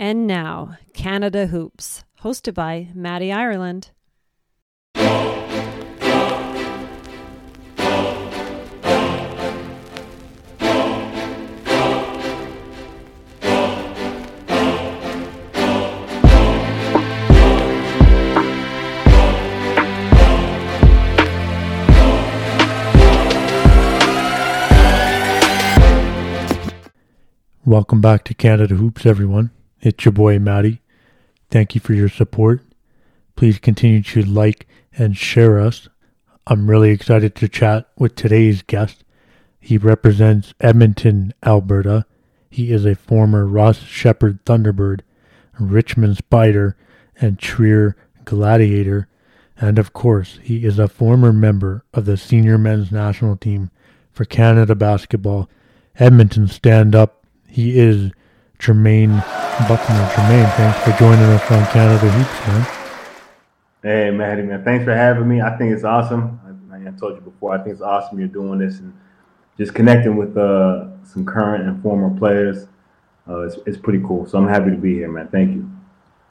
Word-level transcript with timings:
And 0.00 0.28
now, 0.28 0.76
Canada 0.94 1.48
Hoops, 1.48 2.04
hosted 2.22 2.54
by 2.54 2.86
Maddie 2.94 3.32
Ireland. 3.32 3.90
Welcome 27.64 28.00
back 28.00 28.22
to 28.24 28.34
Canada 28.34 28.76
Hoops, 28.76 29.04
everyone. 29.04 29.50
It's 29.80 30.04
your 30.04 30.12
boy, 30.12 30.38
Matty. 30.38 30.80
Thank 31.50 31.74
you 31.74 31.80
for 31.80 31.94
your 31.94 32.08
support. 32.08 32.62
Please 33.36 33.58
continue 33.58 34.02
to 34.02 34.22
like 34.24 34.66
and 34.96 35.16
share 35.16 35.58
us. 35.60 35.88
I'm 36.46 36.68
really 36.68 36.90
excited 36.90 37.34
to 37.36 37.48
chat 37.48 37.88
with 37.96 38.14
today's 38.14 38.62
guest. 38.62 39.04
He 39.60 39.78
represents 39.78 40.54
Edmonton, 40.60 41.32
Alberta. 41.44 42.06
He 42.50 42.72
is 42.72 42.84
a 42.84 42.94
former 42.94 43.46
Ross 43.46 43.80
Sheppard 43.80 44.44
Thunderbird, 44.44 45.00
Richmond 45.58 46.16
Spider, 46.16 46.76
and 47.20 47.38
Trier 47.38 47.96
Gladiator. 48.24 49.08
And 49.60 49.78
of 49.78 49.92
course, 49.92 50.38
he 50.42 50.64
is 50.64 50.78
a 50.78 50.88
former 50.88 51.32
member 51.32 51.84
of 51.92 52.04
the 52.04 52.16
senior 52.16 52.58
men's 52.58 52.90
national 52.90 53.36
team 53.36 53.70
for 54.10 54.24
Canada 54.24 54.74
basketball. 54.74 55.48
Edmonton, 55.98 56.48
stand 56.48 56.94
up 56.94 57.18
he 57.48 57.78
is 57.78 58.12
Jermaine 58.58 59.20
Bucknor. 59.66 60.08
Jermaine, 60.10 60.52
thanks 60.56 60.78
for 60.80 60.92
joining 60.98 61.24
us 61.24 61.50
on 61.50 61.64
Canada 61.66 62.10
Hoops, 62.10 62.46
man. 62.48 62.78
Hey, 63.82 64.10
Maddie, 64.10 64.42
man. 64.42 64.64
Thanks 64.64 64.84
for 64.84 64.94
having 64.94 65.28
me. 65.28 65.40
I 65.40 65.56
think 65.56 65.72
it's 65.72 65.84
awesome. 65.84 66.40
I, 66.72 66.88
I 66.88 66.90
told 66.92 67.14
you 67.14 67.20
before, 67.20 67.54
I 67.54 67.58
think 67.58 67.74
it's 67.74 67.82
awesome 67.82 68.18
you're 68.18 68.28
doing 68.28 68.58
this 68.58 68.80
and 68.80 68.92
just 69.56 69.74
connecting 69.74 70.16
with 70.16 70.36
uh, 70.36 70.86
some 71.04 71.24
current 71.24 71.68
and 71.68 71.82
former 71.82 72.16
players. 72.18 72.66
Uh, 73.28 73.40
it's, 73.40 73.56
it's 73.66 73.78
pretty 73.78 74.00
cool. 74.00 74.26
So 74.26 74.38
I'm 74.38 74.48
happy 74.48 74.70
to 74.70 74.76
be 74.76 74.94
here, 74.94 75.10
man. 75.10 75.28
Thank 75.28 75.54
you. 75.54 75.70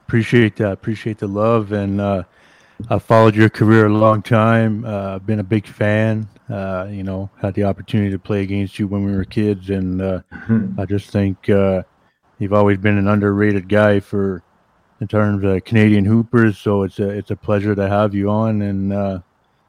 Appreciate 0.06 0.56
that. 0.58 0.72
Appreciate 0.72 1.20
the 1.20 1.28
love. 1.28 1.72
And 1.72 2.02
uh, 2.02 2.24
I've 2.90 3.04
followed 3.04 3.36
your 3.36 3.50
career 3.50 3.88
a 3.88 3.94
long 3.94 4.22
time. 4.22 4.86
Uh, 4.86 5.20
been 5.20 5.40
a 5.40 5.44
big 5.44 5.66
fan. 5.66 6.28
Uh, 6.50 6.88
you 6.90 7.04
know, 7.04 7.30
had 7.42 7.54
the 7.54 7.64
opportunity 7.64 8.12
to 8.12 8.20
play 8.20 8.42
against 8.42 8.80
you 8.80 8.88
when 8.88 9.06
we 9.06 9.12
were 9.12 9.26
kids, 9.26 9.70
and 9.70 10.02
uh, 10.02 10.22
mm-hmm. 10.32 10.80
I 10.80 10.86
just 10.86 11.10
think 11.10 11.50
uh, 11.50 11.84
you've 12.40 12.54
always 12.54 12.78
been 12.78 12.98
an 12.98 13.08
underrated 13.08 13.68
guy 13.70 14.00
for 14.00 14.44
in 15.00 15.08
terms 15.08 15.44
of 15.44 15.64
Canadian 15.64 16.06
hoopers. 16.06 16.58
So 16.58 16.84
it's 16.84 17.00
a 17.00 17.10
it's 17.10 17.32
a 17.32 17.36
pleasure 17.36 17.76
to 17.76 17.88
have 17.88 18.14
you 18.14 18.30
on. 18.30 18.62
And 18.62 18.94
uh, 18.94 19.20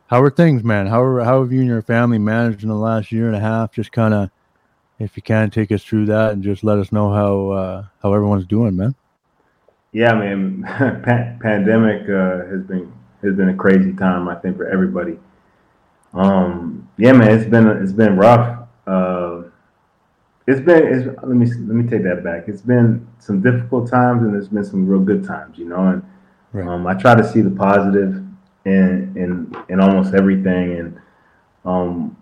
how 0.08 0.22
are 0.22 0.30
things, 0.30 0.62
man? 0.62 0.86
How 0.86 1.02
are, 1.02 1.24
how 1.24 1.42
have 1.42 1.52
you 1.52 1.60
and 1.60 1.68
your 1.68 1.82
family 1.82 2.18
managed 2.18 2.62
in 2.62 2.68
the 2.68 2.74
last 2.74 3.12
year 3.12 3.26
and 3.26 3.36
a 3.36 3.40
half? 3.40 3.72
Just 3.72 3.92
kind 3.92 4.14
of, 4.14 4.30
if 4.98 5.16
you 5.16 5.22
can, 5.22 5.50
take 5.50 5.70
us 5.72 5.84
through 5.84 6.06
that 6.06 6.32
and 6.32 6.42
just 6.42 6.64
let 6.64 6.78
us 6.78 6.92
know 6.92 7.12
how 7.12 7.50
uh, 7.50 7.84
how 8.02 8.12
everyone's 8.12 8.46
doing, 8.46 8.76
man. 8.76 8.94
Yeah, 9.92 10.14
man. 10.14 10.62
pandemic 11.42 12.02
uh, 12.08 12.46
has 12.46 12.62
been 12.62 12.92
has 13.22 13.34
been 13.34 13.48
a 13.48 13.54
crazy 13.54 13.92
time. 13.92 14.28
I 14.28 14.34
think 14.36 14.56
for 14.56 14.68
everybody. 14.68 15.18
Um, 16.14 16.88
yeah, 16.96 17.12
man, 17.12 17.38
it's 17.38 17.48
been 17.48 17.66
it's 17.68 17.92
been 17.92 18.16
rough. 18.16 18.66
Uh, 18.86 19.42
it's 20.48 20.62
been 20.62 20.86
it's, 20.86 21.06
let 21.06 21.36
me 21.36 21.46
let 21.46 21.76
me 21.76 21.88
take 21.88 22.02
that 22.04 22.24
back. 22.24 22.44
It's 22.48 22.62
been 22.62 23.06
some 23.18 23.42
difficult 23.42 23.90
times 23.90 24.22
and 24.22 24.32
there's 24.32 24.48
been 24.48 24.64
some 24.64 24.88
real 24.88 25.00
good 25.00 25.22
times, 25.22 25.58
you 25.58 25.66
know. 25.66 25.88
And 25.88 26.02
right. 26.54 26.66
um, 26.66 26.86
I 26.86 26.94
try 26.94 27.14
to 27.14 27.22
see 27.22 27.42
the 27.42 27.50
positive 27.50 28.24
in 28.64 29.12
in 29.14 29.54
in 29.68 29.78
almost 29.78 30.14
everything. 30.14 30.78
And 30.78 31.00
um, 31.66 32.16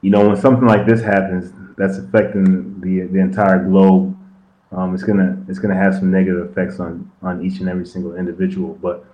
you 0.00 0.10
know, 0.10 0.26
when 0.26 0.36
something 0.36 0.66
like 0.66 0.86
this 0.86 1.00
happens, 1.00 1.52
that's 1.76 1.98
affecting 1.98 2.80
the 2.80 3.02
the 3.12 3.20
entire 3.20 3.62
globe. 3.62 4.16
Um, 4.72 4.92
it's 4.92 5.04
gonna 5.04 5.40
it's 5.48 5.60
gonna 5.60 5.76
have 5.76 5.94
some 5.94 6.10
negative 6.10 6.50
effects 6.50 6.80
on 6.80 7.08
on 7.22 7.44
each 7.46 7.60
and 7.60 7.68
every 7.68 7.86
single 7.86 8.16
individual. 8.16 8.76
But 8.82 9.04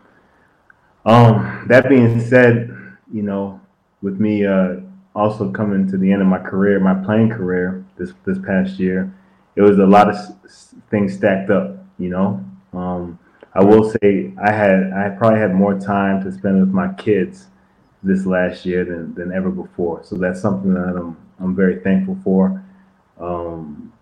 um, 1.04 1.66
that 1.68 1.90
being 1.90 2.18
said, 2.18 2.74
you 3.12 3.22
know, 3.24 3.60
with 4.00 4.18
me 4.18 4.46
uh, 4.46 4.76
also 5.14 5.50
coming 5.50 5.86
to 5.90 5.98
the 5.98 6.10
end 6.10 6.22
of 6.22 6.28
my 6.28 6.38
career, 6.38 6.80
my 6.80 6.94
playing 6.94 7.28
career 7.28 7.83
this 7.96 8.12
this 8.24 8.38
past 8.38 8.78
year, 8.78 9.12
it 9.56 9.62
was 9.62 9.78
a 9.78 9.86
lot 9.86 10.08
of 10.08 10.16
s- 10.44 10.74
things 10.90 11.14
stacked 11.14 11.50
up. 11.50 11.76
You 11.98 12.10
know, 12.10 12.44
um, 12.72 13.18
I 13.54 13.62
will 13.62 13.90
say 13.90 14.32
I 14.42 14.52
had 14.52 14.92
I 14.92 15.10
probably 15.10 15.40
had 15.40 15.54
more 15.54 15.78
time 15.78 16.22
to 16.24 16.32
spend 16.32 16.60
with 16.60 16.70
my 16.70 16.92
kids 16.94 17.46
this 18.02 18.26
last 18.26 18.66
year 18.66 18.84
than, 18.84 19.14
than 19.14 19.32
ever 19.32 19.50
before. 19.50 20.02
So 20.04 20.16
that's 20.16 20.40
something 20.40 20.74
that 20.74 20.96
I'm 20.96 21.16
I'm 21.40 21.54
very 21.54 21.80
thankful 21.80 22.18
for. 22.22 22.62
Um, 23.18 23.92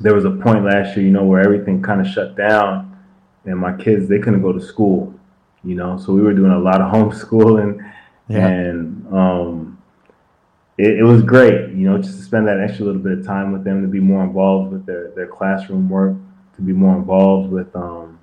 there 0.00 0.14
was 0.14 0.24
a 0.24 0.30
point 0.30 0.64
last 0.64 0.96
year, 0.96 1.04
you 1.06 1.12
know, 1.12 1.24
where 1.24 1.42
everything 1.42 1.82
kind 1.82 2.00
of 2.00 2.06
shut 2.06 2.36
down, 2.36 2.96
and 3.44 3.58
my 3.58 3.76
kids 3.76 4.08
they 4.08 4.18
couldn't 4.18 4.42
go 4.42 4.52
to 4.52 4.60
school. 4.60 5.14
You 5.64 5.74
know, 5.74 5.98
so 5.98 6.12
we 6.12 6.20
were 6.22 6.32
doing 6.32 6.52
a 6.52 6.58
lot 6.58 6.80
of 6.80 6.92
homeschooling 6.94 7.84
yeah. 8.28 8.46
And 8.46 9.06
um, 9.12 9.67
it, 10.78 10.98
it, 10.98 11.02
was 11.02 11.22
great, 11.22 11.70
you 11.70 11.90
know, 11.90 11.98
just 11.98 12.18
to 12.18 12.22
spend 12.22 12.46
that 12.46 12.60
extra 12.60 12.84
little 12.84 13.00
bit 13.00 13.18
of 13.18 13.26
time 13.26 13.52
with 13.52 13.64
them, 13.64 13.82
to 13.82 13.88
be 13.88 14.00
more 14.00 14.22
involved 14.22 14.72
with 14.72 14.86
their, 14.86 15.10
their 15.10 15.26
classroom 15.26 15.88
work, 15.88 16.16
to 16.54 16.62
be 16.62 16.72
more 16.72 16.96
involved 16.96 17.50
with 17.50 17.74
um, 17.74 18.18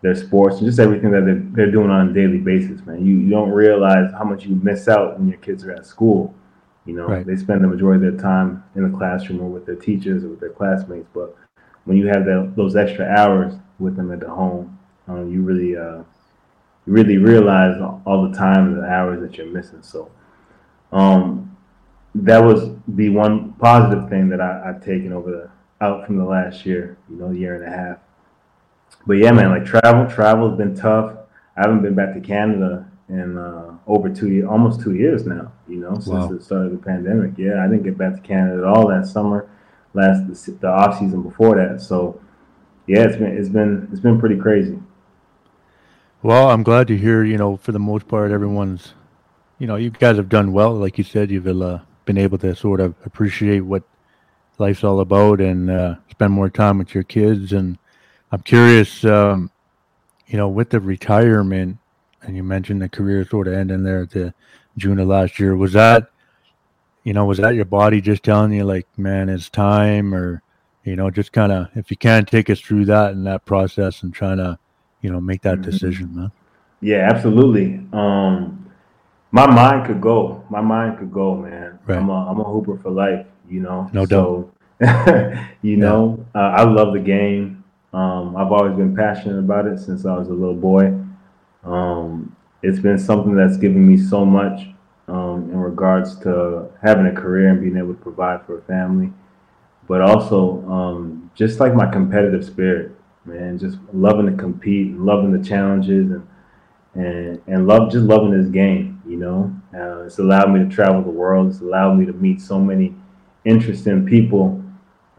their 0.00 0.14
sports, 0.14 0.58
and 0.58 0.66
just 0.66 0.78
everything 0.78 1.10
that 1.10 1.24
they're, 1.24 1.42
they're 1.52 1.70
doing 1.70 1.90
on 1.90 2.08
a 2.08 2.12
daily 2.12 2.38
basis, 2.38 2.80
man. 2.86 3.04
You, 3.04 3.16
you 3.16 3.30
don't 3.30 3.50
realize 3.50 4.12
how 4.12 4.24
much 4.24 4.46
you 4.46 4.54
miss 4.54 4.86
out 4.86 5.18
when 5.18 5.28
your 5.28 5.38
kids 5.38 5.64
are 5.64 5.72
at 5.72 5.84
school. 5.84 6.34
You 6.86 6.94
know, 6.94 7.06
right. 7.06 7.26
they 7.26 7.36
spend 7.36 7.62
the 7.62 7.68
majority 7.68 8.06
of 8.06 8.12
their 8.12 8.20
time 8.20 8.64
in 8.74 8.90
the 8.90 8.96
classroom 8.96 9.40
or 9.40 9.50
with 9.50 9.66
their 9.66 9.76
teachers 9.76 10.24
or 10.24 10.28
with 10.28 10.40
their 10.40 10.50
classmates. 10.50 11.08
But 11.12 11.36
when 11.84 11.96
you 11.96 12.06
have 12.06 12.24
that, 12.24 12.54
those 12.56 12.76
extra 12.76 13.06
hours 13.06 13.54
with 13.78 13.96
them 13.96 14.12
at 14.12 14.20
the 14.20 14.30
home, 14.30 14.78
um, 15.08 15.30
you 15.30 15.42
really 15.42 15.76
uh, 15.76 16.02
you 16.86 16.92
really 16.92 17.18
realize 17.18 17.80
all 18.06 18.28
the 18.28 18.36
time 18.36 18.68
and 18.68 18.78
the 18.78 18.86
hours 18.86 19.20
that 19.20 19.36
you're 19.36 19.46
missing. 19.46 19.82
So, 19.82 20.10
um, 20.92 21.49
that 22.14 22.42
was 22.42 22.70
the 22.88 23.08
one 23.10 23.52
positive 23.54 24.08
thing 24.08 24.28
that 24.30 24.40
I, 24.40 24.66
have 24.66 24.84
taken 24.84 25.12
over 25.12 25.30
the 25.30 25.50
out 25.84 26.06
from 26.06 26.18
the 26.18 26.24
last 26.24 26.66
year, 26.66 26.98
you 27.08 27.16
know, 27.16 27.30
year 27.30 27.62
and 27.62 27.72
a 27.72 27.76
half. 27.76 27.98
But 29.06 29.14
yeah, 29.14 29.32
man, 29.32 29.50
like 29.50 29.64
travel, 29.64 30.06
travel 30.10 30.48
has 30.48 30.58
been 30.58 30.74
tough. 30.74 31.16
I 31.56 31.62
haven't 31.62 31.82
been 31.82 31.94
back 31.94 32.14
to 32.14 32.20
Canada 32.20 32.86
in 33.08 33.38
uh, 33.38 33.76
over 33.86 34.08
two 34.08 34.28
years, 34.28 34.48
almost 34.48 34.80
two 34.80 34.94
years 34.94 35.26
now. 35.26 35.52
You 35.68 35.76
know, 35.76 35.94
since 35.94 36.08
wow. 36.08 36.26
the 36.26 36.42
start 36.42 36.66
of 36.66 36.72
the 36.72 36.78
pandemic. 36.78 37.32
Yeah, 37.38 37.64
I 37.64 37.68
didn't 37.68 37.84
get 37.84 37.96
back 37.96 38.14
to 38.14 38.20
Canada 38.20 38.58
at 38.58 38.64
all 38.64 38.88
that 38.88 39.06
summer, 39.06 39.48
last 39.94 40.26
the, 40.26 40.52
the 40.60 40.68
off 40.68 40.98
season 40.98 41.22
before 41.22 41.56
that. 41.56 41.80
So, 41.80 42.20
yeah, 42.86 43.02
it's 43.02 43.16
been 43.16 43.36
it's 43.36 43.48
been 43.48 43.88
it's 43.92 44.00
been 44.00 44.18
pretty 44.18 44.36
crazy. 44.36 44.78
Well, 46.22 46.50
I'm 46.50 46.62
glad 46.62 46.86
to 46.88 46.96
hear, 46.98 47.24
you 47.24 47.38
know, 47.38 47.56
for 47.56 47.72
the 47.72 47.78
most 47.78 48.06
part, 48.06 48.30
everyone's, 48.30 48.92
you 49.58 49.66
know, 49.66 49.76
you 49.76 49.88
guys 49.88 50.16
have 50.16 50.28
done 50.28 50.52
well. 50.52 50.74
Like 50.74 50.98
you 50.98 51.04
said, 51.04 51.30
you've 51.30 51.46
uh, 51.46 51.78
been 52.10 52.18
able 52.18 52.38
to 52.38 52.56
sort 52.56 52.80
of 52.80 52.92
appreciate 53.04 53.60
what 53.60 53.84
life's 54.58 54.82
all 54.82 54.98
about 54.98 55.40
and 55.40 55.70
uh, 55.70 55.94
spend 56.10 56.32
more 56.32 56.50
time 56.50 56.76
with 56.76 56.92
your 56.92 57.04
kids. 57.04 57.52
And 57.52 57.78
I'm 58.32 58.42
curious, 58.42 59.04
um, 59.04 59.48
you 60.26 60.36
know, 60.36 60.48
with 60.48 60.70
the 60.70 60.80
retirement, 60.80 61.78
and 62.22 62.34
you 62.34 62.42
mentioned 62.42 62.82
the 62.82 62.88
career 62.88 63.24
sort 63.24 63.46
of 63.46 63.54
ending 63.54 63.84
there 63.84 64.02
at 64.02 64.10
the 64.10 64.34
June 64.76 64.98
of 64.98 65.06
last 65.06 65.38
year. 65.38 65.54
Was 65.54 65.72
that, 65.74 66.10
you 67.04 67.12
know, 67.12 67.26
was 67.26 67.38
that 67.38 67.54
your 67.54 67.64
body 67.64 68.00
just 68.00 68.24
telling 68.24 68.52
you, 68.52 68.64
like, 68.64 68.88
man, 68.98 69.28
it's 69.28 69.48
time, 69.48 70.12
or, 70.12 70.42
you 70.82 70.96
know, 70.96 71.10
just 71.10 71.30
kind 71.30 71.52
of, 71.52 71.68
if 71.76 71.92
you 71.92 71.96
can 71.96 72.24
take 72.24 72.50
us 72.50 72.60
through 72.60 72.86
that 72.86 73.12
and 73.12 73.24
that 73.24 73.44
process 73.44 74.02
and 74.02 74.12
trying 74.12 74.38
to, 74.38 74.58
you 75.00 75.12
know, 75.12 75.20
make 75.20 75.42
that 75.42 75.58
mm-hmm. 75.58 75.70
decision, 75.70 76.12
man. 76.12 76.32
Yeah, 76.80 77.08
absolutely. 77.08 77.86
Um, 77.92 78.68
my 79.30 79.46
mind 79.46 79.86
could 79.86 80.00
go. 80.00 80.44
My 80.50 80.60
mind 80.60 80.98
could 80.98 81.12
go, 81.12 81.36
man. 81.36 81.69
Right. 81.86 81.98
I'm 81.98 82.08
a 82.08 82.30
I'm 82.30 82.40
a 82.40 82.44
hooper 82.44 82.78
for 82.78 82.90
life. 82.90 83.26
You 83.48 83.60
know. 83.60 83.90
No 83.92 84.04
so, 84.06 84.52
doubt. 84.80 85.44
you 85.62 85.76
know, 85.76 86.24
uh, 86.34 86.38
I 86.38 86.62
love 86.64 86.94
the 86.94 87.00
game. 87.00 87.64
Um, 87.92 88.36
I've 88.36 88.52
always 88.52 88.76
been 88.76 88.96
passionate 88.96 89.38
about 89.38 89.66
it 89.66 89.78
since 89.78 90.06
I 90.06 90.16
was 90.16 90.28
a 90.28 90.32
little 90.32 90.54
boy. 90.54 90.94
Um, 91.64 92.34
it's 92.62 92.78
been 92.78 92.98
something 92.98 93.34
that's 93.34 93.56
given 93.56 93.86
me 93.86 93.96
so 93.96 94.24
much 94.24 94.68
um, 95.08 95.50
in 95.50 95.58
regards 95.58 96.18
to 96.20 96.70
having 96.82 97.06
a 97.06 97.12
career 97.12 97.48
and 97.48 97.60
being 97.60 97.76
able 97.76 97.94
to 97.94 98.00
provide 98.00 98.46
for 98.46 98.58
a 98.58 98.62
family, 98.62 99.12
but 99.88 100.00
also 100.00 100.64
um, 100.70 101.30
just 101.34 101.60
like 101.60 101.74
my 101.74 101.90
competitive 101.90 102.44
spirit 102.44 102.92
man. 103.24 103.58
Just 103.58 103.78
loving 103.92 104.26
to 104.26 104.32
compete, 104.32 104.88
and 104.88 105.04
loving 105.04 105.32
the 105.32 105.46
challenges, 105.46 106.10
and 106.10 106.26
and 106.94 107.40
and 107.46 107.66
love 107.66 107.90
just 107.90 108.04
loving 108.04 108.30
this 108.30 108.50
game. 108.50 109.02
You 109.06 109.16
know, 109.16 109.59
uh, 109.74 110.02
it's 110.02 110.18
allowed 110.18 110.50
me 110.50 110.60
to 110.60 110.68
travel 110.68 111.02
the 111.02 111.10
world. 111.10 111.48
It's 111.48 111.60
allowed 111.60 111.94
me 111.94 112.06
to 112.06 112.12
meet 112.12 112.40
so 112.40 112.58
many 112.58 112.94
interesting 113.44 114.04
people. 114.04 114.62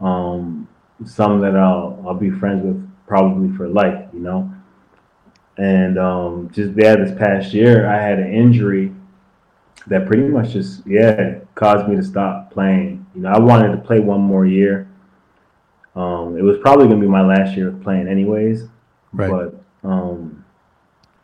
Um, 0.00 0.68
some 1.04 1.40
that 1.40 1.56
I'll 1.56 2.02
I'll 2.06 2.14
be 2.14 2.30
friends 2.30 2.64
with 2.64 2.90
probably 3.06 3.54
for 3.56 3.68
life, 3.68 4.08
you 4.12 4.20
know. 4.20 4.52
And 5.56 5.98
um, 5.98 6.50
just 6.52 6.74
there 6.74 6.96
this 6.96 7.16
past 7.18 7.52
year, 7.52 7.86
I 7.86 8.00
had 8.00 8.18
an 8.18 8.32
injury 8.32 8.92
that 9.86 10.06
pretty 10.06 10.22
much 10.24 10.50
just 10.50 10.86
yeah 10.86 11.38
caused 11.54 11.88
me 11.88 11.96
to 11.96 12.02
stop 12.02 12.52
playing. 12.52 13.06
You 13.14 13.22
know, 13.22 13.30
I 13.30 13.38
wanted 13.38 13.72
to 13.72 13.78
play 13.78 14.00
one 14.00 14.20
more 14.20 14.46
year. 14.46 14.88
Um, 15.94 16.36
it 16.38 16.42
was 16.42 16.58
probably 16.58 16.88
gonna 16.88 17.00
be 17.00 17.08
my 17.08 17.22
last 17.22 17.56
year 17.56 17.68
of 17.68 17.82
playing 17.82 18.08
anyways. 18.08 18.68
Right. 19.12 19.30
But 19.30 19.88
um, 19.88 20.41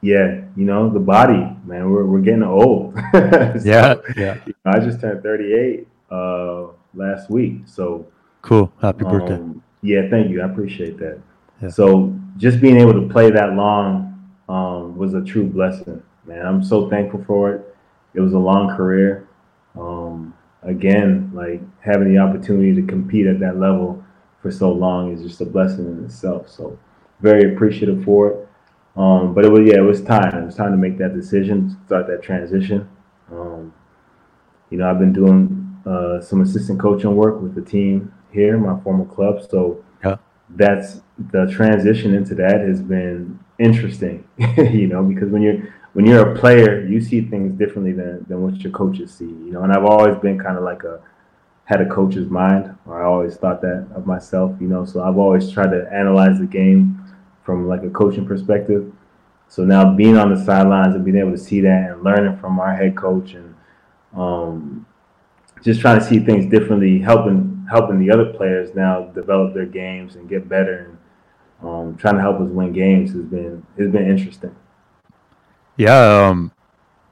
yeah, 0.01 0.43
you 0.57 0.65
know, 0.65 0.89
the 0.89 1.01
body, 1.01 1.57
man, 1.65 1.91
we're 1.91 2.05
we're 2.05 2.21
getting 2.21 2.43
old. 2.43 2.95
so, 3.13 3.61
yeah, 3.65 3.95
yeah. 4.17 4.39
I 4.65 4.79
just 4.79 5.01
turned 5.01 5.23
38 5.23 5.89
uh, 6.11 6.67
last 6.95 7.31
week, 7.31 7.63
so 7.67 8.07
cool. 8.43 8.73
Happy 8.81 9.05
birthday. 9.05 9.35
Um, 9.35 9.63
yeah, 9.83 10.09
thank 10.11 10.31
you. 10.31 10.43
I 10.43 10.47
appreciate 10.47 10.99
that. 10.99 11.21
Yeah. 11.63 11.69
So 11.69 12.15
just 12.37 12.61
being 12.61 12.77
able 12.77 12.95
to 12.95 13.09
play 13.09 13.31
that 13.31 13.55
long 13.55 14.33
um, 14.49 14.97
was 14.97 15.15
a 15.15 15.23
true 15.23 15.47
blessing, 15.47 16.03
man. 16.25 16.47
I'm 16.47 16.63
so 16.63 16.89
thankful 16.89 17.25
for 17.27 17.53
it. 17.53 17.77
It 18.15 18.21
was 18.21 18.33
a 18.33 18.39
long 18.39 18.77
career. 18.77 19.29
Um, 19.79 20.35
again, 20.63 21.31
like 21.35 21.61
having 21.81 22.13
the 22.13 22.19
opportunity 22.19 22.75
to 22.75 22.87
compete 22.87 23.27
at 23.27 23.41
that 23.41 23.59
level 23.59 24.05
for 24.43 24.51
so 24.51 24.73
long 24.73 25.13
is 25.13 25.23
just 25.23 25.41
a 25.41 25.45
blessing 25.45 25.87
in 25.87 26.05
itself. 26.05 26.49
So 26.49 26.79
very 27.21 27.55
appreciative 27.55 28.05
for 28.05 28.31
it. 28.31 28.48
Um, 28.99 29.33
but 29.33 29.45
it 29.45 29.53
was 29.53 29.65
yeah, 29.65 29.79
it 29.79 29.87
was 29.87 30.03
time. 30.03 30.37
It 30.37 30.45
was 30.45 30.57
time 30.57 30.73
to 30.73 30.77
make 30.77 30.99
that 30.99 31.15
decision, 31.15 31.79
start 31.87 32.09
that 32.09 32.21
transition. 32.21 32.89
Um, 33.31 33.73
you 34.71 34.79
know, 34.79 34.91
I've 34.91 34.99
been 34.99 35.13
doing 35.13 35.81
uh, 35.87 36.21
some 36.21 36.41
assistant 36.41 36.81
coaching 36.81 37.15
work 37.15 37.41
with 37.41 37.55
the 37.55 37.63
team 37.63 38.13
here, 38.33 38.59
my 38.59 38.79
former 38.83 39.05
club. 39.05 39.41
So 39.49 39.85
yeah. 40.05 40.17
that's 40.51 41.01
the 41.31 41.47
transition 41.47 42.13
into 42.13 42.35
that 42.35 42.61
has 42.61 42.83
been 42.83 43.39
interesting. 43.61 44.27
you 44.57 44.89
know, 44.89 45.05
because 45.05 45.31
when 45.31 45.43
you're 45.43 45.73
when 45.93 46.05
you're 46.05 46.33
a 46.33 46.37
player, 46.37 46.85
you 46.85 47.01
see 47.01 47.21
things 47.21 47.57
differently 47.57 47.93
than 47.93 48.27
than 48.29 48.43
what 48.43 48.57
your 48.63 48.73
coaches 48.73 49.15
see. 49.15 49.27
You 49.27 49.53
know, 49.53 49.63
and 49.63 49.73
I've 49.73 49.85
always 49.85 50.17
been 50.19 50.41
kind 50.41 50.59
of 50.59 50.65
like 50.65 50.83
a 50.83 51.01
had 51.67 51.81
a 51.81 51.87
coach's 51.87 52.29
mind, 52.29 52.77
or 52.85 53.01
I 53.01 53.07
always 53.07 53.37
thought 53.37 53.61
that 53.61 53.87
of 53.95 54.09
myself. 54.09 54.57
You 54.61 54.67
know, 54.67 54.85
so 54.85 55.05
I've 55.05 55.19
always 55.19 55.53
tried 55.53 55.71
to 55.71 55.89
analyze 55.93 56.41
the 56.41 56.47
game 56.47 57.05
from 57.49 57.67
like 57.67 57.83
a 57.83 57.89
coaching 57.89 58.27
perspective. 58.27 58.93
So 59.49 59.65
now 59.65 59.95
being 59.95 60.19
on 60.19 60.29
the 60.35 60.45
sidelines 60.45 60.95
and 60.95 61.03
being 61.03 61.17
able 61.17 61.31
to 61.31 61.39
see 61.39 61.63
that 61.63 61.91
and 61.91 62.05
learning 62.05 62.37
from 62.37 62.61
our 62.61 62.77
head 62.77 62.95
coach 62.95 63.33
and 63.33 63.55
um, 64.15 64.87
just 65.63 65.81
trying 65.81 65.99
to 65.99 66.05
see 66.05 66.19
things 66.19 66.45
differently, 66.51 66.99
helping 66.99 67.67
helping 67.71 67.99
the 67.99 68.11
other 68.11 68.35
players 68.35 68.75
now 68.75 69.05
develop 69.15 69.55
their 69.55 69.65
games 69.65 70.17
and 70.17 70.29
get 70.29 70.47
better, 70.47 70.99
and 71.63 71.67
um, 71.67 71.97
trying 71.97 72.17
to 72.17 72.21
help 72.21 72.39
us 72.39 72.51
win 72.51 72.75
games 72.75 73.13
has 73.13 73.23
been 73.23 73.65
has 73.79 73.91
been 73.91 74.07
interesting. 74.07 74.55
Yeah, 75.79 76.27
um, 76.27 76.53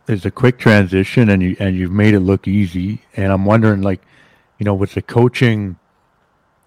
it's 0.07 0.27
a 0.27 0.31
quick 0.31 0.59
transition, 0.59 1.31
and 1.31 1.43
you 1.43 1.57
and 1.59 1.75
you've 1.75 1.93
made 1.93 2.13
it 2.13 2.21
look 2.21 2.47
easy. 2.47 3.01
And 3.17 3.33
I'm 3.33 3.47
wondering, 3.47 3.81
like, 3.81 4.03
you 4.59 4.65
know, 4.65 4.75
with 4.75 4.93
the 4.93 5.01
coaching 5.01 5.79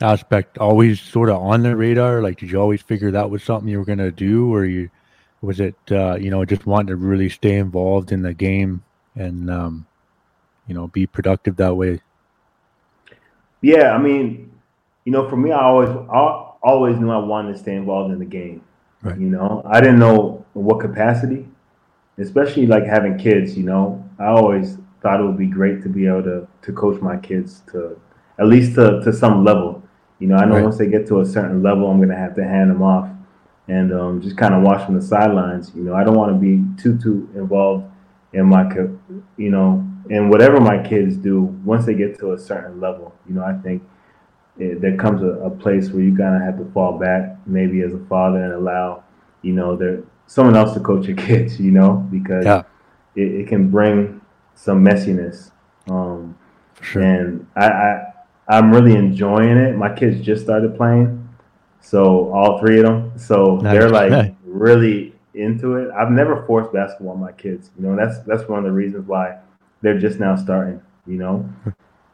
aspect 0.01 0.57
always 0.57 1.01
sort 1.01 1.29
of 1.29 1.37
on 1.37 1.63
the 1.63 1.75
radar? 1.75 2.21
Like, 2.21 2.39
did 2.39 2.51
you 2.51 2.59
always 2.59 2.81
figure 2.81 3.11
that 3.11 3.29
was 3.29 3.43
something 3.43 3.67
you 3.69 3.79
were 3.79 3.85
going 3.85 3.99
to 3.99 4.11
do, 4.11 4.53
or 4.53 4.65
you 4.65 4.89
was 5.41 5.59
it 5.59 5.75
uh, 5.91 6.15
you 6.15 6.29
know 6.29 6.43
just 6.45 6.65
wanting 6.65 6.87
to 6.87 6.95
really 6.95 7.29
stay 7.29 7.55
involved 7.55 8.11
in 8.11 8.21
the 8.21 8.33
game 8.33 8.83
and 9.15 9.49
um, 9.49 9.85
you 10.67 10.73
know 10.73 10.87
be 10.87 11.07
productive 11.07 11.55
that 11.57 11.75
way? 11.75 12.01
Yeah, 13.61 13.91
I 13.91 13.97
mean, 13.97 14.51
you 15.05 15.11
know, 15.11 15.29
for 15.29 15.37
me, 15.37 15.51
I 15.51 15.61
always 15.61 15.89
I 15.89 16.51
always 16.63 16.97
knew 16.97 17.11
I 17.11 17.17
wanted 17.17 17.53
to 17.53 17.59
stay 17.59 17.75
involved 17.75 18.13
in 18.13 18.19
the 18.19 18.25
game. 18.25 18.63
Right. 19.01 19.17
You 19.17 19.29
know, 19.29 19.61
I 19.65 19.79
didn't 19.79 19.99
know 19.99 20.45
what 20.53 20.81
capacity, 20.81 21.47
especially 22.17 22.67
like 22.67 22.85
having 22.85 23.17
kids. 23.17 23.57
You 23.57 23.63
know, 23.63 24.09
I 24.19 24.27
always 24.27 24.77
thought 25.01 25.21
it 25.21 25.23
would 25.23 25.37
be 25.37 25.47
great 25.47 25.81
to 25.83 25.89
be 25.89 26.07
able 26.07 26.23
to 26.23 26.47
to 26.61 26.73
coach 26.73 27.01
my 27.01 27.17
kids 27.17 27.63
to 27.71 27.99
at 28.39 28.47
least 28.47 28.75
to, 28.75 29.01
to 29.03 29.13
some 29.13 29.43
level. 29.43 29.78
You 30.19 30.27
know, 30.27 30.36
I 30.36 30.45
know 30.45 30.56
right. 30.56 30.63
once 30.63 30.77
they 30.77 30.88
get 30.88 31.07
to 31.07 31.21
a 31.21 31.25
certain 31.25 31.63
level, 31.63 31.89
I'm 31.89 31.98
going 31.98 32.10
to 32.10 32.16
have 32.16 32.36
to 32.36 32.44
hand 32.44 32.69
them 32.69 32.81
off 32.81 33.10
and 33.69 33.94
um, 33.94 34.21
just 34.21 34.36
kind 34.36 34.54
of 34.54 34.63
watch 34.63 34.86
from 34.86 34.95
the 34.95 35.01
sidelines. 35.01 35.71
You 35.75 35.83
know, 35.83 35.94
I 35.94 36.04
don't 36.04 36.16
want 36.16 36.33
to 36.33 36.39
be 36.39 36.63
too 36.81 36.98
too 36.98 37.30
involved 37.36 37.86
in 38.33 38.48
my, 38.48 38.63
you 39.38 39.51
know, 39.51 39.88
in 40.10 40.30
whatever 40.30 40.60
my 40.60 40.81
kids 40.81 41.16
do. 41.16 41.42
Once 41.63 41.86
they 41.86 41.94
get 41.94 42.19
to 42.19 42.33
a 42.33 42.38
certain 42.38 42.81
level, 42.81 43.16
you 43.27 43.36
know, 43.36 43.44
I 43.44 43.54
think 43.54 43.83
it, 44.57 44.81
there 44.81 44.98
comes 44.98 45.21
a, 45.21 45.39
a, 45.45 45.50
place 45.50 45.89
where 45.89 46.04
you 46.04 46.16
kind 46.16 46.36
of 46.36 46.42
have 46.42 46.57
to 46.57 46.71
fall 46.74 46.98
back, 46.98 47.38
maybe 47.45 47.81
as 47.81 47.94
a 47.94 48.00
father, 48.10 48.44
and 48.44 48.54
allow, 48.54 49.04
you 49.42 49.54
know, 49.54 49.75
there 49.75 50.04
someone 50.25 50.56
else 50.56 50.74
to 50.74 50.80
coach 50.80 51.07
your 51.07 51.18
kids. 51.27 51.60
You 51.60 51.71
know, 51.71 52.07
because 52.12 52.45
yeah. 52.45 52.63
it, 53.16 53.42
it, 53.42 53.48
can 53.48 53.69
bring 53.69 54.19
some 54.56 54.83
messiness. 54.83 55.51
Um, 55.88 56.38
sure. 56.81 57.04
And 57.04 57.48
I, 57.56 57.68
I 57.68 58.08
I'm 58.49 58.71
really 58.71 58.95
enjoying 58.95 59.57
it. 59.57 59.75
My 59.75 59.93
kids 59.93 60.25
just 60.25 60.43
started 60.43 60.75
playing, 60.75 61.29
so 61.81 62.33
all 62.33 62.59
three 62.59 62.79
of 62.79 62.85
them. 62.85 63.13
So 63.17 63.57
nice. 63.57 63.73
they're 63.73 63.89
like 63.89 64.35
really 64.43 65.13
into 65.35 65.75
it. 65.75 65.91
I've 65.91 66.11
never 66.11 66.43
forced 66.45 66.73
basketball 66.73 67.13
on 67.13 67.19
my 67.19 67.31
kids. 67.31 67.69
You 67.77 67.85
know, 67.85 67.95
that's 67.95 68.19
that's 68.25 68.49
one 68.49 68.59
of 68.59 68.65
the 68.65 68.71
reasons 68.71 69.07
why 69.07 69.37
they're 69.81 69.99
just 69.99 70.19
now 70.19 70.35
starting. 70.35 70.81
You 71.05 71.17
know, 71.17 71.49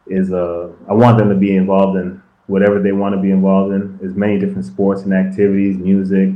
is 0.08 0.34
uh 0.34 0.72
I 0.90 0.94
want 0.94 1.18
them 1.18 1.30
to 1.30 1.36
be 1.36 1.56
involved 1.56 1.98
in 1.98 2.22
whatever 2.48 2.82
they 2.82 2.92
want 2.92 3.16
to 3.16 3.22
be 3.22 3.32
involved 3.32 3.74
in. 3.74 3.98
As 4.04 4.14
many 4.16 4.38
different 4.38 4.66
sports 4.66 5.04
and 5.04 5.14
activities, 5.14 5.78
music, 5.78 6.34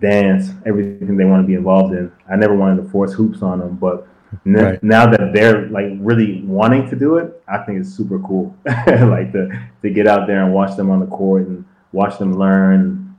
dance, 0.00 0.50
everything 0.66 1.16
they 1.16 1.24
want 1.24 1.42
to 1.42 1.46
be 1.46 1.54
involved 1.54 1.94
in. 1.94 2.12
I 2.30 2.36
never 2.36 2.54
wanted 2.54 2.82
to 2.82 2.88
force 2.90 3.14
hoops 3.14 3.42
on 3.42 3.60
them, 3.60 3.76
but 3.76 4.06
right. 4.44 4.82
now 4.82 5.10
that 5.10 5.32
they're 5.32 5.68
like 5.68 5.86
really 5.98 6.42
wanting 6.42 6.88
to 6.90 6.96
do 6.96 7.16
it, 7.16 7.42
I 7.48 7.58
think 7.58 7.80
it's 7.80 7.90
super 7.90 8.18
cool. 8.20 8.56
like 8.66 9.32
to 9.32 9.68
to 9.82 9.90
get 9.90 10.06
out 10.06 10.26
there 10.26 10.44
and 10.44 10.54
watch 10.54 10.76
them 10.76 10.90
on 10.90 11.00
the 11.00 11.06
court 11.06 11.46
and 11.46 11.64
watch 11.92 12.18
them 12.18 12.38
learn, 12.38 13.16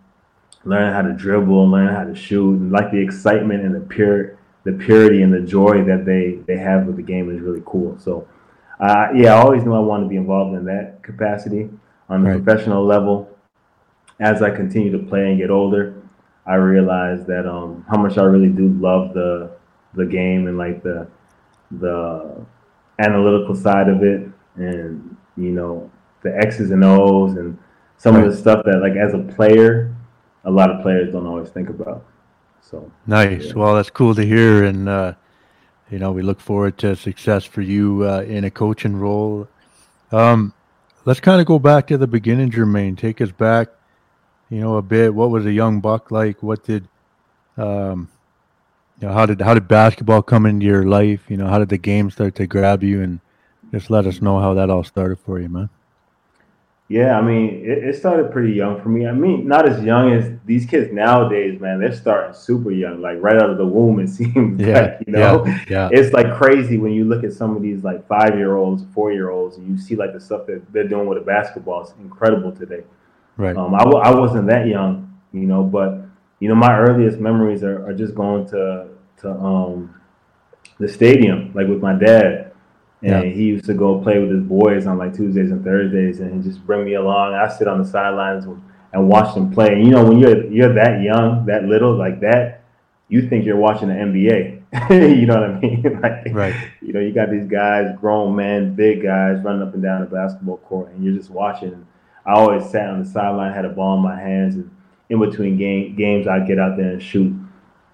learn 0.63 0.93
how 0.93 1.01
to 1.01 1.13
dribble, 1.13 1.69
learn 1.69 1.93
how 1.93 2.03
to 2.03 2.15
shoot, 2.15 2.59
and 2.59 2.71
like 2.71 2.91
the 2.91 2.99
excitement 2.99 3.63
and 3.63 3.75
the 3.75 3.81
pure 3.81 4.37
the 4.63 4.73
purity 4.73 5.23
and 5.23 5.33
the 5.33 5.41
joy 5.41 5.83
that 5.83 6.05
they 6.05 6.39
they 6.47 6.59
have 6.59 6.85
with 6.85 6.95
the 6.95 7.03
game 7.03 7.29
is 7.35 7.41
really 7.41 7.63
cool. 7.65 7.97
So, 7.99 8.27
uh, 8.79 9.07
yeah, 9.15 9.35
I 9.35 9.41
always 9.41 9.63
knew 9.63 9.73
I 9.73 9.79
wanted 9.79 10.03
to 10.03 10.09
be 10.09 10.17
involved 10.17 10.55
in 10.55 10.65
that 10.65 11.03
capacity 11.03 11.69
on 12.09 12.23
the 12.23 12.29
right. 12.29 12.43
professional 12.43 12.85
level. 12.85 13.27
As 14.19 14.43
I 14.43 14.51
continue 14.51 14.91
to 14.91 14.99
play 14.99 15.29
and 15.29 15.39
get 15.39 15.49
older, 15.49 15.95
I 16.45 16.55
realized 16.55 17.25
that 17.25 17.49
um, 17.49 17.83
how 17.89 17.97
much 17.97 18.19
I 18.19 18.23
really 18.23 18.49
do 18.49 18.67
love 18.67 19.15
the 19.15 19.51
the 19.93 20.05
game 20.05 20.47
and 20.47 20.57
like 20.57 20.83
the 20.83 21.07
the 21.71 22.45
analytical 22.99 23.55
side 23.55 23.89
of 23.89 24.03
it 24.03 24.29
and 24.55 25.15
you 25.37 25.51
know 25.51 25.89
the 26.23 26.35
X's 26.37 26.71
and 26.71 26.83
O's 26.83 27.35
and 27.35 27.57
some 27.97 28.15
right. 28.15 28.25
of 28.25 28.31
the 28.31 28.37
stuff 28.37 28.63
that 28.65 28.79
like 28.79 28.95
as 28.95 29.13
a 29.13 29.19
player 29.35 29.95
a 30.43 30.51
lot 30.51 30.69
of 30.71 30.81
players 30.81 31.11
don't 31.11 31.27
always 31.27 31.49
think 31.49 31.69
about. 31.69 32.05
So 32.61 32.91
nice. 33.07 33.47
Yeah. 33.47 33.53
Well, 33.53 33.75
that's 33.75 33.89
cool 33.89 34.15
to 34.15 34.25
hear, 34.25 34.63
and 34.63 34.87
uh, 34.87 35.13
you 35.89 35.99
know 35.99 36.11
we 36.11 36.21
look 36.21 36.39
forward 36.39 36.77
to 36.79 36.95
success 36.95 37.43
for 37.43 37.61
you 37.61 38.03
uh, 38.07 38.21
in 38.21 38.43
a 38.43 38.51
coaching 38.51 38.95
role. 38.95 39.47
Um, 40.11 40.53
let's 41.05 41.19
kind 41.19 41.41
of 41.41 41.47
go 41.47 41.59
back 41.59 41.87
to 41.87 41.97
the 41.97 42.07
beginning, 42.07 42.51
Jermaine. 42.51 42.97
Take 42.97 43.21
us 43.21 43.31
back, 43.31 43.69
you 44.49 44.59
know, 44.59 44.75
a 44.75 44.81
bit. 44.81 45.13
What 45.13 45.31
was 45.31 45.45
a 45.45 45.51
young 45.51 45.79
buck 45.79 46.11
like? 46.11 46.41
What 46.43 46.63
did 46.63 46.87
um, 47.57 48.09
you 49.01 49.07
know, 49.07 49.13
how 49.13 49.25
did 49.25 49.41
how 49.41 49.53
did 49.53 49.67
basketball 49.67 50.21
come 50.21 50.45
into 50.45 50.65
your 50.65 50.83
life? 50.83 51.21
You 51.27 51.37
know, 51.37 51.47
how 51.47 51.57
did 51.57 51.69
the 51.69 51.77
game 51.77 52.11
start 52.11 52.35
to 52.35 52.45
grab 52.45 52.83
you? 52.83 53.01
And 53.01 53.19
just 53.71 53.89
let 53.89 54.05
us 54.05 54.21
know 54.21 54.39
how 54.39 54.53
that 54.53 54.69
all 54.69 54.83
started 54.83 55.19
for 55.19 55.39
you, 55.39 55.49
man. 55.49 55.69
Yeah, 56.87 57.17
I 57.17 57.21
mean, 57.21 57.63
it, 57.63 57.85
it, 57.85 57.95
started 57.95 58.33
pretty 58.33 58.51
young 58.51 58.81
for 58.81 58.89
me. 58.89 59.07
I 59.07 59.13
mean, 59.13 59.47
not 59.47 59.65
as 59.67 59.81
young 59.81 60.11
as 60.11 60.29
these 60.45 60.65
kids 60.65 60.91
nowadays, 60.91 61.57
man. 61.57 61.79
They're 61.79 61.95
starting 61.95 62.33
super 62.33 62.69
young, 62.69 63.01
like 63.01 63.17
right 63.21 63.37
out 63.37 63.49
of 63.49 63.57
the 63.57 63.65
womb. 63.65 64.01
It 64.01 64.09
seems 64.17 64.59
yeah, 64.59 64.81
like 64.81 65.07
you 65.07 65.13
know, 65.13 65.45
yeah, 65.45 65.63
yeah. 65.69 65.89
it's 65.91 66.13
like 66.13 66.35
crazy 66.35 66.77
when 66.77 66.91
you 66.91 67.05
look 67.05 67.23
at 67.23 67.31
some 67.31 67.55
of 67.55 67.61
these 67.61 67.83
like 67.83 68.05
five 68.07 68.35
year 68.35 68.57
olds, 68.57 68.83
four 68.93 69.11
year 69.13 69.29
olds, 69.29 69.57
and 69.57 69.67
you 69.67 69.81
see 69.81 69.95
like 69.95 70.13
the 70.13 70.19
stuff 70.19 70.45
that 70.47 70.61
they're 70.73 70.87
doing 70.87 71.07
with 71.07 71.17
a 71.17 71.21
basketball. 71.21 71.81
It's 71.81 71.93
incredible 72.01 72.51
today. 72.51 72.83
Right. 73.37 73.55
Um, 73.55 73.73
I 73.73 73.79
w- 73.85 74.03
I 74.03 74.13
wasn't 74.13 74.47
that 74.47 74.67
young, 74.67 75.17
you 75.31 75.47
know, 75.47 75.63
but 75.63 76.01
you 76.41 76.49
know, 76.49 76.55
my 76.55 76.77
earliest 76.77 77.19
memories 77.19 77.63
are, 77.63 77.87
are 77.87 77.93
just 77.93 78.15
going 78.15 78.49
to 78.49 78.90
to 79.21 79.31
um 79.31 80.01
the 80.79 80.87
stadium, 80.87 81.51
like 81.53 81.67
with 81.67 81.81
my 81.81 81.93
dad. 81.93 82.51
And 83.03 83.25
yeah. 83.25 83.33
he 83.33 83.45
used 83.45 83.65
to 83.65 83.73
go 83.73 83.99
play 84.01 84.19
with 84.19 84.29
his 84.29 84.43
boys 84.43 84.85
on 84.85 84.97
like 84.97 85.15
Tuesdays 85.15 85.51
and 85.51 85.63
Thursdays, 85.63 86.19
and 86.19 86.43
just 86.43 86.63
bring 86.65 86.85
me 86.85 86.95
along. 86.95 87.33
I 87.33 87.47
sit 87.47 87.67
on 87.67 87.81
the 87.81 87.87
sidelines 87.87 88.45
and 88.93 89.09
watch 89.09 89.33
them 89.33 89.51
play. 89.51 89.73
And 89.73 89.83
you 89.83 89.91
know, 89.91 90.03
when 90.03 90.19
you're 90.19 90.45
you're 90.51 90.73
that 90.73 91.01
young, 91.01 91.45
that 91.47 91.63
little, 91.63 91.95
like 91.95 92.19
that, 92.21 92.63
you 93.07 93.27
think 93.27 93.45
you're 93.45 93.57
watching 93.57 93.87
the 93.87 93.95
NBA. 93.95 94.61
you 95.19 95.25
know 95.25 95.41
what 95.41 95.49
I 95.49 95.59
mean? 95.59 95.99
like, 96.01 96.27
right. 96.33 96.55
You 96.81 96.93
know, 96.93 96.99
you 96.99 97.11
got 97.11 97.29
these 97.29 97.47
guys, 97.47 97.95
grown 97.99 98.35
men, 98.35 98.75
big 98.75 99.03
guys, 99.03 99.43
running 99.43 99.61
up 99.61 99.73
and 99.73 99.83
down 99.83 100.01
the 100.01 100.07
basketball 100.07 100.57
court, 100.57 100.91
and 100.91 101.03
you're 101.03 101.15
just 101.15 101.29
watching. 101.29 101.85
I 102.25 102.33
always 102.33 102.69
sat 102.69 102.87
on 102.87 103.03
the 103.03 103.09
sideline, 103.09 103.53
had 103.53 103.65
a 103.65 103.69
ball 103.69 103.97
in 103.97 104.03
my 104.03 104.15
hands, 104.15 104.55
and 104.55 104.69
in 105.09 105.19
between 105.19 105.57
game, 105.57 105.95
games, 105.95 106.27
I'd 106.27 106.47
get 106.47 106.59
out 106.59 106.77
there 106.77 106.91
and 106.91 107.01
shoot. 107.01 107.35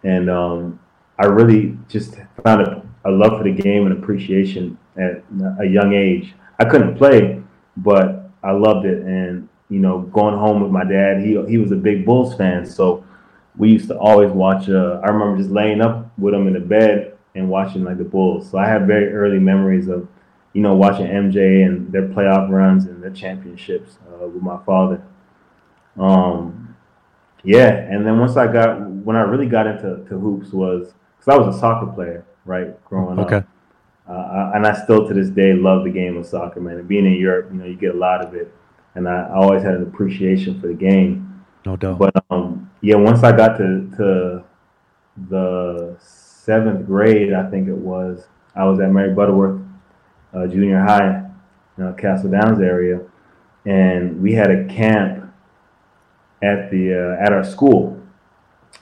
And 0.03 0.29
um, 0.29 0.79
I 1.19 1.25
really 1.25 1.77
just 1.88 2.15
found 2.43 2.62
a, 2.62 2.83
a 3.05 3.12
love 3.12 3.38
for 3.38 3.43
the 3.43 3.51
game 3.51 3.88
and 3.88 3.97
appreciation 3.97 4.77
at 4.97 5.24
a 5.59 5.65
young 5.65 5.93
age. 5.93 6.33
I 6.59 6.65
couldn't 6.65 6.97
play, 6.97 7.41
but 7.77 8.31
I 8.43 8.51
loved 8.51 8.86
it. 8.86 9.03
And 9.03 9.50
you 9.69 9.79
know, 9.79 10.01
going 10.01 10.38
home 10.38 10.62
with 10.62 10.71
my 10.71 10.83
dad, 10.83 11.21
he 11.21 11.41
he 11.47 11.57
was 11.57 11.71
a 11.71 11.75
big 11.75 12.05
Bulls 12.05 12.36
fan, 12.36 12.65
so 12.65 13.03
we 13.57 13.69
used 13.69 13.88
to 13.89 13.97
always 13.97 14.31
watch. 14.31 14.69
Uh, 14.69 15.01
I 15.03 15.07
remember 15.07 15.38
just 15.38 15.50
laying 15.50 15.81
up 15.81 16.12
with 16.17 16.33
him 16.33 16.47
in 16.47 16.53
the 16.53 16.59
bed 16.59 17.17
and 17.36 17.50
watching 17.50 17.83
like 17.83 17.97
the 17.97 18.03
Bulls. 18.03 18.50
So 18.50 18.57
I 18.57 18.67
have 18.67 18.83
very 18.83 19.13
early 19.13 19.39
memories 19.39 19.88
of, 19.88 20.07
you 20.53 20.62
know, 20.62 20.75
watching 20.75 21.07
MJ 21.07 21.65
and 21.65 21.91
their 21.91 22.07
playoff 22.07 22.50
runs 22.50 22.86
and 22.86 23.01
their 23.01 23.12
championships 23.12 23.97
uh, 24.07 24.27
with 24.27 24.41
my 24.41 24.57
father. 24.65 25.01
Um, 25.97 26.75
yeah, 27.43 27.69
and 27.69 28.05
then 28.05 28.19
once 28.19 28.38
I 28.38 28.51
got 28.51 28.79
when 28.81 29.15
I 29.15 29.21
really 29.21 29.47
got 29.47 29.67
into 29.67 30.03
to 30.07 30.19
hoops 30.19 30.51
was 30.51 30.93
because 31.27 31.41
I 31.41 31.46
was 31.46 31.55
a 31.55 31.60
soccer 31.60 31.88
player, 31.88 32.25
right, 32.46 32.84
growing 32.86 33.19
Okay. 33.19 33.38
up. 33.38 33.48
Uh, 34.10 34.51
and 34.55 34.65
I 34.65 34.74
still 34.84 35.05
to 35.07 35.13
this 35.13 35.29
day 35.29 35.53
love 35.53 35.84
the 35.84 35.89
game 35.89 36.15
of 36.15 36.25
soccer, 36.25 36.62
man. 36.62 36.77
And 36.77 36.88
being 36.88 37.05
in 37.05 37.13
Europe, 37.13 37.50
you 37.51 37.60
know, 37.60 37.65
you 37.65 37.75
get 37.75 37.93
a 37.93 37.98
lot 37.98 38.25
of 38.25 38.34
it, 38.34 38.53
and 38.96 39.07
I, 39.07 39.27
I 39.27 39.36
always 39.36 39.63
had 39.63 39.74
an 39.74 39.84
appreciation 39.84 40.62
for 40.62 40.67
the 40.67 40.74
game. 40.74 41.43
No 41.65 41.75
doubt. 41.75 42.00
But 42.00 42.24
um, 42.29 42.72
yeah, 42.81 42.96
once 42.96 43.24
I 43.24 43.36
got 43.36 43.57
to 43.57 43.91
to 43.98 44.43
the 45.29 45.98
seventh 46.00 46.86
grade, 46.86 47.34
I 47.34 47.50
think 47.50 47.67
it 47.67 47.75
was, 47.75 48.27
I 48.55 48.63
was 48.63 48.79
at 48.79 48.89
Mary 48.91 49.13
Butterworth 49.13 49.62
uh, 50.34 50.48
Junior 50.48 50.79
High, 50.79 51.29
uh, 51.84 51.91
Castle 51.93 52.31
Downs 52.31 52.62
area, 52.62 53.01
and 53.65 54.22
we 54.22 54.34
had 54.34 54.50
a 54.50 54.65
camp 54.67 55.34
at 56.41 56.72
the 56.72 57.17
uh, 57.19 57.25
at 57.25 57.34
our 57.34 57.43
school. 57.43 58.01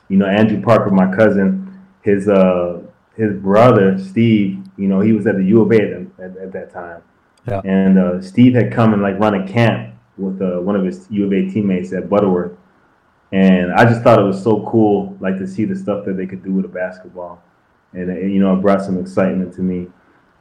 You 0.07 0.17
know, 0.17 0.27
Andrew 0.27 0.61
Parker, 0.61 0.91
my 0.91 1.11
cousin, 1.15 1.64
his 2.05 2.27
uh 2.27 2.81
his 3.15 3.33
brother 3.47 3.97
Steve, 3.97 4.49
you 4.77 4.87
know, 4.87 4.99
he 5.01 5.11
was 5.17 5.25
at 5.27 5.35
the 5.37 5.43
U 5.55 5.61
of 5.61 5.71
A 5.71 5.75
at, 5.75 6.01
at, 6.25 6.37
at 6.45 6.51
that 6.53 6.67
time, 6.71 7.01
Yeah. 7.47 7.61
and 7.63 7.97
uh, 7.97 8.21
Steve 8.21 8.53
had 8.55 8.71
come 8.77 8.93
and 8.93 9.01
like 9.01 9.17
run 9.19 9.33
a 9.41 9.47
camp 9.47 9.95
with 10.17 10.41
uh, 10.41 10.59
one 10.67 10.75
of 10.79 10.83
his 10.85 11.07
U 11.09 11.25
of 11.25 11.31
A 11.33 11.41
teammates 11.53 11.93
at 11.93 12.09
Butterworth, 12.09 12.53
and 13.31 13.71
I 13.73 13.85
just 13.85 14.01
thought 14.03 14.19
it 14.19 14.23
was 14.23 14.41
so 14.41 14.65
cool, 14.71 15.15
like 15.19 15.37
to 15.37 15.47
see 15.47 15.65
the 15.65 15.75
stuff 15.75 16.05
that 16.05 16.15
they 16.17 16.27
could 16.27 16.43
do 16.43 16.51
with 16.51 16.65
a 16.65 16.73
basketball, 16.83 17.41
and, 17.93 18.09
and 18.09 18.33
you 18.33 18.39
know, 18.39 18.53
it 18.55 18.61
brought 18.61 18.81
some 18.81 18.97
excitement 18.99 19.53
to 19.55 19.61
me. 19.61 19.87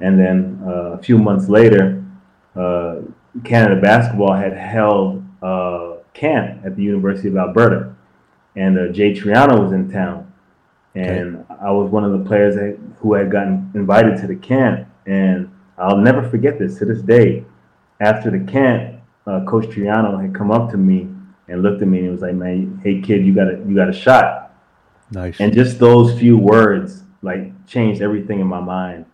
And 0.01 0.19
then 0.19 0.61
uh, 0.67 0.99
a 0.99 0.99
few 0.99 1.17
months 1.19 1.49
later, 1.49 2.05
uh, 2.57 2.97
Canada 3.45 3.81
basketball 3.81 4.35
had 4.35 4.53
held 4.53 5.25
uh, 5.41 5.95
camp 6.13 6.67
at 6.67 6.75
the 6.77 6.83
University 6.83 7.29
of 7.29 7.37
Alberta, 7.37 7.95
and 8.57 8.77
uh, 8.79 8.89
Jay 8.89 9.15
Triano 9.15 9.63
was 9.63 9.73
in 9.73 9.89
town, 9.91 10.33
and 10.95 11.45
I 11.63 11.71
was 11.71 11.91
one 11.91 12.05
of 12.05 12.13
the 12.13 12.25
players 12.25 12.55
that, 12.55 12.79
who 12.99 13.15
had 13.15 13.31
gotten 13.31 13.71
invited 13.75 14.17
to 14.19 14.27
the 14.27 14.37
camp, 14.37 14.89
and 15.07 15.51
I'll 15.77 15.99
never 15.99 16.29
forget 16.29 16.59
this 16.59 16.79
to 16.79 16.85
this 16.85 17.03
day. 17.03 17.45
After 18.01 18.31
the 18.31 18.51
camp, 18.51 19.01
uh, 19.27 19.45
Coach 19.47 19.67
Triano 19.67 20.21
had 20.21 20.35
come 20.35 20.51
up 20.51 20.71
to 20.71 20.77
me 20.77 21.09
and 21.49 21.63
looked 21.63 21.83
at 21.83 21.89
me 21.89 22.01
and 22.01 22.13
was 22.13 22.23
like, 22.23 22.35
"Man, 22.35 22.81
hey 22.85 23.01
kid, 23.01 23.25
you 23.25 23.35
got 23.35 23.49
a 23.49 23.59
you 23.67 23.75
got 23.75 23.89
a 23.89 23.93
shot." 23.93 24.45
nice. 25.11 25.41
And 25.41 25.53
just 25.53 25.79
those 25.79 26.19
few 26.19 26.37
words 26.37 27.03
like 27.23 27.67
changed 27.67 28.03
everything 28.03 28.41
in 28.41 28.47
my 28.47 28.61
mind. 28.61 29.07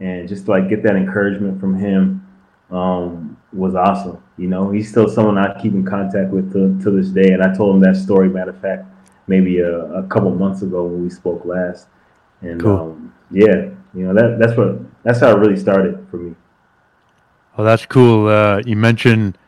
And 0.00 0.28
just 0.28 0.46
to, 0.46 0.50
like 0.50 0.68
get 0.68 0.82
that 0.82 0.96
encouragement 0.96 1.60
from 1.60 1.78
him 1.78 2.26
um, 2.70 3.36
was 3.52 3.74
awesome. 3.74 4.22
You 4.36 4.48
know, 4.48 4.70
he's 4.70 4.90
still 4.90 5.08
someone 5.08 5.38
I 5.38 5.60
keep 5.62 5.72
in 5.72 5.84
contact 5.84 6.30
with 6.30 6.52
to, 6.52 6.82
to 6.82 6.90
this 6.90 7.10
day. 7.10 7.32
And 7.32 7.42
I 7.42 7.54
told 7.54 7.76
him 7.76 7.80
that 7.82 7.96
story, 7.96 8.28
matter 8.28 8.50
of 8.50 8.60
fact, 8.60 8.86
maybe 9.26 9.58
a, 9.60 9.84
a 9.94 10.02
couple 10.04 10.34
months 10.34 10.62
ago 10.62 10.84
when 10.84 11.02
we 11.02 11.10
spoke 11.10 11.44
last. 11.44 11.88
And 12.42 12.60
Cool. 12.60 12.78
um, 12.78 13.14
yeah, 13.30 13.70
you 13.94 14.06
know 14.06 14.14
that 14.14 14.38
that's 14.38 14.56
what 14.56 14.78
that's 15.02 15.20
how 15.20 15.30
it 15.34 15.38
really 15.38 15.56
started 15.56 16.06
for 16.10 16.16
me. 16.18 16.34
well, 17.56 17.64
that's 17.66 17.86
cool. 17.86 18.28
Uh, 18.28 18.60
you 18.66 18.76
mentioned, 18.76 19.38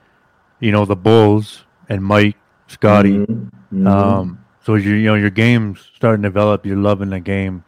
you 0.61 0.73
know, 0.73 0.85
the 0.85 0.97
Bulls 0.97 1.64
and 1.88 2.02
Mike, 2.02 2.37
Scotty. 2.68 3.18
Mhm. 3.18 3.50
Mhm. 3.73 3.87
Um, 3.88 4.38
so 4.64 4.75
you 4.76 4.92
you 4.95 5.06
know 5.06 5.14
your 5.14 5.30
game's 5.30 5.80
starting 5.95 6.23
to 6.23 6.28
develop, 6.28 6.64
you're 6.66 6.76
loving 6.76 7.11
the 7.11 7.21
game. 7.21 7.64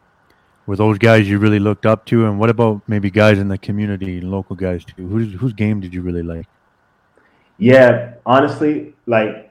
Were 0.65 0.75
those 0.75 0.97
guys 0.99 1.27
you 1.27 1.39
really 1.39 1.59
looked 1.59 1.85
up 1.85 2.05
to, 2.05 2.25
and 2.27 2.39
what 2.39 2.49
about 2.49 2.81
maybe 2.87 3.09
guys 3.09 3.39
in 3.39 3.47
the 3.49 3.57
community 3.57 4.21
local 4.21 4.55
guys 4.55 4.85
too? 4.85 5.07
Who's 5.07 5.33
whose 5.33 5.53
game 5.53 5.79
did 5.79 5.93
you 5.93 6.01
really 6.01 6.23
like? 6.23 6.47
Yeah, 7.57 8.13
honestly, 8.25 8.93
like 9.05 9.48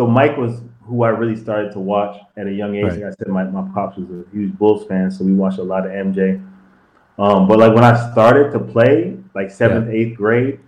so 0.00 0.06
Mike 0.06 0.38
was 0.38 0.62
who 0.84 1.02
I 1.02 1.10
really 1.10 1.36
started 1.36 1.72
to 1.72 1.78
watch 1.78 2.18
at 2.38 2.46
a 2.46 2.50
young 2.50 2.74
age. 2.74 2.84
Right. 2.84 2.92
Like 2.94 3.04
I 3.04 3.10
said, 3.10 3.28
my, 3.28 3.44
my 3.44 3.68
pops 3.74 3.98
was 3.98 4.08
a 4.08 4.30
huge 4.30 4.56
Bulls 4.56 4.86
fan, 4.86 5.10
so 5.10 5.24
we 5.24 5.34
watched 5.34 5.58
a 5.58 5.62
lot 5.62 5.84
of 5.84 5.92
MJ. 5.92 6.42
Um, 7.18 7.46
but 7.46 7.58
like 7.58 7.74
when 7.74 7.84
I 7.84 8.10
started 8.12 8.50
to 8.52 8.60
play, 8.60 9.18
like 9.34 9.50
seventh, 9.50 9.90
eighth 9.90 10.16
grade, 10.16 10.58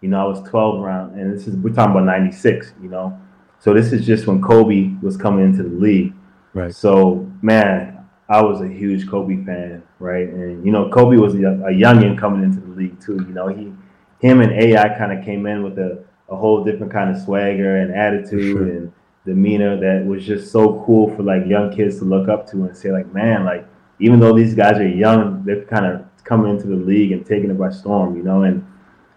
you 0.00 0.08
know, 0.08 0.20
I 0.20 0.24
was 0.24 0.40
12 0.50 0.82
around, 0.82 1.16
and 1.16 1.32
this 1.32 1.46
is 1.46 1.54
we're 1.54 1.72
talking 1.72 1.92
about 1.92 2.06
96, 2.06 2.72
you 2.82 2.88
know. 2.88 3.16
So 3.60 3.72
this 3.72 3.92
is 3.92 4.04
just 4.04 4.26
when 4.26 4.42
Kobe 4.42 4.96
was 5.00 5.16
coming 5.16 5.44
into 5.44 5.62
the 5.62 5.76
league. 5.76 6.12
Right. 6.54 6.74
So 6.74 7.30
man, 7.40 8.04
I 8.28 8.42
was 8.42 8.62
a 8.62 8.68
huge 8.68 9.08
Kobe 9.08 9.44
fan, 9.44 9.84
right? 10.00 10.26
And 10.26 10.66
you 10.66 10.72
know, 10.72 10.90
Kobe 10.90 11.18
was 11.18 11.36
a, 11.36 11.38
a 11.38 11.70
youngin 11.70 12.18
coming 12.18 12.42
into 12.42 12.58
the 12.58 12.74
league 12.74 13.00
too. 13.00 13.14
You 13.28 13.32
know, 13.32 13.46
he, 13.46 13.72
him 14.18 14.40
and 14.40 14.50
AI 14.50 14.88
kind 14.98 15.16
of 15.16 15.24
came 15.24 15.46
in 15.46 15.62
with 15.62 15.78
a, 15.78 16.04
a 16.32 16.36
whole 16.36 16.64
different 16.64 16.92
kind 16.92 17.14
of 17.14 17.22
swagger 17.22 17.76
and 17.76 17.94
attitude 17.94 18.56
sure. 18.56 18.62
and 18.62 18.92
demeanor 19.24 19.78
that 19.78 20.04
was 20.04 20.24
just 20.24 20.50
so 20.50 20.82
cool 20.86 21.14
for 21.14 21.22
like 21.22 21.46
young 21.46 21.72
kids 21.74 21.98
to 21.98 22.04
look 22.04 22.28
up 22.28 22.50
to 22.50 22.64
and 22.64 22.76
say 22.76 22.90
like, 22.90 23.12
man, 23.12 23.44
like 23.44 23.66
even 24.00 24.18
though 24.18 24.34
these 24.34 24.54
guys 24.54 24.78
are 24.78 24.88
young, 24.88 25.44
they're 25.44 25.64
kind 25.66 25.86
of 25.86 26.04
coming 26.24 26.50
into 26.50 26.66
the 26.66 26.76
league 26.76 27.12
and 27.12 27.24
taking 27.26 27.50
it 27.50 27.58
by 27.58 27.70
storm, 27.70 28.16
you 28.16 28.22
know. 28.22 28.42
And 28.42 28.66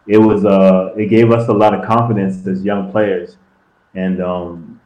it 0.08 0.18
was 0.18 0.46
uh, 0.46 0.94
it 0.98 1.08
gave 1.08 1.32
us 1.32 1.48
a 1.48 1.54
lot 1.54 1.74
of 1.74 1.86
confidence 1.86 2.46
as 2.46 2.64
young 2.64 2.92
players, 2.92 3.38
and 3.96 4.22
um, 4.22 4.80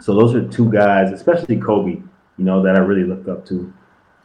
so 0.00 0.14
those 0.14 0.34
are 0.34 0.46
two 0.48 0.70
guys, 0.70 1.12
especially 1.12 1.56
Kobe, 1.56 1.92
you 1.92 2.44
know, 2.44 2.62
that 2.62 2.76
I 2.76 2.80
really 2.80 3.04
looked 3.04 3.28
up 3.28 3.46
to. 3.46 3.72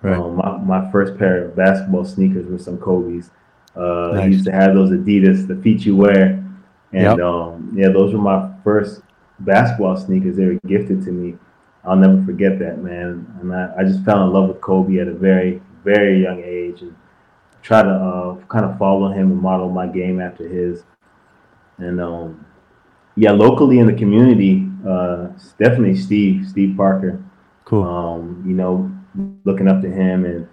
Right. 0.02 0.18
Um, 0.18 0.36
my, 0.36 0.58
my 0.58 0.92
first 0.92 1.18
pair 1.18 1.46
of 1.46 1.56
basketball 1.56 2.04
sneakers 2.04 2.46
were 2.48 2.58
some 2.58 2.78
Kobe's. 2.78 3.32
Uh, 3.76 4.12
Nice. 4.14 4.22
I 4.22 4.26
used 4.26 4.46
to 4.46 4.52
have 4.52 4.74
those 4.74 4.92
Adidas, 4.92 5.48
the 5.48 5.56
feet 5.56 5.86
you 5.86 5.96
wear, 5.96 6.43
and 6.94 7.04
Yep. 7.04 7.20
um, 7.20 7.74
yeah, 7.76 7.90
those 7.90 8.14
were 8.14 8.22
my 8.22 8.50
first 8.64 9.02
basketball 9.40 9.98
sneakers. 9.98 10.36
They 10.38 10.46
were 10.46 10.60
gifted 10.68 11.04
to 11.04 11.12
me. 11.12 11.38
I'll 11.86 11.96
never 11.98 12.24
forget 12.24 12.60
that, 12.60 12.82
man. 12.82 13.28
And 13.42 13.54
I, 13.54 13.74
I 13.80 13.84
just 13.84 14.04
fell 14.06 14.24
in 14.24 14.32
love 14.32 14.48
with 14.48 14.62
Kobe 14.62 15.00
at 15.00 15.08
a 15.08 15.14
very, 15.14 15.62
very 15.84 16.22
young 16.24 16.42
age, 16.44 16.82
and 16.82 16.96
try 17.62 17.82
to 17.82 17.90
uh, 17.90 18.36
kind 18.46 18.64
of 18.66 18.78
follow 18.78 19.10
him 19.12 19.32
and 19.32 19.42
model 19.42 19.70
my 19.70 19.88
game 19.88 20.22
after 20.22 20.48
his. 20.48 20.84
And 21.80 22.00
um, 22.00 22.46
yeah, 23.16 23.32
locally 23.32 23.80
in 23.80 23.88
the 23.88 23.94
community, 23.94 24.68
uh, 24.88 25.28
definitely 25.60 25.96
Steve, 25.96 26.48
Steve 26.48 26.78
Parker 26.78 27.22
Cool. 27.66 27.84
um, 27.84 28.44
you 28.46 28.54
know, 28.54 28.92
looking 29.44 29.68
up 29.68 29.82
to 29.82 29.90
him 29.90 30.26
and 30.26 30.48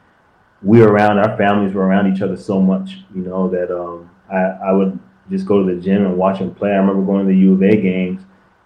we 0.62 0.80
were 0.80 0.88
around 0.88 1.18
our 1.18 1.37
families 1.37 1.75
were 1.75 1.87
around 1.87 2.12
each 2.14 2.23
other 2.23 2.37
so 2.37 2.61
much, 2.61 2.99
you 3.14 3.23
know, 3.23 3.49
that 3.49 3.70
um, 3.75 4.11
I, 4.30 4.68
I 4.68 4.73
would 4.73 4.99
just 5.30 5.46
go 5.46 5.64
to 5.64 5.75
the 5.75 5.80
gym 5.80 6.04
and 6.04 6.16
watch 6.16 6.38
him 6.38 6.54
play. 6.54 6.70
I 6.72 6.76
remember 6.76 7.02
going 7.02 7.26
to 7.26 7.32
the 7.32 7.38
U 7.38 7.54
of 7.54 7.62
A 7.62 7.76
games 7.80 8.22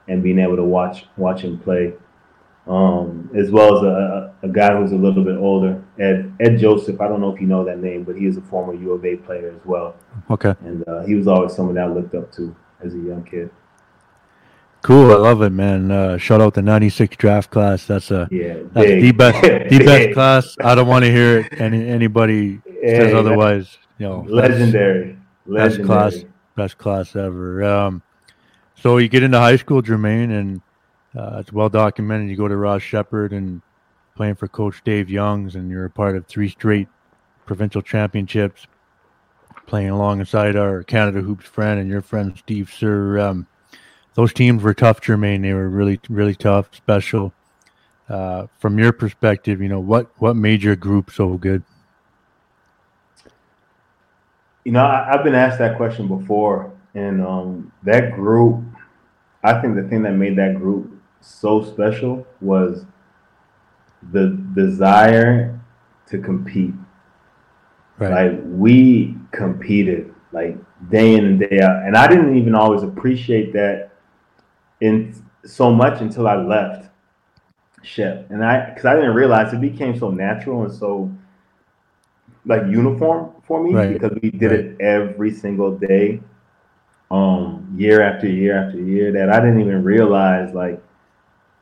and 0.09 0.23
being 0.23 0.38
able 0.38 0.56
to 0.56 0.64
watch 0.64 1.06
watch 1.16 1.42
him 1.42 1.59
play. 1.59 1.92
Um, 2.66 3.28
as 3.37 3.50
well 3.50 3.76
as 3.76 3.83
a, 3.85 4.33
a 4.42 4.49
guy 4.49 4.75
who's 4.75 4.92
a 4.92 4.97
little 4.97 5.23
bit 5.23 5.37
older, 5.37 5.85
Ed 5.99 6.33
Ed 6.40 6.56
Joseph. 6.56 6.99
I 7.00 7.09
don't 7.09 7.21
know 7.21 7.30
if 7.35 7.38
you 7.40 7.47
know 7.47 7.62
that 7.64 7.78
name, 7.78 8.04
but 8.04 8.16
he 8.16 8.25
is 8.26 8.38
a 8.38 8.40
former 8.40 8.73
U 8.75 8.92
of 8.92 9.04
A 9.04 9.16
player 9.16 9.50
as 9.54 9.61
well, 9.66 9.97
Okay. 10.30 10.54
and 10.64 10.83
uh, 10.88 11.02
he 11.04 11.14
was 11.14 11.28
always 11.28 11.52
someone 11.54 11.75
that 11.75 11.85
I 11.85 11.88
looked 11.92 12.14
up 12.14 12.33
to 12.37 12.56
as 12.83 12.94
a 12.94 12.99
young 12.99 13.23
kid. 13.25 13.50
Cool. 14.83 15.12
I 15.12 15.16
love 15.16 15.40
it, 15.42 15.50
man. 15.50 15.90
Uh, 15.90 16.16
shout 16.18 16.40
out 16.40 16.54
the 16.54 16.62
'96 16.62 17.16
draft 17.16 17.50
class. 17.50 17.87
That's 17.87 18.11
a 18.11 18.28
Yeah, 18.30 18.54
that's 18.73 18.87
big. 18.87 19.02
the 19.02 19.12
best 19.12 19.42
the 19.71 19.78
best 19.85 20.12
class. 20.14 20.56
I 20.62 20.75
don't 20.75 20.88
want 20.88 21.04
to 21.04 21.11
hear 21.11 21.40
it. 21.40 21.61
Any 21.61 21.87
anybody 21.88 22.61
says 22.83 23.12
Yeah, 23.12 23.18
otherwise. 23.18 23.76
You 23.99 24.06
know, 24.09 24.23
that's- 24.23 24.50
legendary, 24.59 25.18
legendary. 25.47 25.87
class, 25.87 26.14
best 26.56 26.78
class 26.78 27.16
ever. 27.16 27.62
Um, 27.64 28.02
so 28.76 28.99
you 28.99 29.08
get 29.08 29.23
into 29.23 29.38
high 29.38 29.56
school, 29.56 29.82
Jermaine, 29.82 30.38
and 30.38 30.61
uh, 31.16 31.38
it's 31.40 31.52
well 31.52 31.68
documented. 31.68 32.30
You 32.30 32.37
go 32.37 32.49
to 32.49 32.56
Ross 32.56 32.82
Sheppard 32.82 33.32
and 33.32 33.62
playing 34.16 34.37
for 34.37 34.49
Coach 34.49 34.82
Dave 34.84 35.11
Youngs, 35.11 35.54
and 35.54 35.70
you're 35.70 35.87
a 35.87 35.90
part 35.90 36.16
of 36.16 36.26
three 36.26 36.49
straight 36.49 36.88
provincial 37.46 37.82
championships, 37.82 38.66
playing 39.66 39.90
alongside 39.90 40.56
our 40.56 40.82
Canada 40.82 41.20
Hoops 41.20 41.46
friend 41.46 41.80
and 41.80 41.88
your 41.88 42.02
friend 42.02 42.37
Steve 42.37 42.73
Sir. 42.76 43.18
Um, 43.18 43.46
those 44.14 44.32
teams 44.32 44.62
were 44.62 44.75
tough, 44.75 45.00
Jermaine. 45.00 45.42
They 45.42 45.54
were 45.54 45.68
really, 45.68 46.00
really 46.08 46.34
tough, 46.34 46.75
special. 46.75 47.32
Uh, 48.08 48.46
from 48.58 48.78
your 48.78 48.92
perspective, 48.92 49.62
you 49.62 49.68
know 49.68 49.80
what 49.80 50.11
what 50.18 50.37
made 50.37 50.62
your 50.62 50.76
group 50.76 51.11
so 51.11 51.38
good? 51.38 51.62
You 54.64 54.73
know, 54.73 54.85
I, 54.85 55.12
I've 55.12 55.25
been 55.25 55.35
asked 55.35 55.59
that 55.59 55.76
question 55.76 56.09
before, 56.09 56.73
and 56.94 57.23
um, 57.23 57.73
that 57.83 58.12
group, 58.12 58.62
I 59.42 59.61
think 59.61 59.76
the 59.76 59.83
thing 59.85 60.02
that 60.02 60.12
made 60.12 60.37
that 60.37 60.56
group 60.56 60.90
so 61.21 61.62
special 61.62 62.26
was 62.40 62.85
the 64.12 64.38
desire 64.54 65.61
to 66.09 66.18
compete. 66.18 66.75
Right. 67.99 68.33
Like 68.33 68.40
we 68.44 69.16
competed 69.33 70.14
like 70.33 70.56
day 70.90 71.14
in 71.14 71.25
and 71.25 71.38
day 71.38 71.61
out, 71.61 71.85
and 71.85 71.97
I 71.97 72.09
didn't 72.09 72.37
even 72.37 72.54
always 72.54 72.83
appreciate 72.83 73.52
that 73.52 73.90
in 74.80 75.14
so 75.44 75.71
much 75.71 76.00
until 76.00 76.26
I 76.26 76.37
left 76.37 76.85
Shep, 77.85 78.30
and 78.30 78.42
I 78.42 78.71
because 78.71 78.87
I 78.87 78.94
didn't 78.94 79.14
realize 79.14 79.52
it 79.52 79.61
became 79.61 79.99
so 79.99 80.11
natural 80.11 80.64
and 80.64 80.73
so 80.73 81.12
like 82.46 82.62
uniform 82.66 83.32
for 83.46 83.62
me 83.62 83.74
right. 83.74 83.92
because 83.92 84.16
we 84.22 84.30
did 84.30 84.50
right. 84.50 84.60
it 84.60 84.80
every 84.80 85.32
single 85.32 85.76
day, 85.76 86.20
um, 87.10 87.74
year 87.76 88.02
after 88.02 88.28
year 88.28 88.56
after 88.56 88.80
year. 88.80 89.12
That 89.12 89.30
I 89.30 89.40
didn't 89.40 89.60
even 89.60 89.82
realize 89.82 90.54
like 90.54 90.82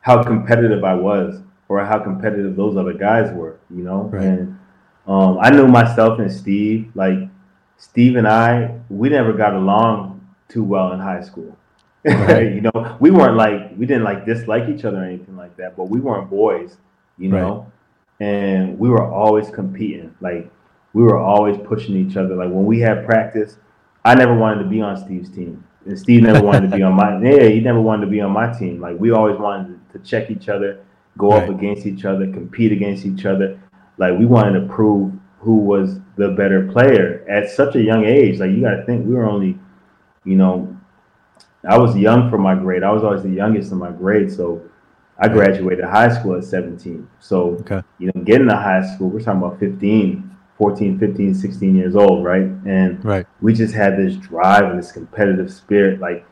how 0.01 0.23
competitive 0.23 0.83
I 0.83 0.93
was 0.95 1.41
or 1.69 1.83
how 1.85 1.99
competitive 1.99 2.55
those 2.55 2.77
other 2.77 2.93
guys 2.93 3.33
were, 3.33 3.57
you 3.69 3.83
know. 3.83 4.03
Right. 4.03 4.25
And 4.25 4.59
um, 5.07 5.37
I 5.41 5.49
knew 5.49 5.67
myself 5.67 6.19
and 6.19 6.31
Steve. 6.31 6.91
Like 6.95 7.19
Steve 7.77 8.15
and 8.15 8.27
I, 8.27 8.79
we 8.89 9.09
never 9.09 9.33
got 9.33 9.53
along 9.53 10.25
too 10.49 10.63
well 10.63 10.91
in 10.93 10.99
high 10.99 11.21
school. 11.21 11.57
Right. 12.05 12.43
you 12.53 12.61
know, 12.61 12.97
we 12.99 13.11
weren't 13.11 13.37
like 13.37 13.71
we 13.77 13.85
didn't 13.85 14.03
like 14.03 14.25
dislike 14.25 14.69
each 14.69 14.85
other 14.85 14.97
or 14.97 15.05
anything 15.05 15.37
like 15.37 15.55
that, 15.57 15.77
but 15.77 15.85
we 15.85 15.99
weren't 15.99 16.29
boys, 16.29 16.77
you 17.17 17.29
know. 17.29 17.71
Right. 18.19 18.27
And 18.27 18.79
we 18.79 18.89
were 18.89 19.05
always 19.05 19.49
competing. 19.49 20.15
Like 20.21 20.51
we 20.93 21.03
were 21.03 21.17
always 21.17 21.57
pushing 21.65 21.95
each 21.95 22.15
other. 22.15 22.35
Like 22.35 22.49
when 22.49 22.65
we 22.65 22.79
had 22.79 23.05
practice, 23.05 23.57
I 24.05 24.15
never 24.15 24.35
wanted 24.35 24.63
to 24.63 24.69
be 24.69 24.81
on 24.81 24.97
Steve's 24.97 25.29
team. 25.29 25.63
And 25.85 25.99
Steve 25.99 26.23
never 26.23 26.41
wanted 26.41 26.69
to 26.69 26.75
be 26.75 26.83
on 26.83 26.93
my 26.93 27.19
yeah, 27.23 27.49
he 27.49 27.59
never 27.59 27.81
wanted 27.81 28.05
to 28.05 28.11
be 28.11 28.21
on 28.21 28.31
my 28.31 28.51
team. 28.57 28.79
Like 28.79 28.97
we 28.99 29.11
always 29.11 29.37
wanted 29.37 29.79
to 29.91 29.99
check 29.99 30.29
each 30.29 30.49
other, 30.49 30.83
go 31.17 31.31
right. 31.31 31.43
up 31.43 31.49
against 31.49 31.85
each 31.85 32.05
other, 32.05 32.25
compete 32.31 32.71
against 32.71 33.05
each 33.05 33.25
other. 33.25 33.59
Like 33.97 34.17
we 34.17 34.25
wanted 34.25 34.59
to 34.59 34.73
prove 34.73 35.13
who 35.39 35.57
was 35.57 35.99
the 36.15 36.29
better 36.29 36.71
player 36.71 37.25
at 37.27 37.49
such 37.49 37.75
a 37.75 37.81
young 37.81 38.05
age. 38.05 38.39
Like 38.39 38.51
you 38.51 38.61
got 38.61 38.75
to 38.75 38.85
think 38.85 39.05
we 39.05 39.13
were 39.13 39.25
only, 39.25 39.59
you 40.23 40.35
know, 40.35 40.77
I 41.67 41.77
was 41.77 41.95
young 41.97 42.29
for 42.29 42.37
my 42.37 42.55
grade. 42.55 42.83
I 42.83 42.91
was 42.91 43.03
always 43.03 43.23
the 43.23 43.29
youngest 43.29 43.71
in 43.71 43.77
my 43.77 43.91
grade, 43.91 44.31
so 44.31 44.61
I 45.17 45.27
graduated 45.27 45.85
high 45.85 46.09
school 46.17 46.35
at 46.35 46.43
17. 46.43 47.07
So 47.19 47.57
okay. 47.61 47.81
you 47.99 48.07
know, 48.07 48.21
getting 48.23 48.47
to 48.47 48.55
high 48.55 48.85
school, 48.93 49.09
we're 49.09 49.21
talking 49.21 49.41
about 49.41 49.59
15, 49.59 50.32
14, 50.57 50.99
15, 50.99 51.33
16 51.33 51.75
years 51.75 51.95
old, 51.95 52.23
right? 52.23 52.43
And 52.43 53.03
right. 53.03 53.25
we 53.41 53.53
just 53.53 53.73
had 53.73 53.97
this 53.97 54.15
drive 54.15 54.65
and 54.65 54.77
this 54.77 54.91
competitive 54.91 55.51
spirit. 55.51 55.99
Like 55.99 56.25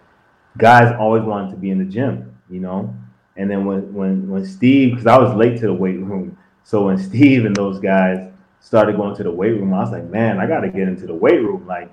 guys 0.57 0.93
always 0.99 1.23
wanted 1.23 1.51
to 1.51 1.57
be 1.57 1.69
in 1.69 1.79
the 1.79 1.85
gym, 1.85 2.35
you 2.49 2.59
know. 2.59 2.95
And 3.37 3.49
then 3.49 3.65
when 3.65 3.93
when 3.93 4.29
when 4.29 4.45
Steve, 4.45 4.91
because 4.91 5.07
I 5.07 5.17
was 5.17 5.35
late 5.35 5.59
to 5.61 5.67
the 5.67 5.73
weight 5.73 5.99
room, 5.99 6.37
so 6.63 6.85
when 6.85 6.97
Steve 7.09 7.45
and 7.45 7.55
those 7.55 7.79
guys 7.79 8.31
started 8.59 8.95
going 8.95 9.15
to 9.15 9.23
the 9.23 9.31
weight 9.31 9.51
room, 9.51 9.73
I 9.73 9.79
was 9.79 9.91
like, 9.91 10.05
man, 10.05 10.39
I 10.39 10.45
got 10.45 10.61
to 10.61 10.69
get 10.69 10.87
into 10.87 11.07
the 11.07 11.15
weight 11.15 11.41
room. 11.41 11.65
Like 11.65 11.91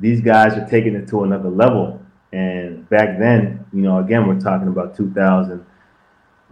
these 0.00 0.20
guys 0.20 0.54
are 0.54 0.68
taking 0.68 0.94
it 0.94 1.08
to 1.08 1.24
another 1.24 1.48
level. 1.48 2.02
And 2.32 2.86
back 2.90 3.18
then, 3.18 3.64
you 3.72 3.80
know, 3.80 3.98
again, 3.98 4.26
we're 4.26 4.38
talking 4.38 4.68
about 4.68 4.94
2000, 4.94 5.64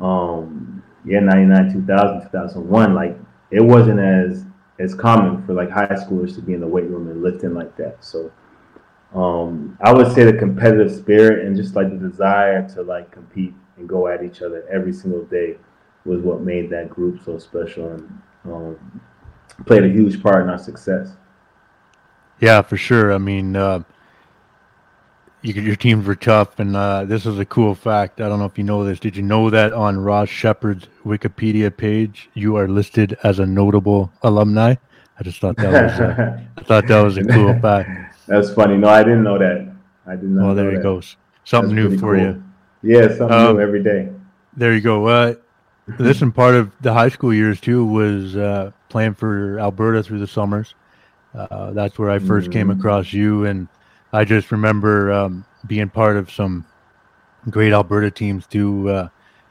um, 0.01 0.83
yeah, 1.05 1.21
99, 1.21 1.73
2000, 1.73 2.23
2001. 2.23 2.95
Like 2.95 3.19
it 3.51 3.61
wasn't 3.61 4.01
as 4.01 4.46
as 4.79 4.95
common 4.95 5.45
for 5.47 5.55
like 5.55 5.71
high 5.71 5.87
schoolers 5.87 6.35
to 6.35 6.43
be 6.43 6.55
in 6.55 6.61
the 6.61 6.67
weight 6.67 6.85
room 6.85 7.09
and 7.09 7.23
lifting 7.23 7.55
like 7.55 7.77
that. 7.77 8.05
So 8.05 8.31
um, 9.15 9.79
I 9.81 9.93
would 9.93 10.13
say 10.13 10.25
the 10.25 10.37
competitive 10.37 10.93
spirit 10.93 11.47
and 11.47 11.57
just 11.57 11.75
like 11.75 11.89
the 11.91 12.09
desire 12.09 12.69
to 12.71 12.83
like 12.83 13.11
compete 13.11 13.55
and 13.77 13.89
go 13.89 14.09
at 14.09 14.23
each 14.23 14.43
other 14.43 14.67
every 14.71 14.93
single 14.93 15.25
day 15.25 15.57
was 16.05 16.21
what 16.21 16.41
made 16.41 16.71
that 16.71 16.91
group 16.91 17.23
so 17.25 17.39
special 17.39 17.93
and 17.93 18.23
um, 18.45 19.01
played 19.65 19.85
a 19.85 19.89
huge 19.89 20.23
part 20.23 20.43
in 20.43 20.51
our 20.51 20.59
success. 20.59 21.17
Yeah, 22.41 22.63
for 22.63 22.77
sure. 22.77 23.13
I 23.13 23.19
mean, 23.19 23.57
uh, 23.57 23.83
you, 25.43 25.55
your 25.55 25.77
teams 25.77 26.07
were 26.07 26.17
tough, 26.17 26.59
and 26.59 26.77
uh, 26.77 27.05
this 27.05 27.27
is 27.27 27.39
a 27.39 27.45
cool 27.45 27.75
fact. 27.75 28.21
I 28.21 28.29
don't 28.29 28.39
know 28.39 28.47
if 28.47 28.59
you 28.59 28.65
know 28.65 28.85
this. 28.85 28.99
Did 28.99 29.17
you 29.17 29.23
know 29.23 29.51
that 29.51 29.73
on 29.73 29.99
Ross 29.99 30.29
Sheppard's 30.29 30.89
Wikipedia 31.05 31.75
page, 31.75 32.29
you 32.35 32.57
are 32.57 32.69
listed 32.69 33.17
as 33.23 33.39
a 33.39 33.47
notable 33.47 34.11
alumni? 34.23 34.75
I 35.19 35.23
just 35.23 35.41
thought 35.41 35.57
that 35.57 35.73
was 35.73 36.01
uh, 36.01 36.41
I 36.57 36.63
thought 36.63 36.87
that 36.89 37.01
was 37.01 37.17
a 37.17 37.25
cool 37.25 37.59
fact. 37.61 38.17
That's 38.27 38.53
funny. 38.53 38.77
No, 38.77 38.89
I 38.89 39.03
didn't 39.03 39.23
know 39.23 39.39
that. 39.39 39.73
I 40.07 40.17
did 40.17 40.25
not. 40.25 40.41
Know. 40.41 40.47
Well, 40.47 40.55
there 40.55 40.71
it 40.71 40.77
that. 40.77 40.83
goes. 40.83 41.17
Something 41.45 41.77
That's 41.77 41.91
new 41.91 41.99
for 41.99 42.17
cool. 42.17 42.25
you. 42.25 42.43
Yeah, 42.83 43.09
something 43.09 43.33
um, 43.33 43.57
new 43.57 43.63
every 43.63 43.83
day. 43.83 44.09
There 44.57 44.75
you 44.75 44.81
go. 44.81 45.07
Uh, 45.07 45.35
listen, 45.99 46.33
part 46.33 46.55
of 46.55 46.73
the 46.81 46.93
high 46.93 47.09
school 47.09 47.33
years 47.33 47.61
too 47.61 47.85
was 47.85 48.37
uh, 48.37 48.73
playing 48.89 49.15
for 49.15 49.59
Alberta 49.61 50.03
through 50.03 50.19
the 50.19 50.27
summers. 50.27 50.75
Uh, 51.35 51.73
that's 51.73 51.99
where 51.99 52.11
I 52.11 52.19
1st 52.19 52.27
mm-hmm. 52.27 52.53
came 52.53 52.71
across 52.71 53.13
you, 53.13 53.45
and 53.45 53.69
I 54.17 54.25
just 54.25 54.51
remember 54.51 55.13
um, 55.13 55.45
being 55.67 55.91
part 55.91 56.17
of 56.17 56.31
some 56.31 56.65
great 57.51 57.73
Alberta 57.73 58.11
teams 58.11 58.47
too. 58.47 58.89
Uh, 58.89 59.09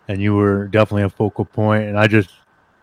and 0.08 0.21
you 0.21 0.36
were 0.36 0.67
definitely 0.67 1.04
a 1.04 1.10
focal 1.10 1.45
point. 1.45 1.84
And 1.86 1.99
I 1.99 2.08
just, 2.08 2.32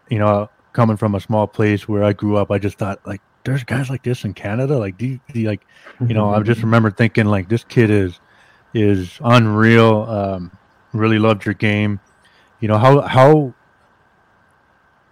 you 0.09 0.19
know, 0.19 0.49
coming 0.73 0.97
from 0.97 1.15
a 1.15 1.21
small 1.21 1.47
place 1.47 1.89
where 1.89 2.05
I 2.05 2.13
grew 2.13 2.37
up, 2.37 2.51
I 2.51 2.59
just 2.59 2.79
thought 2.79 3.05
like, 3.07 3.21
there's 3.45 3.65
guys 3.65 3.91
like 3.91 4.05
this 4.05 4.25
in 4.25 4.35
Canada. 4.35 4.79
Like, 4.79 4.97
do 4.97 5.07
you, 5.07 5.21
do 5.33 5.43
like, 5.43 5.67
you 6.01 6.15
know, 6.15 6.33
I 6.33 6.41
just 6.43 6.63
remember 6.63 6.91
thinking 6.91 7.27
like, 7.27 7.49
this 7.49 7.65
kid 7.65 7.91
is 7.91 8.21
is 8.75 9.19
unreal. 9.23 10.03
Um, 10.03 10.57
really 10.93 11.19
loved 11.19 11.45
your 11.45 11.55
game. 11.55 12.01
You 12.61 12.69
know 12.69 12.79
how 12.79 13.01
how 13.01 13.55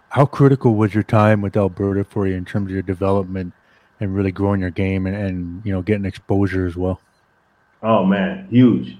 how 0.09 0.25
critical 0.25 0.75
was 0.75 0.93
your 0.93 1.03
time 1.03 1.41
with 1.41 1.57
Alberta 1.57 2.05
for 2.05 2.25
you 2.27 2.35
in 2.35 2.45
terms 2.45 2.67
of 2.67 2.71
your 2.71 2.81
development 2.81 3.53
and 4.01 4.13
really 4.13 4.31
growing 4.31 4.59
your 4.59 4.71
game 4.71 5.05
and, 5.05 5.15
and 5.15 5.65
you 5.65 5.71
know 5.71 5.81
getting 5.81 6.05
exposure 6.05 6.65
as 6.65 6.75
well? 6.75 6.99
Oh 7.81 8.03
man, 8.03 8.47
huge. 8.49 8.97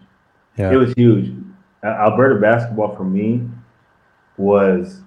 Yeah, 0.58 0.72
it 0.72 0.76
was 0.78 0.94
huge. 0.94 1.34
Alberta 1.84 2.40
basketball 2.40 2.96
for 2.96 3.04
me 3.04 3.42
was 4.38 5.02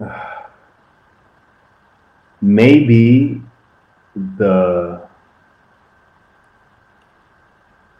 uh, 0.00 0.30
maybe 2.40 3.42
the 4.36 5.08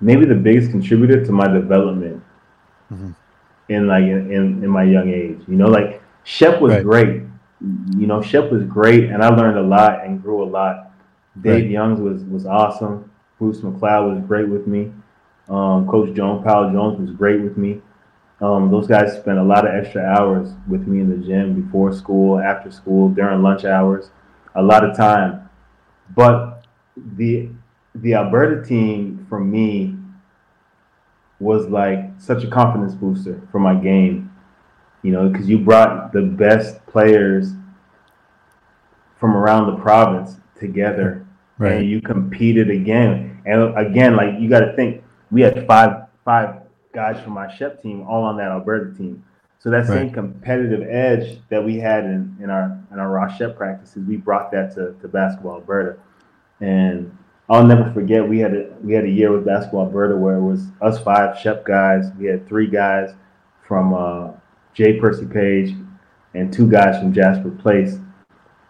maybe 0.01 0.27
the 0.27 0.35
biggest 0.35 0.71
contributor 0.71 1.25
to 1.25 1.33
my 1.33 1.49
development 1.49 2.23
mm-hmm. 2.93 3.13
in 3.69 3.87
like 3.87 4.05
in, 4.05 4.31
in, 4.31 4.65
in 4.65 4.69
my 4.69 4.83
young 4.83 5.09
age. 5.09 5.41
You 5.49 5.57
know, 5.57 5.69
like 5.69 6.03
Shep 6.25 6.61
was 6.61 6.75
right. 6.75 6.85
great. 6.85 7.23
You 7.97 8.07
know, 8.07 8.21
Shep 8.21 8.51
was 8.51 8.65
great, 8.65 9.05
and 9.05 9.23
I 9.23 9.29
learned 9.29 9.59
a 9.59 9.63
lot 9.63 10.05
and 10.05 10.21
grew 10.21 10.43
a 10.43 10.49
lot. 10.49 10.93
Dave 11.41 11.65
right. 11.65 11.71
Youngs 11.71 12.01
was 12.01 12.25
was 12.25 12.47
awesome. 12.47 13.11
Bruce 13.39 13.59
McLeod 13.59 14.15
was 14.15 14.25
great 14.27 14.49
with 14.49 14.67
me. 14.67 14.93
Um, 15.49 15.87
Coach 15.87 16.15
Jones, 16.15 16.45
Powell 16.45 16.73
Jones 16.73 17.01
was 17.01 17.11
great 17.17 17.41
with 17.41 17.57
me. 17.57 17.81
Um, 18.41 18.71
those 18.71 18.89
guys 18.89 19.13
spent 19.15 19.39
a 19.39 19.43
lot 19.43 19.67
of 19.67 19.75
extra 19.75 20.03
hours 20.03 20.51
with 20.69 20.87
me 20.87 21.01
in 21.01 21.09
the 21.09 21.25
gym 21.25 21.61
before 21.61 21.93
school, 21.93 22.41
after 22.41 22.73
school, 22.73 23.09
during 23.09 23.43
lunch 23.43 23.65
hours, 23.65 24.11
a 24.57 24.63
lot 24.63 24.85
of 24.85 24.97
time. 24.97 25.49
But 26.15 26.65
the 26.97 27.49
the 27.95 28.15
Alberta 28.15 28.67
team 28.67 29.27
for 29.29 29.39
me 29.39 29.97
was 31.39 31.69
like 31.69 32.11
such 32.19 32.43
a 32.45 32.49
confidence 32.49 32.95
booster 32.95 33.41
for 33.51 33.59
my 33.59 33.75
game 33.75 34.32
you 35.03 35.13
know, 35.13 35.29
because 35.29 35.49
you 35.49 35.59
brought 35.59 36.13
the 36.13 36.23
best 36.23 36.85
players 36.87 37.53
from 39.19 39.37
around 39.37 39.67
the 39.67 39.83
province 39.83 40.37
together, 40.59 41.27
right. 41.59 41.75
and 41.75 41.91
you 41.91 42.01
competed 42.01 42.71
again. 42.71 43.41
And 43.45 43.77
again, 43.77 44.17
like 44.17 44.41
you 44.41 44.49
got 44.49 44.61
to 44.61 44.75
think, 44.75 45.03
we 45.31 45.43
had 45.43 45.67
five 45.67 46.07
five 46.25 46.63
guys 46.93 47.23
from 47.23 47.33
my 47.33 47.53
Shep 47.55 47.83
team 47.83 48.03
all 48.03 48.23
on 48.23 48.37
that 48.37 48.49
Alberta 48.49 48.97
team. 48.97 49.25
So 49.59 49.71
that 49.71 49.87
same 49.87 50.07
right. 50.07 50.15
competitive 50.15 50.83
edge 50.89 51.39
that 51.49 51.65
we 51.65 51.77
had 51.77 52.05
in, 52.05 52.37
in 52.41 52.51
our 52.51 52.79
in 52.91 52.99
our 52.99 53.11
Ross 53.11 53.37
Shep 53.39 53.57
practices, 53.57 54.05
we 54.07 54.17
brought 54.17 54.51
that 54.53 54.75
to, 54.75 54.95
to 55.01 55.09
basketball 55.09 55.55
Alberta. 55.55 55.99
And 56.61 57.17
I'll 57.49 57.65
never 57.65 57.93
forget 57.93 58.29
we 58.29 58.39
had 58.39 58.55
a 58.55 58.75
we 58.83 58.93
had 58.93 59.05
a 59.05 59.09
year 59.09 59.31
with 59.31 59.45
basketball 59.45 59.87
Alberta 59.87 60.17
where 60.17 60.37
it 60.37 60.43
was 60.43 60.67
us 60.81 60.99
five 61.03 61.39
Shep 61.39 61.65
guys. 61.65 62.07
We 62.19 62.27
had 62.27 62.49
three 62.49 62.67
guys 62.67 63.15
from 63.67 63.95
uh, 63.95 64.33
J. 64.75 64.99
Percy 64.99 65.27
Page, 65.27 65.75
and 66.35 66.53
two 66.53 66.71
guys 66.71 66.99
from 66.99 67.13
Jasper 67.13 67.51
Place. 67.51 67.99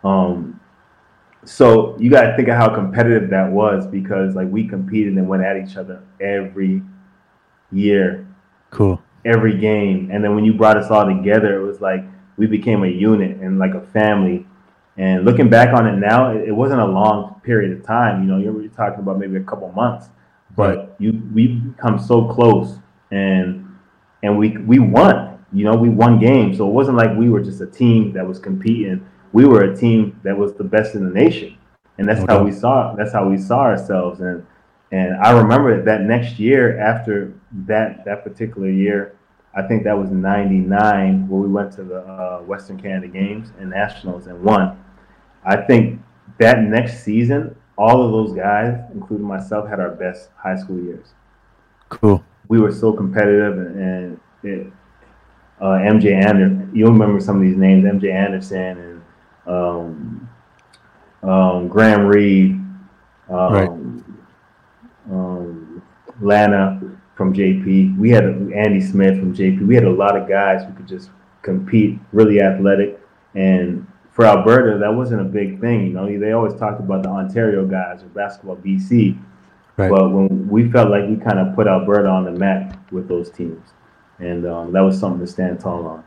Um, 0.04 0.60
so 1.44 1.96
you 1.98 2.10
got 2.10 2.22
to 2.22 2.36
think 2.36 2.48
of 2.48 2.56
how 2.56 2.74
competitive 2.74 3.30
that 3.30 3.50
was 3.50 3.86
because 3.86 4.34
like 4.34 4.48
we 4.48 4.66
competed 4.66 5.14
and 5.14 5.28
went 5.28 5.42
at 5.42 5.56
each 5.56 5.76
other 5.76 6.02
every 6.20 6.82
year. 7.72 8.26
Cool. 8.70 9.02
Every 9.24 9.56
game, 9.56 10.10
and 10.10 10.24
then 10.24 10.34
when 10.34 10.44
you 10.44 10.52
brought 10.52 10.76
us 10.76 10.90
all 10.90 11.06
together, 11.06 11.60
it 11.60 11.64
was 11.64 11.80
like 11.80 12.04
we 12.36 12.46
became 12.46 12.82
a 12.82 12.88
unit 12.88 13.38
and 13.38 13.58
like 13.58 13.74
a 13.74 13.80
family. 13.80 14.46
And 14.96 15.24
looking 15.24 15.48
back 15.48 15.72
on 15.72 15.86
it 15.86 15.96
now, 15.96 16.36
it, 16.36 16.50
wasn't 16.50 16.80
a 16.80 16.86
long 16.86 17.40
period 17.44 17.72
of 17.72 17.86
time. 17.86 18.22
You 18.22 18.28
know, 18.28 18.38
you're 18.38 18.68
talking 18.70 18.98
about 18.98 19.18
maybe 19.18 19.36
a 19.36 19.44
couple 19.44 19.70
months, 19.72 20.08
but 20.56 20.96
you 20.98 21.22
we 21.32 21.48
become 21.48 21.98
so 21.98 22.28
close 22.28 22.78
and 23.10 23.66
and 24.22 24.36
we 24.36 24.56
we 24.58 24.78
won. 24.78 25.31
You 25.52 25.64
know, 25.64 25.74
we 25.74 25.88
won 25.88 26.18
games, 26.18 26.58
so 26.58 26.68
it 26.68 26.72
wasn't 26.72 26.96
like 26.96 27.16
we 27.16 27.28
were 27.28 27.42
just 27.42 27.60
a 27.60 27.66
team 27.66 28.12
that 28.14 28.26
was 28.26 28.38
competing. 28.38 29.06
We 29.32 29.44
were 29.44 29.62
a 29.62 29.76
team 29.76 30.20
that 30.24 30.36
was 30.36 30.54
the 30.54 30.64
best 30.64 30.94
in 30.94 31.04
the 31.04 31.10
nation, 31.10 31.58
and 31.98 32.08
that's 32.08 32.20
okay. 32.20 32.32
how 32.32 32.42
we 32.42 32.52
saw. 32.52 32.94
That's 32.94 33.12
how 33.12 33.28
we 33.28 33.38
saw 33.38 33.60
ourselves. 33.60 34.20
And 34.20 34.46
and 34.92 35.16
I 35.16 35.32
remember 35.32 35.82
that 35.82 36.02
next 36.02 36.38
year, 36.38 36.78
after 36.78 37.34
that 37.66 38.04
that 38.04 38.24
particular 38.24 38.70
year, 38.70 39.16
I 39.54 39.62
think 39.62 39.84
that 39.84 39.96
was 39.96 40.10
'99, 40.10 41.28
where 41.28 41.40
we 41.40 41.48
went 41.48 41.72
to 41.72 41.84
the 41.84 42.00
uh, 42.00 42.40
Western 42.40 42.80
Canada 42.80 43.08
Games 43.08 43.52
and 43.58 43.70
Nationals 43.70 44.26
and 44.26 44.42
won. 44.42 44.82
I 45.44 45.56
think 45.56 46.00
that 46.38 46.62
next 46.62 47.02
season, 47.02 47.56
all 47.76 48.02
of 48.02 48.12
those 48.12 48.36
guys, 48.36 48.78
including 48.94 49.26
myself, 49.26 49.68
had 49.68 49.80
our 49.80 49.90
best 49.90 50.30
high 50.36 50.56
school 50.56 50.80
years. 50.80 51.14
Cool. 51.88 52.24
We 52.48 52.60
were 52.60 52.72
so 52.72 52.92
competitive, 52.92 53.58
and, 53.58 53.78
and 53.78 54.20
it, 54.42 54.72
uh, 55.62 55.79
MJ 55.79 56.12
Anderson. 56.12 56.70
You'll 56.75 56.92
remember 56.92 57.20
some 57.20 57.37
of 57.37 57.42
these 57.42 57.57
names: 57.57 57.85
MJ 57.85 58.12
Anderson 58.12 58.79
and 58.79 59.03
um, 59.46 60.29
um, 61.22 61.68
Graham 61.68 62.07
Reed, 62.07 62.53
um, 63.31 63.53
right. 63.53 63.68
Um, 65.11 65.83
Lana 66.20 66.81
from 67.14 67.33
JP. 67.33 67.96
We 67.96 68.11
had 68.11 68.25
Andy 68.25 68.81
Smith 68.81 69.18
from 69.18 69.35
JP. 69.35 69.66
We 69.66 69.75
had 69.77 69.85
a 69.85 69.90
lot 69.90 70.16
of 70.16 70.29
guys 70.29 70.64
who 70.64 70.72
could 70.75 70.88
just 70.88 71.11
compete, 71.42 71.98
really 72.12 72.40
athletic, 72.40 73.01
and 73.35 73.87
for 74.11 74.27
Alberta, 74.27 74.79
that 74.79 74.92
wasn't 74.92 75.20
a 75.20 75.25
big 75.25 75.61
thing. 75.61 75.87
You 75.87 75.92
know, 75.92 76.18
they 76.18 76.33
always 76.33 76.55
talked 76.55 76.81
about 76.81 77.03
the 77.05 77.09
Ontario 77.09 77.64
guys 77.66 78.03
or 78.03 78.07
basketball 78.09 78.57
BC, 78.57 79.16
right. 79.77 79.90
but 79.90 80.11
when 80.11 80.48
we 80.48 80.70
felt 80.70 80.90
like 80.90 81.09
we 81.09 81.16
kind 81.16 81.38
of 81.38 81.55
put 81.55 81.66
Alberta 81.68 82.09
on 82.09 82.25
the 82.25 82.33
map 82.33 82.92
with 82.92 83.09
those 83.09 83.31
teams, 83.31 83.72
and 84.18 84.46
um, 84.46 84.72
that 84.72 84.81
was 84.81 84.98
something 84.98 85.20
to 85.20 85.27
stand 85.27 85.61
tall 85.61 85.87
on. 85.87 86.05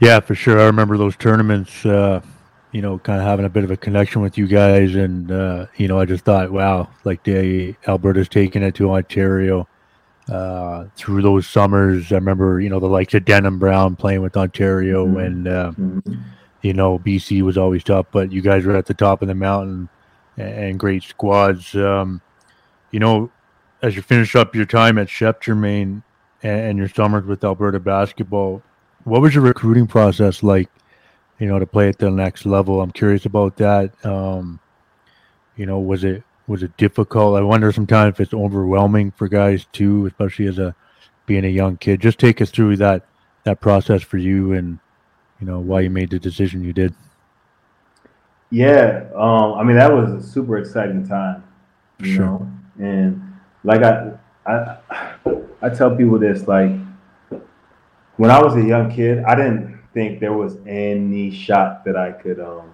Yeah, 0.00 0.20
for 0.20 0.34
sure. 0.34 0.60
I 0.60 0.64
remember 0.64 0.96
those 0.96 1.16
tournaments. 1.16 1.84
Uh, 1.84 2.20
you 2.72 2.82
know, 2.82 2.98
kind 2.98 3.20
of 3.20 3.26
having 3.26 3.46
a 3.46 3.48
bit 3.48 3.64
of 3.64 3.70
a 3.70 3.76
connection 3.76 4.20
with 4.20 4.36
you 4.36 4.46
guys, 4.46 4.94
and 4.94 5.30
uh, 5.30 5.66
you 5.76 5.88
know, 5.88 5.98
I 5.98 6.04
just 6.04 6.24
thought, 6.24 6.50
wow, 6.50 6.90
like 7.04 7.22
the 7.24 7.74
Alberta's 7.86 8.28
taking 8.28 8.62
it 8.62 8.74
to 8.76 8.92
Ontario. 8.92 9.68
Uh, 10.28 10.86
through 10.96 11.22
those 11.22 11.46
summers, 11.46 12.10
I 12.10 12.16
remember, 12.16 12.60
you 12.60 12.68
know, 12.68 12.80
the 12.80 12.88
likes 12.88 13.14
of 13.14 13.24
Denham 13.24 13.60
Brown 13.60 13.94
playing 13.94 14.22
with 14.22 14.36
Ontario 14.36 15.06
mm-hmm. 15.06 15.18
and 15.18 15.48
uh, 15.48 15.70
mm-hmm 15.70 16.14
you 16.66 16.74
know, 16.74 16.98
BC 16.98 17.42
was 17.42 17.56
always 17.56 17.84
tough, 17.84 18.06
but 18.10 18.32
you 18.32 18.42
guys 18.42 18.64
were 18.64 18.76
at 18.76 18.86
the 18.86 18.94
top 18.94 19.22
of 19.22 19.28
the 19.28 19.34
mountain 19.34 19.88
and 20.36 20.78
great 20.78 21.04
squads. 21.04 21.74
Um, 21.74 22.20
you 22.90 22.98
know, 22.98 23.30
as 23.82 23.94
you 23.94 24.02
finish 24.02 24.34
up 24.34 24.54
your 24.54 24.66
time 24.66 24.98
at 24.98 25.08
Shep 25.08 25.42
Jermaine 25.42 26.02
and 26.46 26.78
your 26.78 26.88
summers 26.88 27.26
with 27.26 27.44
Alberta 27.44 27.80
basketball, 27.80 28.62
what 29.04 29.20
was 29.20 29.34
your 29.34 29.44
recruiting 29.44 29.86
process 29.86 30.42
like? 30.42 30.68
You 31.38 31.48
know, 31.48 31.58
to 31.58 31.66
play 31.66 31.88
at 31.88 31.98
the 31.98 32.10
next 32.10 32.46
level. 32.46 32.80
I'm 32.80 32.90
curious 32.90 33.26
about 33.26 33.56
that. 33.58 33.92
Um, 34.06 34.58
you 35.56 35.66
know, 35.66 35.78
was 35.78 36.04
it 36.04 36.22
was 36.46 36.62
it 36.62 36.76
difficult? 36.76 37.36
I 37.36 37.42
wonder 37.42 37.70
sometimes 37.72 38.14
if 38.14 38.20
it's 38.20 38.34
overwhelming 38.34 39.10
for 39.10 39.28
guys 39.28 39.66
too, 39.72 40.06
especially 40.06 40.46
as 40.46 40.58
a 40.58 40.74
being 41.26 41.44
a 41.44 41.48
young 41.48 41.76
kid. 41.76 42.00
Just 42.00 42.18
take 42.18 42.40
us 42.40 42.50
through 42.50 42.76
that 42.76 43.04
that 43.44 43.60
process 43.60 44.02
for 44.02 44.18
you 44.18 44.52
and 44.52 44.78
you 45.40 45.46
know 45.46 45.58
why 45.60 45.80
you 45.80 45.90
made 45.90 46.10
the 46.10 46.18
decision 46.18 46.64
you 46.64 46.72
did. 46.72 46.94
Yeah, 48.50 49.08
um, 49.14 49.54
I 49.54 49.64
mean 49.64 49.76
that 49.76 49.92
was 49.92 50.10
a 50.12 50.26
super 50.26 50.56
exciting 50.58 51.06
time, 51.06 51.44
you 51.98 52.14
sure. 52.14 52.24
know, 52.24 52.50
and 52.78 53.34
like 53.64 53.82
I, 53.82 54.12
I, 54.46 55.05
I 55.62 55.70
tell 55.70 55.94
people 55.96 56.18
this 56.18 56.46
like 56.46 56.70
when 58.16 58.30
I 58.30 58.42
was 58.42 58.56
a 58.56 58.62
young 58.62 58.90
kid, 58.90 59.24
I 59.24 59.34
didn't 59.34 59.78
think 59.92 60.20
there 60.20 60.32
was 60.32 60.56
any 60.66 61.30
shot 61.30 61.84
that 61.84 61.96
I 61.96 62.12
could 62.12 62.40
um, 62.40 62.70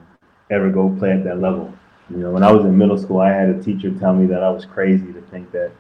ever 0.51 0.71
go 0.71 0.95
play 0.99 1.13
at 1.13 1.25
that 1.25 1.41
level. 1.41 1.73
You 2.11 2.19
know, 2.19 2.31
when 2.31 2.43
I 2.43 2.53
was 2.53 2.65
in 2.65 2.77
middle 2.77 2.99
school, 2.99 3.21
I 3.21 3.31
had 3.31 3.49
a 3.49 3.63
teacher 3.63 3.91
tell 3.99 4.15
me 4.15 4.27
that 4.27 4.43
I 4.43 4.51
was 4.51 4.65
crazy 4.65 5.13
to 5.13 5.23
think 5.31 5.51
that 5.53 5.73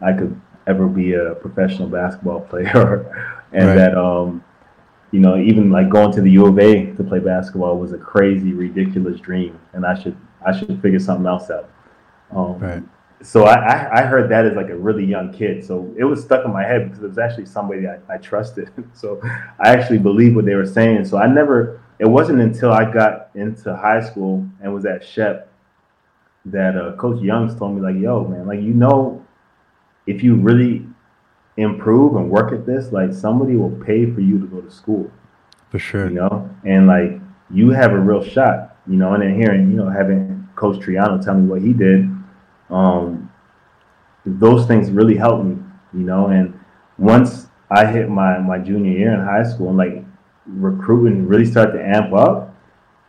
I 0.00 0.12
could 0.12 0.40
ever 0.66 0.86
be 0.86 1.14
a 1.14 1.34
professional 1.36 1.88
basketball 1.88 2.40
player, 2.50 3.36
and 3.52 3.68
right. 3.68 3.74
that 3.74 3.96
um, 3.96 4.44
you 5.10 5.20
know, 5.20 5.36
even 5.36 5.70
like 5.70 5.90
going 5.90 6.12
to 6.12 6.20
the 6.20 6.30
U 6.32 6.46
of 6.46 6.58
A 6.58 6.92
to 6.92 7.04
play 7.04 7.18
basketball 7.18 7.78
was 7.78 7.92
a 7.92 7.98
crazy, 7.98 8.52
ridiculous 8.52 9.20
dream, 9.20 9.58
and 9.72 9.84
I 9.84 10.00
should 10.00 10.16
I 10.46 10.56
should 10.56 10.80
figure 10.80 10.98
something 10.98 11.26
else 11.26 11.50
out. 11.50 11.70
Um, 12.30 12.58
right. 12.58 12.82
So 13.22 13.44
I, 13.44 14.00
I 14.00 14.02
heard 14.02 14.30
that 14.30 14.46
as 14.46 14.56
like 14.56 14.68
a 14.70 14.76
really 14.76 15.04
young 15.04 15.32
kid, 15.32 15.64
so 15.64 15.94
it 15.96 16.04
was 16.04 16.22
stuck 16.22 16.44
in 16.44 16.52
my 16.52 16.64
head 16.64 16.88
because 16.88 17.04
it 17.04 17.08
was 17.08 17.18
actually 17.18 17.46
somebody 17.46 17.86
I, 17.86 17.98
I 18.12 18.18
trusted. 18.18 18.70
so 18.94 19.20
I 19.24 19.68
actually 19.68 19.98
believed 19.98 20.34
what 20.34 20.44
they 20.44 20.54
were 20.54 20.66
saying. 20.66 21.04
So 21.04 21.18
I 21.18 21.26
never. 21.26 21.80
It 21.98 22.06
wasn't 22.06 22.40
until 22.40 22.72
I 22.72 22.90
got 22.90 23.30
into 23.34 23.76
high 23.76 24.00
school 24.00 24.44
and 24.60 24.74
was 24.74 24.84
at 24.86 25.04
Shep 25.04 25.48
that 26.46 26.76
uh, 26.76 26.96
Coach 26.96 27.22
Youngs 27.22 27.54
told 27.54 27.76
me 27.76 27.80
like, 27.80 28.00
"Yo, 28.02 28.24
man, 28.26 28.46
like 28.46 28.60
you 28.60 28.74
know, 28.74 29.24
if 30.06 30.22
you 30.22 30.34
really 30.34 30.84
improve 31.56 32.16
and 32.16 32.30
work 32.30 32.52
at 32.52 32.66
this, 32.66 32.92
like 32.92 33.12
somebody 33.12 33.56
will 33.56 33.76
pay 33.84 34.10
for 34.12 34.20
you 34.20 34.38
to 34.38 34.46
go 34.46 34.60
to 34.60 34.70
school. 34.70 35.10
For 35.70 35.78
sure. 35.78 36.08
You 36.08 36.14
know, 36.14 36.50
and 36.64 36.86
like 36.86 37.20
you 37.50 37.70
have 37.70 37.92
a 37.92 37.98
real 37.98 38.22
shot, 38.22 38.76
you 38.86 38.96
know, 38.96 39.14
and 39.14 39.22
then 39.22 39.34
hearing, 39.34 39.70
you 39.70 39.76
know, 39.76 39.88
having 39.88 40.48
Coach 40.56 40.78
Triano 40.78 41.22
tell 41.22 41.34
me 41.34 41.46
what 41.46 41.62
he 41.62 41.72
did, 41.72 42.08
um, 42.72 43.30
those 44.24 44.66
things 44.66 44.90
really 44.90 45.16
helped 45.16 45.44
me, 45.44 45.56
you 45.92 46.00
know, 46.00 46.28
and 46.28 46.58
once 46.98 47.48
I 47.70 47.86
hit 47.86 48.08
my 48.08 48.38
my 48.38 48.58
junior 48.58 48.96
year 48.96 49.14
in 49.14 49.20
high 49.20 49.42
school 49.42 49.68
and 49.68 49.78
like 49.78 50.04
recruiting 50.46 51.26
really 51.26 51.46
started 51.46 51.72
to 51.72 51.84
amp 51.84 52.12
up, 52.12 52.54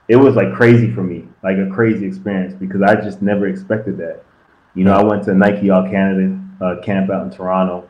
it 0.08 0.15
was 0.15 0.36
like 0.36 0.54
crazy 0.54 0.91
for 0.91 1.04
me, 1.04 1.28
like 1.43 1.58
a 1.58 1.69
crazy 1.73 2.06
experience 2.06 2.54
because 2.54 2.82
I 2.82 2.95
just 2.95 3.21
never 3.21 3.47
expected 3.47 3.97
that. 3.97 4.23
You 4.76 4.84
know, 4.84 4.93
I 4.93 5.04
went 5.04 5.23
to 5.26 5.34
Nike 5.34 5.69
All 5.69 5.88
Canada 5.89 6.39
uh, 6.62 6.82
camp 6.82 7.10
out 7.10 7.23
in 7.23 7.32
Toronto 7.32 7.89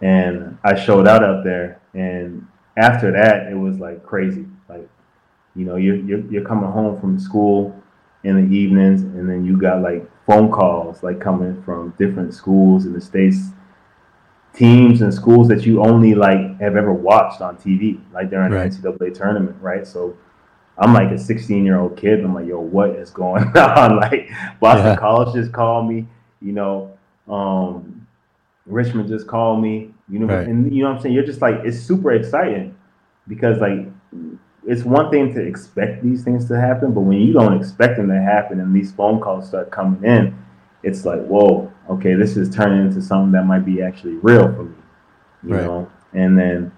and 0.00 0.58
I 0.64 0.74
showed 0.78 1.06
out 1.06 1.24
out 1.24 1.44
there. 1.44 1.80
And 1.94 2.46
after 2.76 3.12
that, 3.12 3.50
it 3.50 3.54
was 3.54 3.78
like 3.78 4.04
crazy. 4.04 4.46
Like, 4.68 4.88
you 5.54 5.64
know, 5.64 5.76
you're 5.76 5.96
you're, 5.96 6.20
you're 6.30 6.44
coming 6.44 6.70
home 6.70 7.00
from 7.00 7.18
school 7.18 7.74
in 8.22 8.36
the 8.36 8.54
evenings, 8.54 9.02
and 9.02 9.28
then 9.28 9.44
you 9.44 9.56
got 9.56 9.82
like 9.82 10.08
phone 10.30 10.50
calls 10.50 11.02
like 11.02 11.20
coming 11.20 11.60
from 11.62 11.94
different 11.98 12.32
schools 12.32 12.86
in 12.86 12.92
the 12.92 13.00
states, 13.00 13.38
teams 14.54 15.02
and 15.02 15.12
schools 15.12 15.48
that 15.48 15.66
you 15.66 15.82
only 15.82 16.14
like 16.14 16.60
have 16.60 16.76
ever 16.76 16.92
watched 16.92 17.40
on 17.40 17.56
TV, 17.56 18.00
like 18.12 18.30
during 18.30 18.52
right. 18.52 18.70
the 18.70 18.78
NCAA 18.78 19.14
tournament, 19.14 19.56
right? 19.60 19.86
So. 19.86 20.16
I'm 20.78 20.94
like 20.94 21.10
a 21.10 21.18
16 21.18 21.66
year 21.66 21.78
old 21.78 21.98
kid. 21.98 22.24
I'm 22.24 22.34
like, 22.34 22.46
yo, 22.46 22.58
what 22.58 22.90
is 22.90 23.10
going 23.10 23.44
on? 23.58 23.96
like, 23.96 24.30
Boston 24.60 24.86
yeah. 24.86 24.96
College 24.96 25.34
just 25.34 25.52
called 25.52 25.86
me. 25.86 26.06
You 26.40 26.52
know, 26.52 26.98
um, 27.28 28.06
Richmond 28.64 29.08
just 29.08 29.26
called 29.26 29.60
me. 29.60 29.92
You 30.08 30.20
know, 30.20 30.26
right. 30.26 30.46
and 30.46 30.72
you 30.74 30.82
know 30.82 30.88
what 30.88 30.96
I'm 30.96 31.02
saying. 31.02 31.14
You're 31.14 31.26
just 31.26 31.42
like 31.42 31.56
it's 31.64 31.78
super 31.78 32.12
exciting 32.12 32.74
because 33.28 33.60
like 33.60 33.88
it's 34.70 34.84
one 34.84 35.10
thing 35.10 35.34
to 35.34 35.40
expect 35.40 36.02
these 36.02 36.22
things 36.22 36.46
to 36.46 36.58
happen, 36.58 36.92
but 36.94 37.00
when 37.00 37.18
you 37.18 37.32
don't 37.32 37.54
expect 37.54 37.96
them 37.96 38.08
to 38.08 38.20
happen 38.20 38.60
and 38.60 38.74
these 38.74 38.92
phone 38.92 39.20
calls 39.20 39.48
start 39.48 39.72
coming 39.72 40.04
in, 40.04 40.36
it's 40.82 41.04
like, 41.04 41.20
whoa, 41.26 41.72
okay, 41.90 42.14
this 42.14 42.36
is 42.36 42.54
turning 42.54 42.86
into 42.86 43.02
something 43.02 43.32
that 43.32 43.44
might 43.46 43.64
be 43.64 43.82
actually 43.82 44.14
real 44.14 44.44
for 44.54 44.64
me. 44.64 44.76
You 45.42 45.54
right. 45.54 45.64
know, 45.64 45.90
and 46.12 46.38
then 46.38 46.72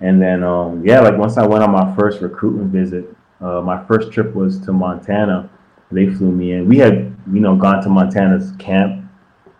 and 0.00 0.20
then 0.20 0.42
um 0.42 0.84
yeah, 0.86 1.00
like 1.00 1.18
once 1.18 1.36
I 1.36 1.46
went 1.46 1.62
on 1.62 1.70
my 1.70 1.94
first 1.94 2.20
recruitment 2.20 2.70
visit, 2.70 3.04
uh, 3.40 3.60
my 3.60 3.84
first 3.86 4.12
trip 4.12 4.34
was 4.34 4.58
to 4.60 4.72
Montana. 4.72 5.50
They 5.90 6.06
flew 6.06 6.32
me 6.32 6.52
in. 6.52 6.68
We 6.68 6.78
had, 6.78 7.14
you 7.30 7.40
know, 7.40 7.54
gone 7.54 7.82
to 7.82 7.88
Montana's 7.88 8.52
camp 8.58 9.04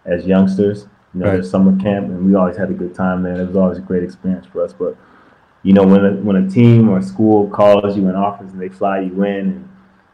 as 0.05 0.27
youngsters 0.27 0.87
you 1.17 1.23
know, 1.23 1.29
right. 1.29 1.35
there's 1.37 1.51
summer 1.51 1.75
camp, 1.83 2.09
and 2.09 2.27
we 2.27 2.35
always 2.35 2.59
had 2.59 2.69
a 2.69 2.75
good 2.75 2.95
time 2.95 3.23
there. 3.23 3.41
It 3.41 3.47
was 3.47 3.57
always 3.57 3.79
a 3.79 3.81
great 3.81 4.03
experience 4.03 4.45
for 4.47 4.63
us. 4.63 4.75
But 4.75 4.99
you 5.63 5.73
know, 5.73 5.83
when 5.83 6.05
a, 6.05 6.13
when 6.13 6.37
a 6.37 6.49
team 6.49 6.89
or 6.89 6.99
a 6.99 7.03
school 7.03 7.49
calls 7.49 7.97
you 7.97 8.09
and 8.09 8.17
office 8.17 8.53
and 8.53 8.61
they 8.61 8.69
fly 8.69 9.01
you 9.01 9.25
in, 9.25 9.41
and 9.41 9.69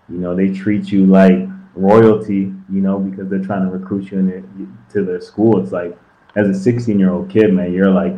you 0.09 0.19
know 0.19 0.35
they 0.35 0.49
treat 0.49 0.91
you 0.91 1.07
like 1.07 1.49
royalty, 1.75 2.53
you 2.71 2.81
know, 2.81 2.99
because 2.99 3.29
they're 3.29 3.45
trying 3.45 3.65
to 3.65 3.71
recruit 3.71 4.11
you 4.11 4.19
in 4.19 4.79
to 4.93 5.05
their 5.05 5.21
school. 5.21 5.63
It's 5.63 5.73
like 5.73 5.99
as 6.37 6.49
a 6.49 6.55
16 6.55 6.99
year 6.99 7.13
old 7.13 7.31
kid, 7.31 7.53
man, 7.53 7.73
you're 7.73 7.91
like 7.91 8.15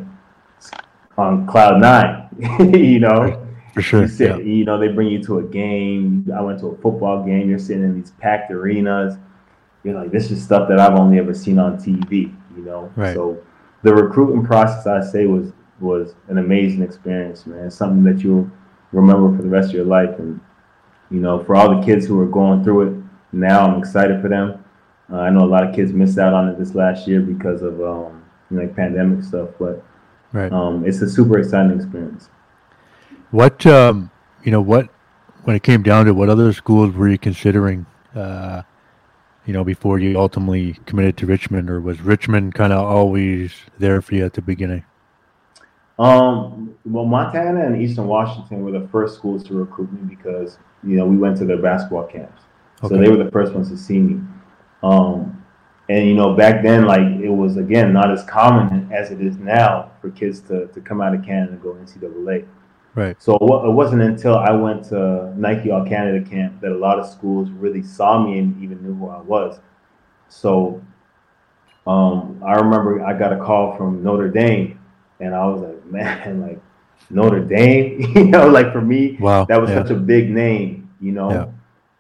on 1.17 1.47
cloud 1.47 1.81
nine, 1.81 2.29
you 2.75 3.01
know. 3.01 3.41
For 3.75 3.83
sure. 3.83 4.03
You, 4.03 4.09
sit, 4.09 4.29
yeah. 4.29 4.37
you 4.37 4.65
know, 4.65 4.79
they 4.79 4.87
bring 4.87 5.09
you 5.09 5.21
to 5.25 5.39
a 5.39 5.43
game. 5.43 6.31
I 6.33 6.41
went 6.41 6.61
to 6.61 6.69
a 6.69 6.77
football 6.77 7.25
game. 7.25 7.51
You're 7.51 7.59
sitting 7.59 7.83
in 7.83 8.01
these 8.01 8.13
packed 8.21 8.53
arenas. 8.53 9.17
You're 9.83 10.01
like, 10.01 10.13
this 10.13 10.31
is 10.31 10.41
stuff 10.41 10.69
that 10.69 10.79
I've 10.79 10.97
only 10.97 11.19
ever 11.19 11.35
seen 11.35 11.59
on 11.59 11.77
TV 11.77 12.33
you 12.57 12.65
know. 12.65 12.93
Right. 12.97 13.15
So 13.15 13.43
the 13.83 13.95
recruiting 13.95 14.45
process, 14.45 14.87
I 14.87 15.01
say, 15.01 15.27
was 15.27 15.53
was 15.81 16.15
an 16.29 16.39
amazing 16.39 16.83
experience, 16.83 17.47
man. 17.47 17.71
something 17.71 18.05
that 18.05 18.23
you'll 18.23 18.51
remember 18.93 19.37
for 19.37 19.43
the 19.43 19.49
rest 19.49 19.71
of 19.71 19.75
your 19.75 19.85
life. 19.85 20.19
And 20.19 20.41
you 21.11 21.21
know, 21.21 21.43
for 21.43 21.57
all 21.57 21.79
the 21.79 21.85
kids 21.85 22.07
who 22.07 22.21
are 22.21 22.27
going 22.27 22.65
through 22.65 22.89
it 22.89 23.05
now, 23.33 23.67
I'm 23.67 23.79
excited 23.79 24.21
for 24.23 24.29
them. 24.29 24.65
Uh, 25.13 25.19
I 25.19 25.31
know 25.31 25.45
a 25.45 25.47
lot 25.47 25.67
of 25.69 25.75
kids 25.75 25.93
missed 25.93 26.19
out 26.19 26.33
on 26.33 26.49
it 26.49 26.59
this 26.59 26.75
last 26.75 27.07
year 27.07 27.21
because 27.21 27.63
of 27.63 27.81
um, 27.81 28.25
you 28.51 28.57
know, 28.57 28.63
like 28.63 28.75
pandemic 28.75 29.23
stuff, 29.23 29.51
but 29.59 29.85
Right. 30.35 30.53
Um, 30.53 30.85
it's 30.85 31.01
a 31.01 31.09
super 31.09 31.39
exciting 31.39 31.77
experience. 31.77 32.29
What 33.31 33.65
um, 33.67 34.11
you 34.43 34.51
know, 34.51 34.61
what 34.61 34.89
when 35.45 35.55
it 35.55 35.63
came 35.63 35.85
down 35.85 36.07
to 36.07 36.13
what 36.13 36.29
other 36.29 36.53
schools 36.53 36.95
were 36.95 37.09
you 37.09 37.19
considering? 37.19 37.87
Uh, 38.15 38.63
you 39.47 39.53
know, 39.53 39.63
before 39.63 40.01
you 40.01 40.19
ultimately 40.19 40.73
committed 40.87 41.17
to 41.19 41.27
Richmond, 41.27 41.71
or 41.71 41.81
was 41.81 42.01
Richmond 42.01 42.55
kind 42.55 42.73
of 42.73 42.85
always 42.85 43.53
there 43.79 44.03
for 44.03 44.17
you 44.17 44.25
at 44.25 44.33
the 44.33 44.43
beginning? 44.43 44.85
Um, 45.99 46.75
well, 46.85 47.05
Montana 47.05 47.67
and 47.67 47.81
Eastern 47.81 48.07
Washington 48.07 48.65
were 48.65 48.73
the 48.73 48.89
first 48.89 49.17
schools 49.17 49.45
to 49.45 49.55
recruit 49.55 49.93
me 49.93 50.01
because 50.15 50.59
you 50.83 50.97
know 50.97 51.07
we 51.07 51.17
went 51.17 51.37
to 51.39 51.45
their 51.45 51.61
basketball 51.61 52.05
camps, 52.05 52.43
so 52.83 52.89
they 52.89 53.09
were 53.09 53.23
the 53.23 53.31
first 53.31 53.53
ones 53.53 53.71
to 53.71 53.77
see 53.77 54.01
me. 54.01 54.21
Um, 54.83 55.45
and 55.89 56.07
you 56.07 56.15
know 56.15 56.35
back 56.35 56.63
then, 56.63 56.87
like 56.87 57.01
it 57.01 57.31
was 57.31 57.57
again 57.57 57.93
not 57.93 58.11
as 58.11 58.25
common 58.25 58.91
as 58.93 59.11
it 59.11 59.21
is 59.21 59.37
now 59.37 59.93
for 60.01 60.11
kids 60.11 60.41
to 60.43 60.67
to 60.69 60.81
come 60.81 61.01
out 61.01 61.15
of 61.15 61.25
Canada 61.25 61.53
and 61.53 61.63
go 61.63 61.75
to 61.75 61.81
NCAA. 61.81 62.47
Right. 62.95 63.21
So 63.23 63.37
it 63.37 63.69
it 63.69 63.73
wasn't 63.73 64.03
until 64.03 64.37
I 64.37 64.51
went 64.53 64.85
to 64.87 65.33
Nike 65.37 65.71
All 65.71 65.85
Canada 65.85 66.29
camp 66.29 66.61
that 66.61 66.73
a 66.73 66.79
lot 66.79 66.99
of 66.99 67.07
schools 67.07 67.51
really 67.51 67.83
saw 67.83 68.25
me 68.25 68.39
and 68.39 68.63
even 68.63 68.83
knew 68.83 68.95
who 68.95 69.09
I 69.09 69.21
was. 69.21 69.61
So 70.29 70.83
um, 71.87 72.43
I 72.45 72.55
remember 72.55 73.05
I 73.05 73.17
got 73.19 73.33
a 73.33 73.39
call 73.39 73.77
from 73.77 74.03
Notre 74.03 74.29
Dame, 74.29 74.79
and 75.25 75.35
I 75.35 75.47
was 75.47 75.63
like, 75.63 75.85
man, 75.87 76.41
like 76.47 76.61
Notre 77.11 77.41
Dame, 77.41 78.01
you 78.15 78.25
know, 78.25 78.49
like 78.49 78.73
for 78.73 78.81
me, 78.81 79.17
Wow. 79.21 79.45
that 79.47 79.61
was 79.61 79.71
yeah. 79.71 79.83
such 79.83 79.91
a 79.91 79.95
big 79.97 80.31
name, 80.31 80.91
you 81.01 81.13
know. 81.13 81.31
Yeah. 81.31 81.47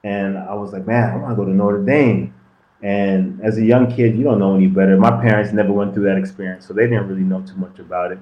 And 0.05 0.37
I 0.37 0.55
was 0.55 0.73
like, 0.73 0.87
man, 0.87 1.11
I 1.11 1.17
want 1.17 1.31
to 1.33 1.37
go 1.37 1.45
to 1.45 1.51
Notre 1.51 1.83
Dame. 1.83 2.35
And 2.83 3.41
as 3.43 3.57
a 3.57 3.65
young 3.65 3.91
kid, 3.91 4.15
you 4.17 4.25
don't 4.25 4.39
know 4.39 4.55
any 4.55 4.67
better. 4.67 4.99
My 4.99 5.11
parents 5.23 5.53
never 5.53 5.73
went 5.73 5.95
through 5.95 6.05
that 6.05 6.19
experience, 6.19 6.67
so 6.67 6.75
they 6.75 6.83
didn't 6.83 7.09
really 7.09 7.23
know 7.23 7.41
too 7.41 7.57
much 7.57 7.79
about 7.79 8.13
it. 8.13 8.19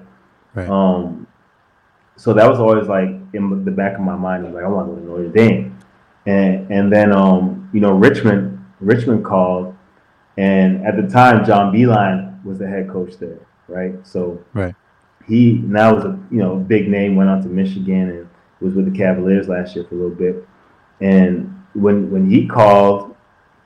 Right. 0.53 0.69
Um, 0.69 1.27
so 2.15 2.33
that 2.33 2.49
was 2.49 2.59
always 2.59 2.87
like 2.87 3.09
in 3.33 3.65
the 3.65 3.71
back 3.71 3.95
of 3.95 4.01
my 4.01 4.15
mind, 4.15 4.43
I 4.43 4.45
was 4.45 4.55
like 4.55 4.63
I 4.63 4.67
want 4.67 4.87
to 4.87 4.95
go 4.95 4.99
to 5.01 5.05
Notre 5.05 5.29
Dame. 5.29 5.77
And 6.25 6.71
and 6.71 6.93
then 6.93 7.11
um, 7.11 7.69
you 7.73 7.81
know 7.81 7.91
Richmond 7.91 8.63
Richmond 8.79 9.25
called, 9.25 9.75
and 10.37 10.85
at 10.85 10.95
the 10.95 11.11
time 11.11 11.43
John 11.43 11.73
Beilein 11.73 12.41
was 12.45 12.59
the 12.59 12.67
head 12.67 12.89
coach 12.89 13.17
there, 13.17 13.39
right? 13.67 13.95
So 14.07 14.41
Right. 14.53 14.75
He 15.27 15.53
now 15.53 15.95
was 15.95 16.05
a 16.05 16.19
you 16.31 16.39
know 16.39 16.55
big 16.55 16.89
name, 16.89 17.15
went 17.15 17.29
out 17.29 17.43
to 17.43 17.49
Michigan 17.49 18.09
and 18.09 18.29
was 18.59 18.73
with 18.73 18.91
the 18.91 18.97
Cavaliers 18.97 19.47
last 19.47 19.75
year 19.75 19.85
for 19.85 19.95
a 19.95 19.97
little 19.97 20.15
bit. 20.15 20.47
And 21.01 21.63
when 21.73 22.11
when 22.11 22.29
he 22.29 22.47
called, 22.47 23.15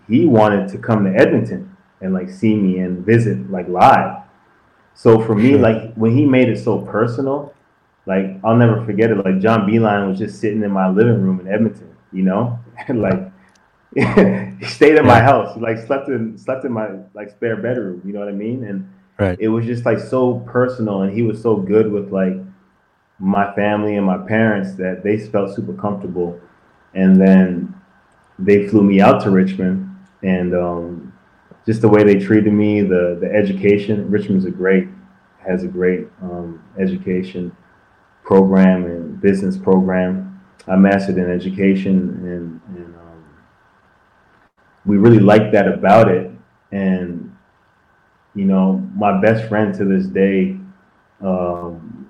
he 0.08 0.26
wanted 0.26 0.70
to 0.70 0.78
come 0.78 1.04
to 1.06 1.12
Edmonton 1.12 1.76
and 2.02 2.14
like 2.14 2.30
see 2.30 2.56
me 2.56 2.80
and 2.80 3.06
visit 3.06 3.50
like 3.52 3.68
live. 3.68 4.24
So 4.94 5.22
for 5.22 5.36
me, 5.36 5.56
like 5.56 5.94
when 5.94 6.16
he 6.18 6.26
made 6.26 6.50
it 6.50 6.58
so 6.58 6.80
personal, 6.80 7.54
like 8.06 8.40
I'll 8.44 8.56
never 8.56 8.84
forget 8.86 9.12
it. 9.12 9.18
Like 9.18 9.40
John 9.40 9.70
Beilein 9.70 10.10
was 10.10 10.18
just 10.18 10.40
sitting 10.40 10.64
in 10.64 10.72
my 10.72 10.90
living 10.90 11.22
room 11.22 11.40
in 11.40 11.48
Edmonton, 11.48 11.96
you 12.12 12.24
know, 12.24 12.60
and 12.88 13.02
like 13.02 13.32
he 14.60 14.66
stayed 14.66 14.98
in 14.98 15.06
my 15.06 15.20
house, 15.20 15.58
like 15.58 15.78
slept 15.86 16.10
in 16.10 16.38
slept 16.38 16.66
in 16.66 16.72
my 16.72 16.90
like 17.14 17.30
spare 17.30 17.56
bedroom, 17.56 18.02
you 18.06 18.14
know 18.14 18.20
what 18.20 18.30
I 18.30 18.34
mean? 18.34 18.64
And 18.64 18.92
Right. 19.20 19.38
it 19.40 19.48
was 19.48 19.66
just 19.66 19.86
like 19.86 20.00
so 20.00 20.40
personal, 20.42 21.02
and 21.02 21.14
he 21.14 21.24
was 21.24 21.42
so 21.42 21.56
good 21.56 21.92
with 21.92 22.12
like 22.12 22.34
my 23.20 23.54
family 23.56 23.96
and 23.96 24.06
my 24.06 24.18
parents 24.18 24.76
that 24.76 25.02
they 25.04 25.18
felt 25.18 25.56
super 25.56 25.74
comfortable. 25.74 26.40
And 26.94 27.20
then 27.20 27.74
they 28.40 28.68
flew 28.68 28.84
me 28.84 29.02
out 29.02 29.24
to 29.24 29.32
Richmond, 29.32 29.90
and 30.24 30.56
um, 30.56 31.14
just 31.66 31.82
the 31.82 31.90
way 31.90 32.04
they 32.04 32.16
treated 32.16 32.54
me, 32.54 32.82
the 32.82 33.18
the 33.20 33.32
education. 33.32 34.10
Richmond's 34.10 34.46
a 34.46 34.52
great 34.52 34.88
has 35.48 35.64
a 35.64 35.68
great 35.68 36.08
um, 36.22 36.64
education 36.80 37.56
program 38.24 38.86
and 38.86 39.20
business 39.22 39.58
program. 39.58 40.42
I 40.68 40.76
mastered 40.76 41.18
in 41.18 41.32
education, 41.32 41.98
and, 42.24 42.78
and 42.78 42.96
um, 42.96 43.24
we 44.86 44.98
really 44.98 45.20
liked 45.20 45.54
that 45.54 45.68
about 45.68 46.10
it. 46.10 46.30
And 46.74 47.37
you 48.38 48.46
know, 48.46 48.88
my 48.96 49.20
best 49.20 49.50
friend 49.50 49.74
to 49.74 49.84
this 49.84 50.06
day 50.06 50.56
um, 51.22 52.08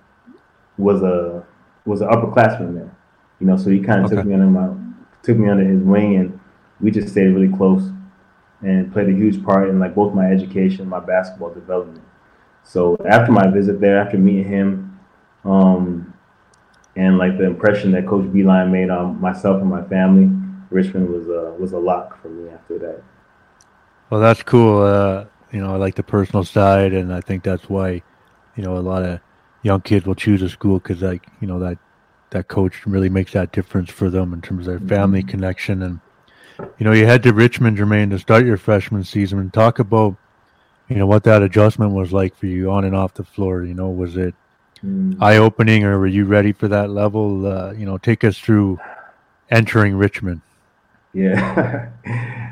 was 0.77 1.01
a 1.01 1.45
was 1.85 2.01
an 2.01 2.09
upperclassman 2.09 2.75
there. 2.75 2.93
You 3.39 3.47
know, 3.47 3.55
so 3.55 3.69
he 3.69 3.79
kind 3.79 4.03
of 4.03 4.11
took 4.11 4.25
me 4.25 4.33
under 4.33 4.45
my 4.45 4.69
took 5.23 5.37
me 5.37 5.49
under 5.49 5.63
his 5.63 5.81
wing, 5.81 6.17
and 6.17 6.39
we 6.81 6.91
just 6.91 7.07
stayed 7.07 7.27
really 7.27 7.55
close 7.55 7.89
and 8.61 8.91
played 8.91 9.07
a 9.07 9.13
huge 9.13 9.41
part 9.45 9.69
in 9.69 9.79
like 9.79 9.95
both 9.95 10.13
my 10.13 10.25
education, 10.29 10.89
my 10.89 10.99
basketball 10.99 11.53
development. 11.53 12.03
So 12.63 12.97
after 13.09 13.31
my 13.31 13.47
visit 13.49 13.79
there, 13.79 13.97
after 13.97 14.17
meeting 14.17 14.43
him, 14.43 14.99
um, 15.45 16.13
and 16.97 17.17
like 17.17 17.37
the 17.37 17.45
impression 17.45 17.91
that 17.91 18.05
Coach 18.05 18.25
Beilein 18.25 18.69
made 18.69 18.89
on 18.89 19.21
myself 19.21 19.61
and 19.61 19.69
my 19.69 19.83
family, 19.85 20.29
Richmond 20.71 21.09
was 21.09 21.27
a 21.29 21.55
was 21.57 21.71
a 21.71 21.79
lock 21.79 22.21
for 22.21 22.27
me 22.27 22.49
after 22.49 22.77
that. 22.79 23.01
Well, 24.09 24.19
that's 24.19 24.43
cool. 24.43 24.81
Uh, 24.81 25.25
you 25.51 25.61
know, 25.61 25.73
I 25.73 25.77
like 25.77 25.95
the 25.95 26.03
personal 26.03 26.43
side, 26.43 26.93
and 26.93 27.13
I 27.13 27.21
think 27.21 27.43
that's 27.43 27.69
why, 27.69 28.01
you 28.55 28.63
know, 28.63 28.77
a 28.77 28.79
lot 28.79 29.03
of 29.03 29.19
young 29.61 29.81
kids 29.81 30.05
will 30.05 30.15
choose 30.15 30.41
a 30.41 30.49
school 30.49 30.79
because, 30.79 31.01
like, 31.01 31.25
you 31.39 31.47
know, 31.47 31.59
that 31.59 31.77
that 32.29 32.47
coach 32.47 32.85
really 32.85 33.09
makes 33.09 33.33
that 33.33 33.51
difference 33.51 33.89
for 33.89 34.09
them 34.09 34.33
in 34.33 34.41
terms 34.41 34.67
of 34.67 34.79
their 34.87 34.97
family 34.97 35.23
connection. 35.23 35.81
And 35.81 35.99
you 36.77 36.83
know, 36.83 36.91
you 36.91 37.05
head 37.05 37.23
to 37.23 37.33
Richmond, 37.33 37.77
Jermaine, 37.77 38.09
to 38.09 38.19
start 38.19 38.45
your 38.45 38.57
freshman 38.57 39.03
season, 39.03 39.39
and 39.39 39.53
talk 39.53 39.79
about, 39.79 40.15
you 40.89 40.95
know, 40.95 41.05
what 41.05 41.23
that 41.23 41.41
adjustment 41.43 41.91
was 41.91 42.11
like 42.11 42.35
for 42.35 42.47
you 42.47 42.71
on 42.71 42.83
and 42.83 42.95
off 42.95 43.13
the 43.13 43.23
floor. 43.23 43.63
You 43.63 43.73
know, 43.73 43.89
was 43.89 44.17
it 44.17 44.35
eye 45.19 45.37
opening, 45.37 45.83
or 45.83 45.99
were 45.99 46.07
you 46.07 46.25
ready 46.25 46.51
for 46.51 46.67
that 46.67 46.89
level? 46.89 47.45
Uh, 47.45 47.71
you 47.73 47.85
know, 47.85 47.97
take 47.97 48.23
us 48.23 48.37
through 48.37 48.79
entering 49.49 49.95
Richmond. 49.95 50.41
Yeah, 51.13 51.89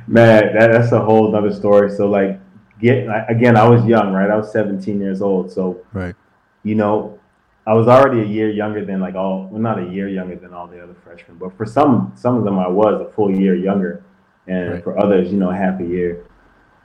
man, 0.07 0.53
that, 0.53 0.71
that's 0.71 0.91
a 0.91 1.03
whole 1.03 1.35
other 1.35 1.53
story. 1.53 1.91
So 1.91 2.09
like, 2.09 2.39
get 2.79 3.07
again, 3.29 3.55
I 3.57 3.67
was 3.67 3.85
young, 3.85 4.13
right? 4.13 4.29
I 4.29 4.35
was 4.35 4.51
17 4.51 4.99
years 4.99 5.21
old, 5.21 5.51
so 5.51 5.79
Right. 5.93 6.15
you 6.63 6.75
know, 6.75 7.19
I 7.67 7.73
was 7.73 7.87
already 7.87 8.21
a 8.21 8.25
year 8.25 8.49
younger 8.49 8.85
than 8.85 8.99
like 8.99 9.15
all, 9.15 9.47
well, 9.51 9.61
not 9.61 9.79
a 9.79 9.85
year 9.85 10.07
younger 10.07 10.35
than 10.35 10.53
all 10.53 10.67
the 10.67 10.81
other 10.83 10.93
freshmen, 11.03 11.37
but 11.37 11.55
for 11.57 11.65
some 11.65 12.11
some 12.15 12.37
of 12.37 12.43
them, 12.43 12.59
I 12.59 12.67
was 12.67 13.01
a 13.01 13.11
full 13.13 13.31
year 13.31 13.55
younger, 13.55 14.03
and 14.47 14.73
Right. 14.73 14.83
for 14.83 14.97
others, 14.99 15.31
you 15.31 15.37
know, 15.39 15.49
half 15.49 15.79
a 15.79 15.85
year. 15.85 16.25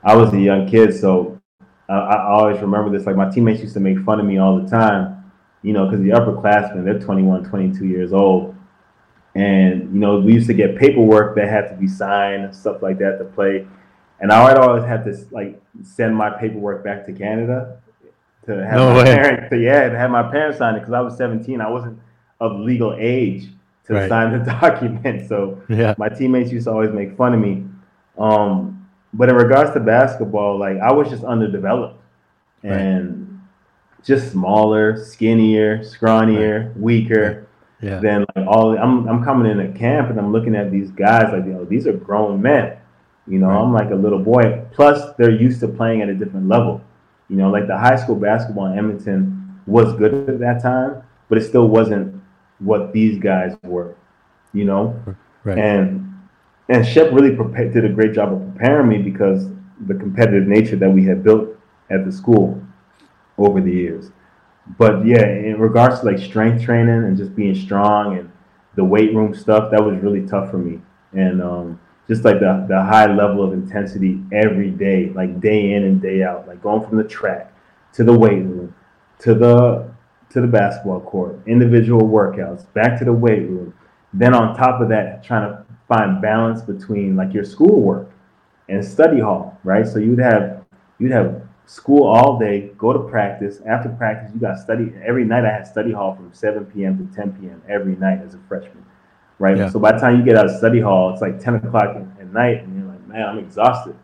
I 0.02 0.16
was 0.16 0.32
a 0.32 0.40
young 0.40 0.66
kid, 0.66 0.94
so 0.94 1.38
I, 1.88 1.94
I 1.94 2.30
always 2.30 2.60
remember 2.60 2.90
this. 2.96 3.06
Like 3.06 3.16
my 3.16 3.28
teammates 3.28 3.60
used 3.60 3.74
to 3.74 3.80
make 3.80 3.98
fun 4.00 4.18
of 4.20 4.26
me 4.26 4.38
all 4.38 4.58
the 4.60 4.68
time, 4.68 5.30
you 5.62 5.72
know, 5.74 5.84
because 5.86 6.00
the 6.00 6.10
upperclassmen, 6.10 6.84
they're 6.84 6.98
21, 6.98 7.44
22 7.44 7.86
years 7.86 8.12
old. 8.12 8.54
And, 9.34 9.92
you 9.94 10.00
know, 10.00 10.18
we 10.18 10.32
used 10.32 10.48
to 10.48 10.54
get 10.54 10.76
paperwork 10.76 11.36
that 11.36 11.48
had 11.48 11.68
to 11.68 11.76
be 11.76 11.86
signed 11.86 12.44
and 12.44 12.54
stuff 12.54 12.82
like 12.82 12.98
that 12.98 13.18
to 13.18 13.24
play. 13.24 13.66
And 14.20 14.30
I 14.32 14.44
would 14.44 14.58
always 14.58 14.84
have 14.84 15.04
to 15.04 15.16
like 15.30 15.60
send 15.82 16.14
my 16.14 16.30
paperwork 16.30 16.84
back 16.84 17.06
to 17.06 17.12
Canada 17.12 17.78
to 18.46 18.64
have 18.66 18.76
No 18.76 18.90
my 18.90 18.96
way. 18.98 19.04
parents, 19.04 19.50
to, 19.50 19.58
yeah, 19.58 19.88
to 19.88 19.96
have 19.98 20.10
my 20.10 20.22
parents 20.30 20.58
sign 20.58 20.74
it 20.74 20.80
because 20.80 20.92
I 20.94 21.00
was 21.00 21.16
17. 21.16 21.60
I 21.60 21.68
wasn't 21.70 21.98
of 22.40 22.58
legal 22.60 22.94
age 22.98 23.48
to 23.86 23.94
Right. 23.94 24.08
sign 24.08 24.32
the 24.32 24.44
document. 24.60 25.28
So 25.28 25.62
Yeah. 25.68 25.94
my 25.98 26.08
teammates 26.08 26.52
used 26.52 26.66
to 26.66 26.72
always 26.72 26.90
make 26.92 27.16
fun 27.16 27.34
of 27.34 27.40
me. 27.40 27.64
Um, 28.18 28.86
but 29.14 29.28
in 29.28 29.36
regards 29.36 29.72
to 29.72 29.80
basketball, 29.80 30.58
like 30.58 30.78
I 30.78 30.92
was 30.92 31.08
just 31.08 31.24
underdeveloped 31.24 32.00
Right. 32.62 32.72
and 32.72 33.40
just 34.04 34.32
smaller, 34.32 34.96
skinnier, 34.96 35.78
scrawnier, 35.78 36.74
weaker 36.76 37.46
Yeah. 37.80 38.00
than 38.00 38.26
like 38.36 38.46
all. 38.46 38.76
I'm 38.78 39.08
I'm 39.08 39.24
coming 39.24 39.50
in 39.50 39.60
at 39.60 39.74
camp 39.74 40.10
and 40.10 40.18
I'm 40.18 40.30
looking 40.32 40.54
at 40.54 40.70
these 40.70 40.90
guys 40.90 41.32
like 41.32 41.44
you 41.46 41.52
know 41.52 41.64
these 41.64 41.86
are 41.86 41.92
grown 41.94 42.40
men. 42.42 42.76
You 43.26 43.38
know, 43.38 43.48
Right. 43.48 43.60
I'm 43.62 43.72
like 43.72 43.90
a 43.90 43.94
little 43.94 44.18
boy. 44.18 44.64
Plus, 44.72 45.14
they're 45.18 45.30
used 45.30 45.60
to 45.60 45.68
playing 45.68 46.02
at 46.02 46.08
a 46.08 46.14
different 46.14 46.48
level. 46.48 46.80
You 47.28 47.36
know, 47.36 47.50
like 47.50 47.66
the 47.66 47.78
high 47.78 47.96
school 47.96 48.16
basketball 48.16 48.66
in 48.66 48.78
Edmonton 48.78 49.60
was 49.66 49.92
good 49.94 50.28
at 50.28 50.38
that 50.40 50.62
time, 50.62 51.02
but 51.28 51.38
it 51.38 51.42
still 51.42 51.68
wasn't 51.68 52.20
what 52.58 52.92
these 52.92 53.18
guys 53.18 53.56
were. 53.62 53.94
You 54.52 54.64
know, 54.64 55.00
Right. 55.44 55.58
and 55.58 56.12
and 56.68 56.86
Shep 56.86 57.12
really 57.12 57.34
prepared, 57.34 57.72
did 57.72 57.84
a 57.84 57.88
great 57.88 58.12
job 58.12 58.32
of 58.32 58.54
preparing 58.54 58.88
me 58.88 58.98
because 58.98 59.48
the 59.86 59.94
competitive 59.94 60.46
nature 60.46 60.76
that 60.76 60.90
we 60.90 61.04
had 61.04 61.22
built 61.22 61.48
at 61.90 62.04
the 62.04 62.12
school 62.12 62.60
over 63.38 63.60
the 63.60 63.70
years. 63.72 64.10
But 64.78 65.04
yeah, 65.06 65.24
in 65.26 65.58
regards 65.58 66.00
to 66.00 66.06
like 66.06 66.18
strength 66.18 66.62
training 66.64 67.04
and 67.04 67.16
just 67.16 67.34
being 67.34 67.54
strong 67.54 68.18
and 68.18 68.30
the 68.76 68.84
weight 68.84 69.14
room 69.14 69.34
stuff, 69.34 69.70
that 69.72 69.82
was 69.84 69.98
really 70.00 70.26
tough 70.26 70.50
for 70.50 70.58
me. 70.58 70.80
And 71.12 71.42
um, 71.42 71.80
just 72.10 72.24
like 72.24 72.40
the 72.40 72.66
the 72.68 72.82
high 72.82 73.06
level 73.06 73.40
of 73.40 73.52
intensity 73.52 74.20
every 74.32 74.68
day, 74.68 75.12
like 75.14 75.40
day 75.40 75.74
in 75.74 75.84
and 75.84 76.02
day 76.02 76.24
out, 76.24 76.48
like 76.48 76.60
going 76.60 76.84
from 76.84 76.96
the 76.96 77.04
track 77.04 77.54
to 77.92 78.02
the 78.02 78.12
weight 78.12 78.42
room 78.42 78.74
to 79.20 79.32
the 79.32 79.88
to 80.30 80.40
the 80.40 80.46
basketball 80.48 81.00
court, 81.02 81.38
individual 81.46 82.02
workouts, 82.02 82.66
back 82.74 82.98
to 82.98 83.04
the 83.04 83.12
weight 83.12 83.48
room. 83.48 83.72
Then 84.12 84.34
on 84.34 84.56
top 84.56 84.80
of 84.80 84.88
that, 84.88 85.22
trying 85.22 85.52
to 85.52 85.64
find 85.86 86.20
balance 86.20 86.62
between 86.62 87.14
like 87.14 87.32
your 87.32 87.44
schoolwork 87.44 88.10
and 88.68 88.84
study 88.84 89.20
hall, 89.20 89.56
right? 89.62 89.86
So 89.86 90.00
you'd 90.00 90.18
have 90.18 90.66
you'd 90.98 91.12
have 91.12 91.42
school 91.66 92.08
all 92.08 92.40
day, 92.40 92.72
go 92.76 92.92
to 92.92 93.08
practice. 93.08 93.60
After 93.68 93.88
practice, 93.88 94.32
you 94.34 94.40
got 94.40 94.58
study. 94.58 94.92
Every 95.06 95.24
night 95.24 95.44
I 95.44 95.52
had 95.52 95.66
study 95.68 95.92
hall 95.92 96.16
from 96.16 96.34
7 96.34 96.64
p.m. 96.64 96.98
to 96.98 97.14
10 97.14 97.34
p.m. 97.34 97.62
every 97.68 97.94
night 97.94 98.18
as 98.26 98.34
a 98.34 98.40
freshman, 98.48 98.84
right? 99.40 99.56
Yeah. 99.56 99.70
So 99.70 99.80
by 99.80 99.92
the 99.92 99.98
time 99.98 100.16
you 100.16 100.24
get 100.24 100.36
out 100.36 100.46
of 100.46 100.52
study 100.52 100.80
hall, 100.80 101.12
it's 101.12 101.20
like 101.20 101.40
10 101.40 101.56
o'clock 101.56 101.96
at 101.96 102.32
night, 102.32 102.62
and 102.62 102.78
you're 102.78 102.86
like, 102.86 103.04
man, 103.08 103.26
I'm 103.26 103.38
exhausted, 103.38 103.96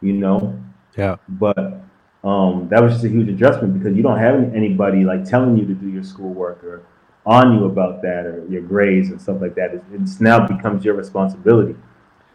you 0.00 0.12
know? 0.12 0.62
Yeah. 0.96 1.16
But 1.28 1.80
um, 2.22 2.68
that 2.70 2.80
was 2.82 2.92
just 2.92 3.04
a 3.04 3.08
huge 3.08 3.28
adjustment 3.28 3.76
because 3.76 3.96
you 3.96 4.02
don't 4.02 4.18
have 4.18 4.54
anybody 4.54 5.02
like 5.02 5.24
telling 5.24 5.56
you 5.56 5.66
to 5.66 5.74
do 5.74 5.88
your 5.88 6.04
schoolwork 6.04 6.62
or 6.62 6.86
on 7.26 7.54
you 7.54 7.64
about 7.64 8.02
that 8.02 8.26
or 8.26 8.46
your 8.48 8.62
grades 8.62 9.08
and 9.08 9.20
stuff 9.20 9.40
like 9.40 9.54
that. 9.56 9.74
It, 9.74 9.82
it's 9.92 10.20
now 10.20 10.46
becomes 10.46 10.84
your 10.84 10.94
responsibility, 10.94 11.74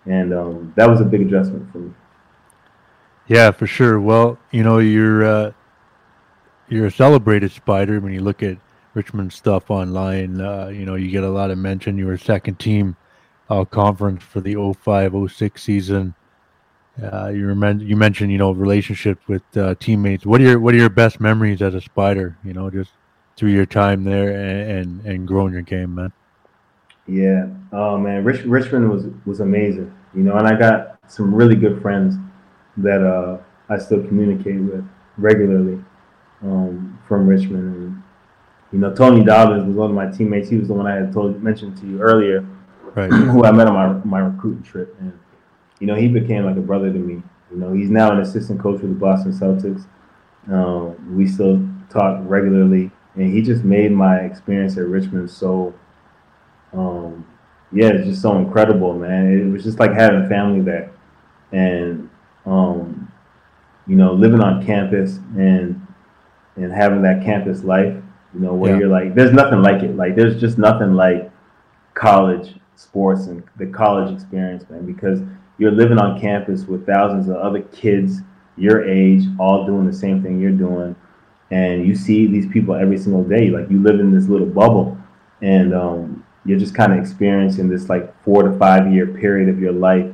and 0.05 0.33
um, 0.33 0.73
that 0.75 0.89
was 0.89 0.99
a 0.99 1.05
big 1.05 1.21
adjustment 1.21 1.71
for 1.71 1.77
me. 1.77 1.93
Yeah, 3.27 3.51
for 3.51 3.67
sure. 3.67 3.99
Well, 3.99 4.39
you 4.51 4.63
know, 4.63 4.79
you're 4.79 5.23
uh, 5.23 5.51
you're 6.67 6.87
a 6.87 6.91
celebrated 6.91 7.51
spider 7.51 7.99
when 7.99 8.11
you 8.11 8.21
look 8.21 8.41
at 8.41 8.57
Richmond 8.93 9.33
stuff 9.33 9.69
online. 9.69 10.41
Uh, 10.41 10.67
you 10.67 10.85
know, 10.85 10.95
you 10.95 11.09
get 11.09 11.23
a 11.23 11.29
lot 11.29 11.51
of 11.51 11.57
mention. 11.57 11.97
You 11.97 12.07
were 12.07 12.17
second 12.17 12.59
team 12.59 12.95
all 13.49 13.65
conference 13.65 14.23
for 14.23 14.41
the 14.41 14.55
05-06 14.55 15.59
season. 15.59 16.13
Uh, 17.01 17.29
you 17.29 17.45
remember 17.45 17.83
you 17.83 17.95
mentioned 17.95 18.31
you 18.31 18.37
know 18.37 18.51
relationship 18.51 19.19
with 19.27 19.43
uh, 19.55 19.73
teammates. 19.79 20.25
What 20.25 20.41
are 20.41 20.43
your 20.43 20.59
what 20.59 20.73
are 20.73 20.77
your 20.77 20.89
best 20.89 21.21
memories 21.21 21.61
as 21.61 21.73
a 21.73 21.79
spider? 21.79 22.37
You 22.43 22.53
know, 22.53 22.69
just 22.69 22.91
through 23.37 23.51
your 23.51 23.65
time 23.65 24.03
there 24.03 24.31
and 24.31 24.71
and, 24.71 25.05
and 25.05 25.27
growing 25.27 25.53
your 25.53 25.61
game, 25.61 25.95
man. 25.95 26.11
Yeah, 27.07 27.47
oh 27.71 27.97
man, 27.97 28.25
Rich, 28.25 28.43
Richmond 28.43 28.89
was 28.89 29.05
was 29.25 29.39
amazing. 29.39 29.93
You 30.13 30.23
know, 30.23 30.35
and 30.35 30.45
I 30.45 30.59
got 30.59 30.99
some 31.07 31.33
really 31.33 31.55
good 31.55 31.81
friends 31.81 32.15
that 32.77 33.01
uh, 33.01 33.37
I 33.69 33.77
still 33.77 34.05
communicate 34.05 34.59
with 34.59 34.85
regularly 35.17 35.81
um, 36.41 36.99
from 37.07 37.27
Richmond. 37.27 37.75
And, 37.75 38.03
you 38.71 38.79
know, 38.79 38.93
Tony 38.93 39.23
Dobbins 39.23 39.65
was 39.65 39.75
one 39.75 39.89
of 39.89 39.95
my 39.95 40.07
teammates. 40.07 40.49
He 40.49 40.57
was 40.57 40.67
the 40.67 40.73
one 40.73 40.85
I 40.85 40.95
had 40.95 41.11
told 41.11 41.41
mentioned 41.41 41.77
to 41.77 41.87
you 41.87 42.01
earlier, 42.01 42.45
right. 42.95 43.11
who 43.11 43.43
I 43.43 43.51
met 43.51 43.67
on 43.67 43.73
my 43.73 44.19
my 44.19 44.25
recruiting 44.25 44.63
trip, 44.63 44.95
and 44.99 45.17
you 45.79 45.87
know, 45.87 45.95
he 45.95 46.07
became 46.07 46.45
like 46.45 46.57
a 46.57 46.61
brother 46.61 46.91
to 46.91 46.99
me. 46.99 47.23
You 47.51 47.57
know, 47.57 47.73
he's 47.73 47.89
now 47.89 48.11
an 48.11 48.19
assistant 48.19 48.61
coach 48.61 48.81
for 48.81 48.87
the 48.87 48.93
Boston 48.93 49.31
Celtics. 49.31 49.87
Um, 50.51 51.15
we 51.15 51.27
still 51.27 51.67
talk 51.89 52.19
regularly, 52.23 52.91
and 53.15 53.33
he 53.33 53.41
just 53.41 53.63
made 53.63 53.91
my 53.91 54.17
experience 54.17 54.77
at 54.77 54.85
Richmond 54.85 55.29
so, 55.31 55.73
um, 56.73 57.25
yeah, 57.71 57.87
it's 57.87 58.05
just 58.05 58.21
so 58.21 58.37
incredible, 58.37 58.93
man. 58.93 59.31
It 59.31 59.51
was 59.51 59.63
just 59.63 59.79
like 59.79 59.93
having 59.93 60.29
family 60.29 60.61
there, 60.61 60.91
and 61.51 62.09
um, 62.45 63.11
you 63.87 63.95
know, 63.95 64.13
living 64.13 64.41
on 64.41 64.63
campus 64.63 65.17
and 65.35 65.85
and 66.55 66.71
having 66.71 67.01
that 67.01 67.23
campus 67.23 67.63
life, 67.63 67.95
you 68.33 68.39
know, 68.39 68.53
where 68.53 68.73
yeah. 68.73 68.79
you're 68.79 68.89
like, 68.89 69.15
there's 69.15 69.33
nothing 69.33 69.61
like 69.61 69.83
it. 69.83 69.95
Like, 69.95 70.15
there's 70.15 70.39
just 70.39 70.57
nothing 70.57 70.93
like 70.93 71.31
college 71.93 72.55
sports 72.75 73.27
and 73.27 73.43
the 73.57 73.67
college 73.67 74.13
experience, 74.13 74.63
man, 74.69 74.85
because 74.85 75.21
you're 75.57 75.71
living 75.71 75.97
on 75.97 76.19
campus 76.19 76.65
with 76.65 76.85
thousands 76.85 77.27
of 77.27 77.35
other 77.37 77.61
kids 77.61 78.19
your 78.55 78.87
age, 78.87 79.23
all 79.39 79.65
doing 79.65 79.85
the 79.85 79.93
same 79.93 80.21
thing 80.21 80.39
you're 80.39 80.51
doing. 80.51 80.95
And 81.51 81.85
you 81.85 81.95
see 81.95 82.27
these 82.27 82.45
people 82.47 82.75
every 82.75 82.97
single 82.97 83.23
day. 83.23 83.49
Like, 83.49 83.69
you 83.69 83.81
live 83.81 83.99
in 83.99 84.13
this 84.13 84.27
little 84.27 84.47
bubble, 84.47 84.97
and 85.41 85.73
um, 85.73 86.25
you're 86.45 86.59
just 86.59 86.75
kind 86.75 86.93
of 86.93 86.99
experiencing 86.99 87.69
this 87.69 87.89
like 87.89 88.13
four 88.23 88.43
to 88.43 88.57
five 88.57 88.91
year 88.91 89.07
period 89.07 89.49
of 89.49 89.59
your 89.59 89.71
life 89.71 90.13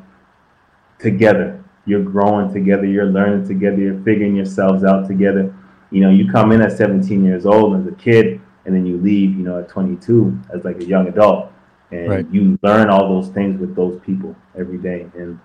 together 1.00 1.66
you're 1.86 2.04
growing 2.04 2.52
together, 2.52 2.86
you're 2.86 3.06
learning 3.06 3.48
together, 3.48 3.78
you're 3.78 4.02
figuring 4.04 4.36
yourselves 4.36 4.84
out 4.84 5.08
together. 5.08 5.55
You 5.92 6.02
know, 6.02 6.10
you 6.10 6.32
come 6.32 6.52
in 6.52 6.62
at 6.62 6.72
17 6.72 7.24
years 7.24 7.46
old 7.46 7.80
as 7.80 7.88
a 7.88 7.96
kid, 7.96 8.42
and 8.66 8.76
then 8.76 8.86
you 8.86 8.98
leave, 8.98 9.32
you 9.32 9.44
know, 9.44 9.60
at 9.60 9.70
22 9.70 10.38
as 10.54 10.64
like 10.66 10.82
a 10.82 10.86
young 10.86 11.08
adult, 11.08 11.52
and 11.92 12.10
right. 12.10 12.26
you 12.32 12.58
learn 12.64 12.90
all 12.90 13.08
those 13.10 13.32
things 13.34 13.60
with 13.60 13.76
those 13.76 14.00
people 14.02 14.36
every 14.58 14.78
day. 14.78 15.08
And 15.14 15.40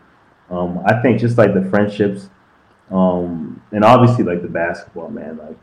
um, 0.51 0.81
I 0.87 1.01
think 1.03 1.21
just 1.21 1.39
like 1.39 1.55
the 1.55 1.65
friendships, 1.69 2.31
um, 2.91 3.63
and 3.73 3.85
obviously 3.85 4.25
like 4.25 4.43
the 4.43 4.49
basketball, 4.49 5.11
man, 5.11 5.39
like 5.39 5.57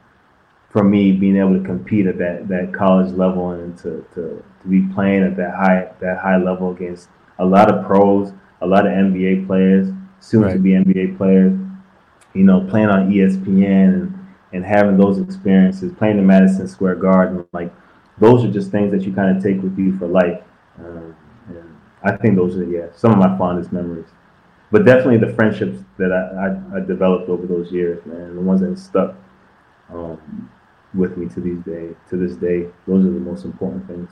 for 0.70 0.84
me 0.84 1.12
being 1.12 1.38
able 1.38 1.58
to 1.58 1.64
compete 1.64 2.06
at 2.06 2.18
that 2.18 2.48
that 2.48 2.74
college 2.74 3.12
level 3.14 3.52
and 3.52 3.78
to, 3.78 4.06
to, 4.14 4.44
to 4.62 4.68
be 4.68 4.82
playing 4.94 5.24
at 5.24 5.36
that 5.38 5.56
high 5.56 5.92
that 6.00 6.20
high 6.20 6.38
level 6.38 6.72
against 6.72 7.10
a 7.40 7.46
lot 7.46 7.74
of 7.74 7.86
pros, 7.86 8.32
a 8.62 8.68
lot 8.68 8.86
of 8.86 8.92
NBA 8.92 9.48
players, 9.48 9.90
soon 10.20 10.42
right. 10.42 10.54
to 10.54 10.60
be 10.60 10.72
NBA 10.72 11.18
players, 11.18 11.58
you 12.34 12.44
know, 12.44 12.62
playing 12.70 12.90
on 12.90 13.12
ESPN 13.12 13.94
and, 13.94 14.17
and 14.54 14.64
having 14.64 14.98
those 14.98 15.20
experiences, 15.20 15.92
playing 15.98 16.18
in 16.18 16.26
Madison 16.26 16.68
Square 16.68 16.96
Garden, 16.96 17.46
like 17.52 17.74
those 18.18 18.44
are 18.44 18.52
just 18.52 18.72
things 18.72 18.92
that 18.92 19.02
you 19.04 19.14
kind 19.14 19.36
of 19.36 19.44
take 19.44 19.62
with 19.62 19.78
you 19.78 19.98
for 19.98 20.08
life. 20.08 20.42
Um, 20.80 21.16
and 21.50 21.78
I 22.04 22.16
think 22.18 22.36
those 22.36 22.56
are, 22.56 22.64
yeah, 22.64 22.88
some 22.96 23.12
of 23.12 23.18
my 23.18 23.38
fondest 23.38 23.72
memories. 23.72 24.08
But 24.72 24.86
definitely 24.86 25.18
the 25.18 25.34
friendships 25.34 25.80
that 25.98 26.12
I, 26.12 26.78
I, 26.78 26.78
I 26.78 26.86
developed 26.86 27.30
over 27.30 27.46
those 27.46 27.72
years, 27.72 28.06
man, 28.06 28.36
the 28.36 28.42
ones 28.42 28.62
that 28.62 28.78
stuck 28.78 29.16
um, 29.90 30.50
with 30.94 31.18
me 31.18 31.28
to 31.30 31.40
these 31.40 31.60
day, 31.64 31.96
to 32.10 32.18
this 32.18 32.36
day, 32.36 32.68
those 32.86 33.06
are 33.06 33.12
the 33.12 33.20
most 33.20 33.46
important 33.46 33.88
things. 33.88 34.10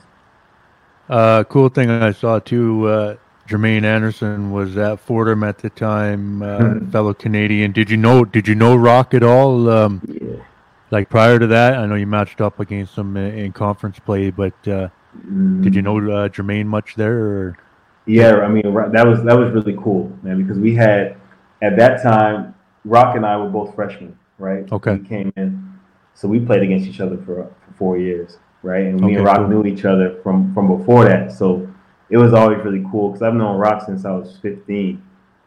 Uh, 1.08 1.44
cool 1.44 1.68
thing 1.68 1.90
I 1.90 2.12
saw 2.12 2.38
too. 2.38 2.88
Uh, 2.88 3.16
Jermaine 3.46 3.84
Anderson 3.84 4.50
was 4.50 4.76
at 4.76 5.00
Fordham 5.00 5.44
at 5.44 5.58
the 5.58 5.70
time, 5.70 6.42
uh, 6.42 6.58
mm-hmm. 6.58 6.90
fellow 6.90 7.14
Canadian. 7.14 7.72
Did 7.72 7.90
you 7.90 7.96
know? 7.96 8.24
Did 8.24 8.48
you 8.48 8.54
know 8.54 8.74
Rock 8.74 9.14
at 9.14 9.22
all? 9.22 9.70
Um, 9.70 10.02
yeah. 10.06 10.42
Like 10.90 11.08
prior 11.08 11.38
to 11.38 11.46
that, 11.48 11.74
I 11.74 11.86
know 11.86 11.94
you 11.96 12.06
matched 12.06 12.40
up 12.40 12.60
against 12.60 12.96
him 12.96 13.16
in, 13.16 13.52
conference 13.52 13.98
play, 13.98 14.30
but 14.30 14.54
uh, 14.66 14.88
mm-hmm. 15.16 15.62
did 15.62 15.74
you 15.74 15.82
know 15.82 15.96
uh, 15.98 16.28
Jermaine 16.28 16.66
much 16.66 16.94
there? 16.94 17.18
Or? 17.18 17.58
Yeah, 18.06 18.36
I 18.36 18.48
mean 18.48 18.62
that 18.62 19.06
was 19.06 19.22
that 19.24 19.36
was 19.36 19.52
really 19.52 19.76
cool, 19.82 20.16
man, 20.22 20.40
because 20.40 20.58
we 20.58 20.74
had 20.74 21.16
at 21.62 21.76
that 21.76 22.02
time 22.02 22.54
Rock 22.84 23.16
and 23.16 23.26
I 23.26 23.36
were 23.36 23.48
both 23.48 23.74
freshmen, 23.74 24.16
right? 24.38 24.70
Okay. 24.70 24.96
We 24.96 25.08
came 25.08 25.32
in, 25.36 25.78
so 26.14 26.28
we 26.28 26.38
played 26.40 26.62
against 26.62 26.86
each 26.86 27.00
other 27.00 27.16
for 27.18 27.50
for 27.64 27.72
four 27.76 27.98
years, 27.98 28.38
right? 28.62 28.86
And 28.86 29.00
me 29.00 29.06
okay, 29.06 29.16
and 29.16 29.24
Rock 29.24 29.38
cool. 29.38 29.48
knew 29.48 29.64
each 29.64 29.84
other 29.84 30.20
from 30.22 30.54
from 30.54 30.78
before 30.78 31.04
that, 31.04 31.32
so 31.32 31.68
it 32.08 32.16
was 32.16 32.32
always 32.32 32.62
really 32.64 32.84
cool 32.90 33.08
because 33.08 33.22
I've 33.22 33.34
known 33.34 33.58
Rock 33.58 33.84
since 33.84 34.04
I 34.04 34.12
was 34.12 34.38
15. 34.38 35.02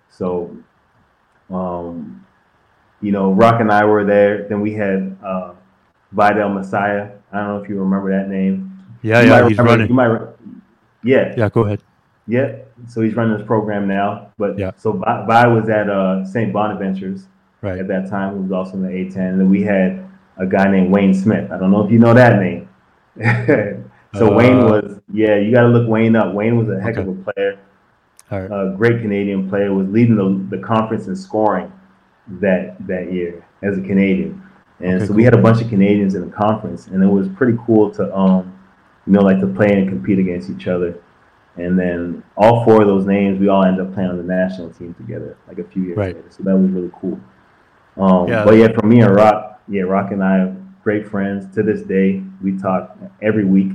So, 0.09 0.55
um, 1.49 2.25
you 3.01 3.11
know, 3.11 3.31
Rock 3.31 3.61
and 3.61 3.71
I 3.71 3.85
were 3.85 4.03
there. 4.03 4.47
Then 4.47 4.61
we 4.61 4.73
had 4.73 5.17
uh, 5.23 5.53
Vidal 6.11 6.49
Massiah. 6.49 7.17
I 7.31 7.37
don't 7.37 7.47
know 7.47 7.63
if 7.63 7.69
you 7.69 7.79
remember 7.79 8.11
that 8.11 8.29
name. 8.29 8.65
Yeah, 9.01 9.21
you 9.21 9.29
yeah, 9.29 9.47
he's 9.47 9.57
remember, 9.57 9.71
running. 9.71 9.87
You 9.87 9.93
might, 9.93 10.29
yeah. 11.03 11.33
Yeah, 11.37 11.49
go 11.49 11.65
ahead. 11.65 11.81
Yeah, 12.27 12.57
so 12.87 13.01
he's 13.01 13.15
running 13.15 13.37
this 13.37 13.47
program 13.47 13.87
now. 13.87 14.31
But 14.37 14.57
yeah. 14.59 14.71
so 14.77 14.91
Vi 14.93 15.47
was 15.47 15.69
at 15.69 15.89
uh, 15.89 16.25
St. 16.25 16.53
Bonaventures 16.53 17.25
right. 17.61 17.79
at 17.79 17.87
that 17.87 18.09
time, 18.09 18.35
who 18.35 18.41
was 18.43 18.51
also 18.51 18.73
in 18.73 18.83
the 18.83 18.89
A10. 18.89 19.15
And 19.15 19.39
then 19.39 19.49
we 19.49 19.63
had 19.63 20.05
a 20.37 20.45
guy 20.45 20.69
named 20.69 20.91
Wayne 20.91 21.13
Smith. 21.13 21.51
I 21.51 21.57
don't 21.57 21.71
know 21.71 21.85
if 21.85 21.91
you 21.91 21.99
know 21.99 22.13
that 22.13 22.39
name. 22.39 22.69
So 24.15 24.33
uh, 24.33 24.35
Wayne 24.35 24.65
was, 24.65 24.99
yeah, 25.13 25.35
you 25.35 25.53
got 25.53 25.61
to 25.61 25.67
look 25.67 25.87
Wayne 25.87 26.15
up. 26.15 26.33
Wayne 26.33 26.57
was 26.57 26.69
a 26.69 26.79
heck 26.79 26.97
okay. 26.97 27.01
of 27.01 27.19
a 27.19 27.31
player. 27.31 27.59
A 28.31 28.75
great 28.77 29.01
Canadian 29.01 29.49
player 29.49 29.73
was 29.73 29.87
leading 29.87 30.15
the, 30.15 30.55
the 30.55 30.61
conference 30.61 31.07
in 31.07 31.15
scoring 31.15 31.71
that 32.27 32.75
that 32.85 33.11
year 33.11 33.43
as 33.63 33.77
a 33.77 33.81
Canadian. 33.81 34.41
And 34.79 34.95
okay, 34.95 34.99
so 34.99 35.07
cool. 35.07 35.15
we 35.15 35.23
had 35.23 35.33
a 35.33 35.41
bunch 35.41 35.61
of 35.61 35.69
Canadians 35.69 36.13
in 36.15 36.29
the 36.29 36.35
conference, 36.35 36.87
and 36.87 37.03
it 37.03 37.07
was 37.07 37.27
pretty 37.29 37.57
cool 37.65 37.91
to 37.91 38.15
um, 38.15 38.59
you 39.09 39.13
know, 39.13 39.21
like 39.21 39.39
to 39.39 39.47
play 39.47 39.73
and 39.73 39.89
compete 39.89 40.19
against 40.19 40.49
each 40.49 40.67
other. 40.67 41.01
And 41.57 41.77
then 41.77 42.23
all 42.37 42.63
four 42.63 42.81
of 42.81 42.87
those 42.87 43.05
names, 43.05 43.39
we 43.39 43.49
all 43.49 43.65
ended 43.65 43.85
up 43.85 43.93
playing 43.93 44.11
on 44.11 44.17
the 44.17 44.23
national 44.23 44.69
team 44.69 44.93
together, 44.93 45.35
like 45.47 45.57
a 45.57 45.63
few 45.63 45.83
years 45.83 45.97
right. 45.97 46.15
later. 46.15 46.29
So 46.29 46.43
that 46.43 46.55
was 46.55 46.69
really 46.69 46.91
cool. 47.01 47.19
Um, 47.97 48.27
yeah, 48.27 48.45
but 48.45 48.55
yeah, 48.55 48.67
for 48.71 48.85
me 48.85 49.01
and 49.01 49.13
Rock, 49.13 49.59
yeah, 49.67 49.81
Rock 49.81 50.11
and 50.11 50.23
I 50.23 50.37
are 50.37 50.55
great 50.83 51.09
friends 51.09 51.53
to 51.55 51.63
this 51.63 51.81
day. 51.81 52.23
We 52.41 52.57
talk 52.57 52.95
every 53.21 53.45
week 53.45 53.71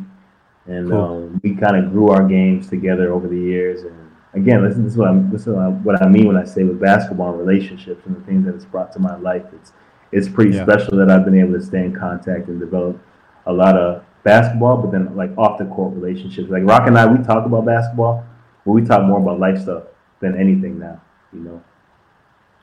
and 0.66 0.90
cool. 0.90 1.02
um, 1.02 1.40
we 1.42 1.54
kind 1.54 1.76
of 1.76 1.92
grew 1.92 2.08
our 2.08 2.26
games 2.26 2.68
together 2.68 3.12
over 3.12 3.28
the 3.28 3.38
years. 3.38 3.82
And 3.82 4.10
again, 4.34 4.64
this, 4.64 4.76
this 4.76 4.92
is 4.92 4.96
what 4.96 5.08
I'm, 5.08 5.30
this 5.30 5.42
is 5.42 5.48
what 5.48 6.02
I 6.02 6.08
mean 6.08 6.26
when 6.26 6.36
I 6.36 6.44
say 6.44 6.64
with 6.64 6.80
basketball 6.80 7.30
and 7.30 7.38
relationships 7.38 8.06
and 8.06 8.16
the 8.16 8.20
things 8.20 8.46
that 8.46 8.54
it's 8.54 8.64
brought 8.64 8.92
to 8.92 8.98
my 8.98 9.16
life. 9.16 9.44
It's 9.52 9.72
it's 10.12 10.28
pretty 10.28 10.56
yeah. 10.56 10.62
special 10.62 10.96
that 10.98 11.10
I've 11.10 11.24
been 11.24 11.38
able 11.38 11.54
to 11.54 11.62
stay 11.62 11.84
in 11.84 11.94
contact 11.94 12.48
and 12.48 12.60
develop 12.60 13.00
a 13.46 13.52
lot 13.52 13.76
of 13.76 14.04
basketball, 14.22 14.76
but 14.78 14.92
then 14.92 15.14
like 15.16 15.36
off 15.36 15.58
the 15.58 15.66
court 15.66 15.94
relationships. 15.94 16.48
Like 16.50 16.62
Rock 16.64 16.86
and 16.86 16.96
I, 16.96 17.06
we 17.06 17.22
talk 17.24 17.44
about 17.44 17.66
basketball, 17.66 18.24
but 18.64 18.72
we 18.72 18.82
talk 18.84 19.02
more 19.02 19.18
about 19.20 19.40
life 19.40 19.60
stuff 19.60 19.84
than 20.20 20.38
anything 20.38 20.78
now. 20.78 21.00
You 21.32 21.40
know. 21.40 21.64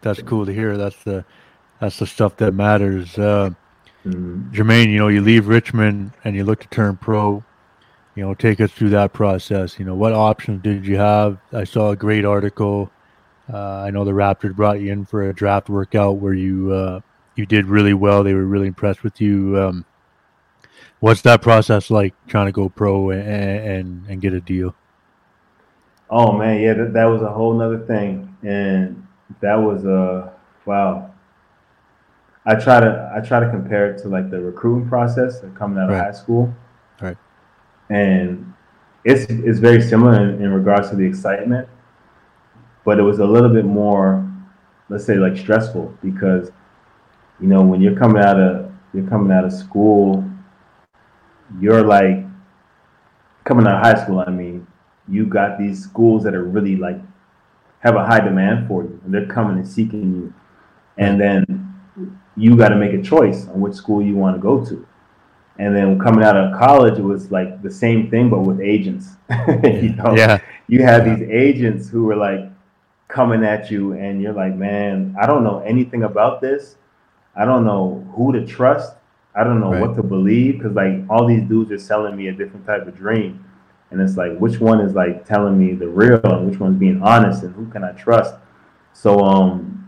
That's 0.02 0.22
cool 0.22 0.46
to 0.46 0.54
hear. 0.54 0.78
That's 0.78 1.04
the 1.04 1.26
that's 1.80 2.00
the 2.00 2.08
stuff 2.08 2.38
that 2.38 2.54
matters. 2.54 3.18
Uh, 3.18 3.52
mm-hmm. 4.06 4.52
Jermaine, 4.52 4.90
you 4.90 4.98
know, 4.98 5.10
you 5.10 5.22
leave 5.22 5.48
Richmond 5.48 6.14
and 6.24 6.36
you 6.36 6.44
look 6.44 6.62
to 6.62 6.68
turn 6.70 6.98
pro 6.98 7.44
you 8.16 8.24
know, 8.24 8.34
take 8.34 8.60
us 8.60 8.72
through 8.72 8.90
that 8.90 9.14
process. 9.14 9.80
You 9.80 9.86
know, 9.86 9.96
what 9.96 10.14
options 10.14 10.62
did 10.62 10.86
you 10.86 10.98
have? 10.98 11.38
I 11.54 11.64
saw 11.64 11.92
a 11.92 11.96
great 11.96 12.26
article. 12.26 12.92
Uh, 13.52 13.58
I 13.58 13.90
know 13.92 14.04
the 14.06 14.12
Raptors 14.12 14.56
brought 14.56 14.80
you 14.80 14.92
in 14.92 15.06
for 15.06 15.30
a 15.30 15.34
draft 15.34 15.70
workout 15.70 16.18
where 16.18 16.34
you 16.34 16.72
uh, 16.74 17.00
you 17.36 17.46
did 17.46 17.66
really 17.66 17.94
well. 17.94 18.24
They 18.24 18.34
were 18.34 18.46
really 18.46 18.68
impressed 18.68 19.04
with 19.04 19.20
you. 19.22 19.60
Um, 19.60 19.86
what's 21.00 21.22
that 21.22 21.42
process 21.42 21.90
like 21.90 22.14
trying 22.28 22.46
to 22.48 22.52
go 22.52 22.70
pro 22.70 23.10
and 23.12 23.22
and, 23.28 24.06
and 24.08 24.22
get 24.22 24.34
a 24.34 24.42
deal? 24.42 24.76
Oh 26.10 26.34
man, 26.34 26.62
yeah, 26.62 26.74
that, 26.74 26.94
that 26.94 27.06
was 27.06 27.22
a 27.22 27.30
whole 27.32 27.54
nother 27.54 27.80
thing, 27.86 28.36
and 28.44 29.06
that 29.42 29.56
was 29.56 29.86
a 29.86 29.96
uh, 29.96 30.34
wow. 30.66 31.14
I 32.46 32.56
try 32.56 32.80
to 32.80 33.12
I 33.16 33.26
try 33.26 33.40
to 33.40 33.50
compare 33.50 33.92
it 33.92 34.02
to 34.02 34.08
like 34.10 34.30
the 34.30 34.42
recruiting 34.42 34.90
process 34.90 35.42
of 35.44 35.54
coming 35.56 35.78
out 35.78 35.90
of 35.90 35.96
Right. 35.96 36.06
high 36.06 36.12
school, 36.12 36.54
Right. 37.02 37.18
And 37.92 38.54
it's 39.04 39.26
it's 39.30 39.60
very 39.60 39.82
similar 39.82 40.16
in, 40.22 40.42
in 40.42 40.52
regards 40.52 40.90
to 40.90 40.96
the 40.96 41.04
excitement, 41.04 41.68
but 42.86 43.00
it 43.00 43.04
was 43.04 43.20
a 43.20 43.26
little 43.26 43.50
bit 43.50 43.66
more, 43.66 44.28
let's 44.90 45.06
say, 45.06 45.16
like 45.16 45.38
stressful 45.38 45.98
because, 46.02 46.52
you 47.40 47.48
know, 47.48 47.62
when 47.62 47.82
you're 47.82 47.98
coming 47.98 48.24
out 48.24 48.40
of 48.40 48.72
you're 48.94 49.08
coming 49.08 49.32
out 49.32 49.44
of 49.44 49.52
school, 49.52 50.24
you're 51.60 51.84
like 51.84 52.26
coming 53.44 53.68
out 53.68 53.76
of 53.76 53.82
high 53.82 54.02
school. 54.02 54.24
I 54.26 54.32
mean, 54.32 54.66
you 55.10 55.26
got 55.26 55.60
these 55.60 55.84
schools 55.84 56.24
that 56.24 56.34
are 56.34 56.46
really 56.46 56.78
like 56.78 57.00
have 57.80 57.96
a 57.96 58.06
high 58.06 58.22
demand 58.22 58.70
for 58.70 58.84
you, 58.84 59.02
and 59.04 59.14
they're 59.14 59.28
coming 59.28 59.58
and 59.58 59.68
seeking 59.68 60.14
you, 60.14 60.34
and 60.98 61.20
then 61.20 61.76
you 62.38 62.56
got 62.56 62.70
to 62.70 62.78
make 62.78 62.94
a 62.94 63.02
choice 63.02 63.48
on 63.50 63.60
which 63.60 63.74
school 63.74 64.02
you 64.02 64.16
want 64.16 64.38
to 64.38 64.42
go 64.42 64.64
to. 64.64 64.88
And 65.62 65.76
then 65.76 66.00
coming 66.00 66.24
out 66.24 66.36
of 66.36 66.58
college, 66.58 66.98
it 66.98 67.04
was 67.04 67.32
like 67.32 67.62
the 67.62 67.70
same 67.70 68.10
thing, 68.10 68.32
but 68.32 68.40
with 68.40 68.60
agents. 68.62 69.10
you 69.64 69.94
know, 69.96 70.16
Yeah. 70.16 70.40
you 70.68 70.82
had 70.82 71.06
these 71.06 71.22
agents 71.30 71.88
who 71.88 72.06
were 72.06 72.16
like 72.16 72.50
coming 73.08 73.44
at 73.44 73.70
you, 73.70 73.94
and 73.94 74.20
you're 74.22 74.34
like, 74.34 74.56
man, 74.56 75.16
I 75.22 75.28
don't 75.28 75.44
know 75.44 75.60
anything 75.60 76.02
about 76.04 76.42
this. 76.42 76.78
I 77.36 77.46
don't 77.46 77.64
know 77.64 78.04
who 78.16 78.34
to 78.34 78.44
trust. 78.46 78.96
I 79.36 79.44
don't 79.44 79.60
know 79.60 79.72
Right. 79.74 79.82
what 79.82 79.96
to 79.98 80.04
believe 80.04 80.58
because 80.58 80.74
like 80.74 80.96
all 81.12 81.28
these 81.28 81.44
dudes 81.44 81.72
are 81.72 81.78
selling 81.78 82.16
me 82.18 82.30
a 82.30 82.34
different 82.34 82.66
type 82.66 82.88
of 82.88 82.98
dream, 82.98 83.46
and 83.92 84.02
it's 84.02 84.18
like 84.18 84.36
which 84.40 84.60
one 84.60 84.80
is 84.82 84.96
like 84.96 85.26
telling 85.28 85.60
me 85.60 85.74
the 85.74 85.88
real 85.88 86.20
and 86.24 86.50
which 86.50 86.60
one's 86.60 86.78
being 86.80 87.04
honest 87.04 87.44
and 87.44 87.54
who 87.54 87.68
can 87.68 87.84
I 87.84 87.92
trust? 87.92 88.34
So 88.94 89.20
um, 89.24 89.81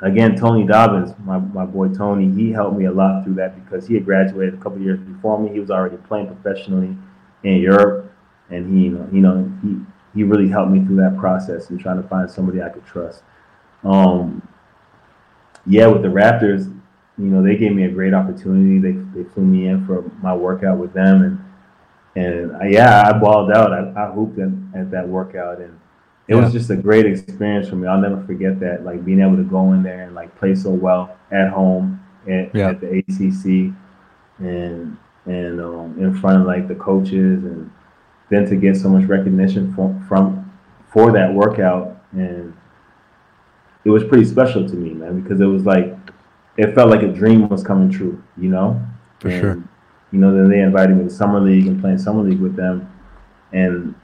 again, 0.00 0.36
Tony 0.36 0.66
Dobbins, 0.66 1.12
my, 1.24 1.38
my 1.38 1.64
boy 1.64 1.88
Tony, 1.88 2.30
he 2.30 2.52
helped 2.52 2.76
me 2.76 2.86
a 2.86 2.92
lot 2.92 3.24
through 3.24 3.34
that 3.34 3.62
because 3.64 3.86
he 3.86 3.94
had 3.94 4.04
graduated 4.04 4.54
a 4.54 4.58
couple 4.58 4.80
years 4.80 5.00
before 5.00 5.38
me. 5.38 5.52
He 5.52 5.60
was 5.60 5.70
already 5.70 5.96
playing 5.96 6.26
professionally 6.26 6.96
in 7.42 7.56
Europe, 7.56 8.12
and 8.50 8.76
he, 8.76 8.84
you 8.84 8.90
know, 8.90 9.08
you 9.12 9.20
know, 9.20 9.52
he 9.62 9.76
he 10.14 10.22
really 10.24 10.48
helped 10.48 10.70
me 10.70 10.84
through 10.84 10.96
that 10.96 11.16
process 11.18 11.68
and 11.70 11.78
trying 11.78 12.00
to 12.02 12.08
find 12.08 12.30
somebody 12.30 12.62
I 12.62 12.70
could 12.70 12.86
trust. 12.86 13.22
Um, 13.84 14.46
yeah, 15.66 15.86
with 15.88 16.02
the 16.02 16.08
Raptors, 16.08 16.66
you 17.18 17.24
know, 17.24 17.42
they 17.42 17.56
gave 17.56 17.72
me 17.72 17.84
a 17.84 17.90
great 17.90 18.14
opportunity. 18.14 18.78
They 18.78 18.92
they 19.14 19.28
flew 19.30 19.44
me 19.44 19.68
in 19.68 19.86
for 19.86 20.02
my 20.22 20.34
workout 20.34 20.78
with 20.78 20.92
them, 20.92 21.22
and 21.22 22.24
and 22.24 22.56
I, 22.56 22.68
yeah, 22.68 23.02
I 23.06 23.18
balled 23.18 23.50
out. 23.52 23.72
I, 23.72 23.92
I 23.96 24.10
hooped 24.10 24.38
at, 24.38 24.48
at 24.78 24.90
that 24.90 25.08
workout, 25.08 25.60
and 25.60 25.78
it 26.28 26.34
was 26.34 26.52
just 26.52 26.70
a 26.70 26.76
great 26.76 27.06
experience 27.06 27.68
for 27.68 27.76
me. 27.76 27.86
I'll 27.86 28.00
never 28.00 28.22
forget 28.24 28.58
that. 28.60 28.84
Like 28.84 29.04
being 29.04 29.20
able 29.20 29.36
to 29.36 29.44
go 29.44 29.72
in 29.72 29.82
there 29.82 30.02
and 30.04 30.14
like 30.14 30.36
play 30.38 30.54
so 30.54 30.70
well 30.70 31.16
at 31.30 31.50
home 31.50 32.00
at, 32.28 32.54
Yeah. 32.54 32.70
at 32.70 32.80
the 32.80 32.98
ACC, 32.98 33.72
and 34.38 34.96
and 35.26 35.60
um, 35.60 35.96
in 35.98 36.14
front 36.20 36.40
of 36.40 36.46
like 36.46 36.68
the 36.68 36.74
coaches, 36.74 37.44
and 37.44 37.70
then 38.30 38.44
to 38.46 38.56
get 38.56 38.76
so 38.76 38.88
much 38.88 39.04
recognition 39.08 39.74
from 39.74 40.04
from 40.06 40.50
for 40.88 41.12
that 41.12 41.32
workout, 41.32 42.02
and 42.12 42.52
it 43.84 43.90
was 43.90 44.02
pretty 44.04 44.24
special 44.24 44.68
to 44.68 44.74
me, 44.74 44.90
man, 44.94 45.20
because 45.20 45.40
it 45.40 45.46
was 45.46 45.64
like 45.64 45.96
it 46.56 46.74
felt 46.74 46.90
like 46.90 47.02
a 47.02 47.12
dream 47.12 47.48
was 47.48 47.62
coming 47.62 47.90
true, 47.90 48.22
you 48.36 48.48
know. 48.48 48.80
For 49.20 49.28
And, 49.28 49.40
sure. 49.40 49.62
You 50.12 50.20
know, 50.20 50.32
then 50.34 50.48
they 50.48 50.60
invited 50.60 50.96
me 50.96 51.04
to 51.04 51.10
summer 51.10 51.40
league 51.40 51.66
and 51.66 51.80
playing 51.80 51.98
summer 51.98 52.22
league 52.22 52.40
with 52.40 52.56
them, 52.56 52.88
and 53.52 53.94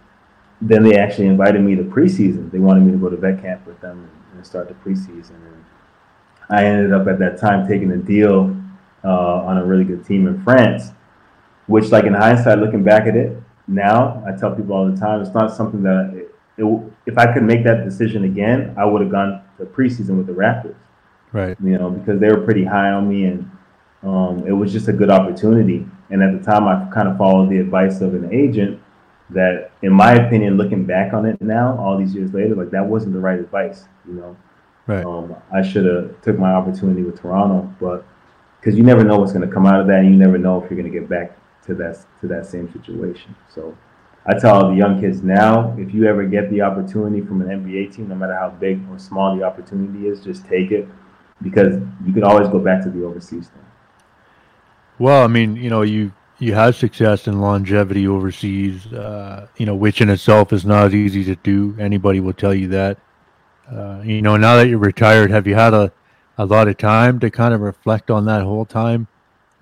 then 0.69 0.85
they 0.85 0.97
actually 0.97 1.27
invited 1.27 1.61
me 1.61 1.75
to 1.75 1.83
preseason. 1.83 2.51
They 2.51 2.59
wanted 2.59 2.85
me 2.85 2.93
to 2.93 2.99
go 2.99 3.09
to 3.09 3.17
vet 3.17 3.43
camp 3.43 3.67
with 3.67 3.81
them 3.81 3.99
and, 3.99 4.37
and 4.37 4.47
start 4.47 4.69
the 4.69 4.75
preseason. 4.75 5.31
And 5.31 5.65
I 6.51 6.65
ended 6.65 6.93
up 6.93 7.09
at 7.09 7.19
that 7.19 7.39
time 7.39 7.67
taking 7.67 7.91
a 7.91 7.97
deal 7.97 8.57
uh, 9.05 9.09
on 9.45 9.59
a 9.59 9.65
really 9.65 9.85
good 9.85 10.07
team 10.07 10.29
in 10.29 10.43
France, 10.45 10.91
which, 11.67 11.91
like 11.91 12.05
in 12.05 12.15
hindsight, 12.15 12.59
looking 12.59 12.85
back 12.85 13.07
at 13.07 13.17
it 13.17 13.37
now, 13.67 14.23
I 14.27 14.39
tell 14.39 14.55
people 14.55 14.75
all 14.75 14.91
the 14.91 14.97
time, 14.97 15.21
it's 15.21 15.35
not 15.35 15.55
something 15.55 15.83
that 15.83 16.13
it, 16.15 16.35
it, 16.59 16.93
if 17.07 17.19
I 17.19 17.33
could 17.33 17.43
make 17.43 17.65
that 17.65 17.85
decision 17.85 18.25
again, 18.25 18.75
I 18.79 18.85
would 18.85 19.01
have 19.01 19.11
gone 19.11 19.43
to 19.59 19.65
preseason 19.65 20.17
with 20.17 20.27
the 20.27 20.33
Raptors 20.33 20.77
Right. 21.33 21.57
you 21.63 21.79
know, 21.79 21.89
because 21.89 22.21
they 22.21 22.29
were 22.29 22.43
pretty 22.43 22.65
high 22.65 22.91
on 22.91 23.09
me, 23.09 23.25
and 23.25 23.51
um, 24.03 24.47
it 24.47 24.53
was 24.53 24.71
just 24.71 24.89
a 24.89 24.93
good 24.93 25.11
opportunity. 25.11 25.87
And 26.11 26.23
at 26.23 26.39
the 26.39 26.45
time, 26.45 26.69
I 26.69 26.87
kind 26.93 27.09
of 27.09 27.17
followed 27.17 27.49
the 27.49 27.59
advice 27.59 28.03
of 28.03 28.15
an 28.15 28.29
agent 28.33 28.82
that, 29.35 29.73
in 29.83 29.93
my 29.93 30.15
opinion, 30.15 30.57
looking 30.57 30.85
back 30.85 31.13
on 31.13 31.27
it 31.27 31.41
now, 31.41 31.79
all 31.79 31.99
these 31.99 32.15
years 32.15 32.33
later, 32.33 32.55
like 32.55 32.71
that 32.71 32.85
wasn't 32.87 33.13
the 33.13 33.21
right 33.21 33.39
advice. 33.39 33.85
You 34.07 34.15
know, 34.15 34.37
Right. 34.87 35.05
um, 35.05 35.35
I 35.53 35.63
should 35.63 35.85
have 35.87 36.21
took 36.23 36.39
my 36.39 36.53
opportunity 36.53 37.03
with 37.03 37.21
Toronto, 37.21 37.73
but 37.81 38.05
because 38.61 38.77
you 38.77 38.83
never 38.83 39.05
know 39.05 39.19
what's 39.19 39.33
going 39.33 39.47
to 39.47 39.53
come 39.53 39.67
out 39.67 39.81
of 39.81 39.87
that, 39.89 40.01
and 40.01 40.11
you 40.11 40.17
never 40.17 40.39
know 40.39 40.63
if 40.63 40.71
you're 40.71 40.81
going 40.81 40.91
to 40.93 40.99
get 40.99 41.09
back 41.09 41.37
to 41.67 41.75
that 41.77 42.05
to 42.21 42.29
that 42.29 42.47
same 42.47 42.73
situation. 42.73 43.35
So. 43.49 43.77
I 44.25 44.39
tell 44.39 44.55
all 44.55 44.69
the 44.71 44.77
young 44.77 45.01
kids 45.01 45.21
now, 45.21 45.75
if 45.77 45.93
you 45.93 46.07
ever 46.07 46.23
get 46.23 46.49
the 46.49 46.61
opportunity 46.61 47.21
from 47.27 47.43
an 47.43 47.49
NBA 47.49 47.93
team, 47.93 48.09
no 48.09 48.15
matter 48.15 48.37
how 48.37 48.51
big 48.51 48.81
or 48.89 48.97
small 48.97 49.37
the 49.37 49.43
opportunity 49.43 50.07
is, 50.07 50.21
just 50.21 50.47
take 50.47 50.71
it 50.71 50.87
because 51.43 51.83
you 52.07 52.13
can 52.13 52.23
always 52.23 52.49
go 52.49 52.61
back 52.61 52.83
to 52.85 52.91
the 52.91 53.05
overseas 53.05 53.49
thing. 53.49 53.65
Well, 54.99 55.25
I 55.25 55.27
mean, 55.27 55.57
you 55.57 55.71
know, 55.71 55.83
you 55.83 56.13
you 56.43 56.53
had 56.53 56.75
success 56.75 57.29
and 57.29 57.41
longevity 57.41 58.09
overseas, 58.09 58.93
uh, 58.93 59.47
you 59.59 59.65
know, 59.65 59.77
which 59.77 60.01
in 60.01 60.11
itself 60.11 60.53
is 60.53 60.65
not 60.65 60.93
easy 60.93 61.23
to 61.23 61.37
do. 61.37 61.77
Anybody 61.79 62.19
will 62.19 62.33
tell 62.33 62.53
you 62.53 62.67
that. 62.67 62.99
Uh, 63.71 64.01
you 64.03 64.21
know, 64.21 64.37
now 64.37 64.57
that 64.57 64.67
you're 64.67 64.81
retired, 64.81 65.31
have 65.31 65.47
you 65.47 65.55
had 65.55 65.73
a, 65.73 65.93
a 66.39 66.45
lot 66.45 66.67
of 66.67 66.77
time 66.77 67.21
to 67.21 67.31
kind 67.31 67.55
of 67.55 67.61
reflect 67.61 68.11
on 68.11 68.25
that 68.25 68.43
whole 68.43 68.65
time 68.65 69.07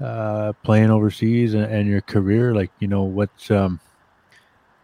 uh, 0.00 0.54
playing 0.62 0.90
overseas 0.90 1.52
and, 1.52 1.64
and 1.64 1.86
your 1.86 2.00
career? 2.00 2.54
Like, 2.54 2.70
you 2.78 2.88
know, 2.88 3.02
what's 3.02 3.50
um, 3.50 3.78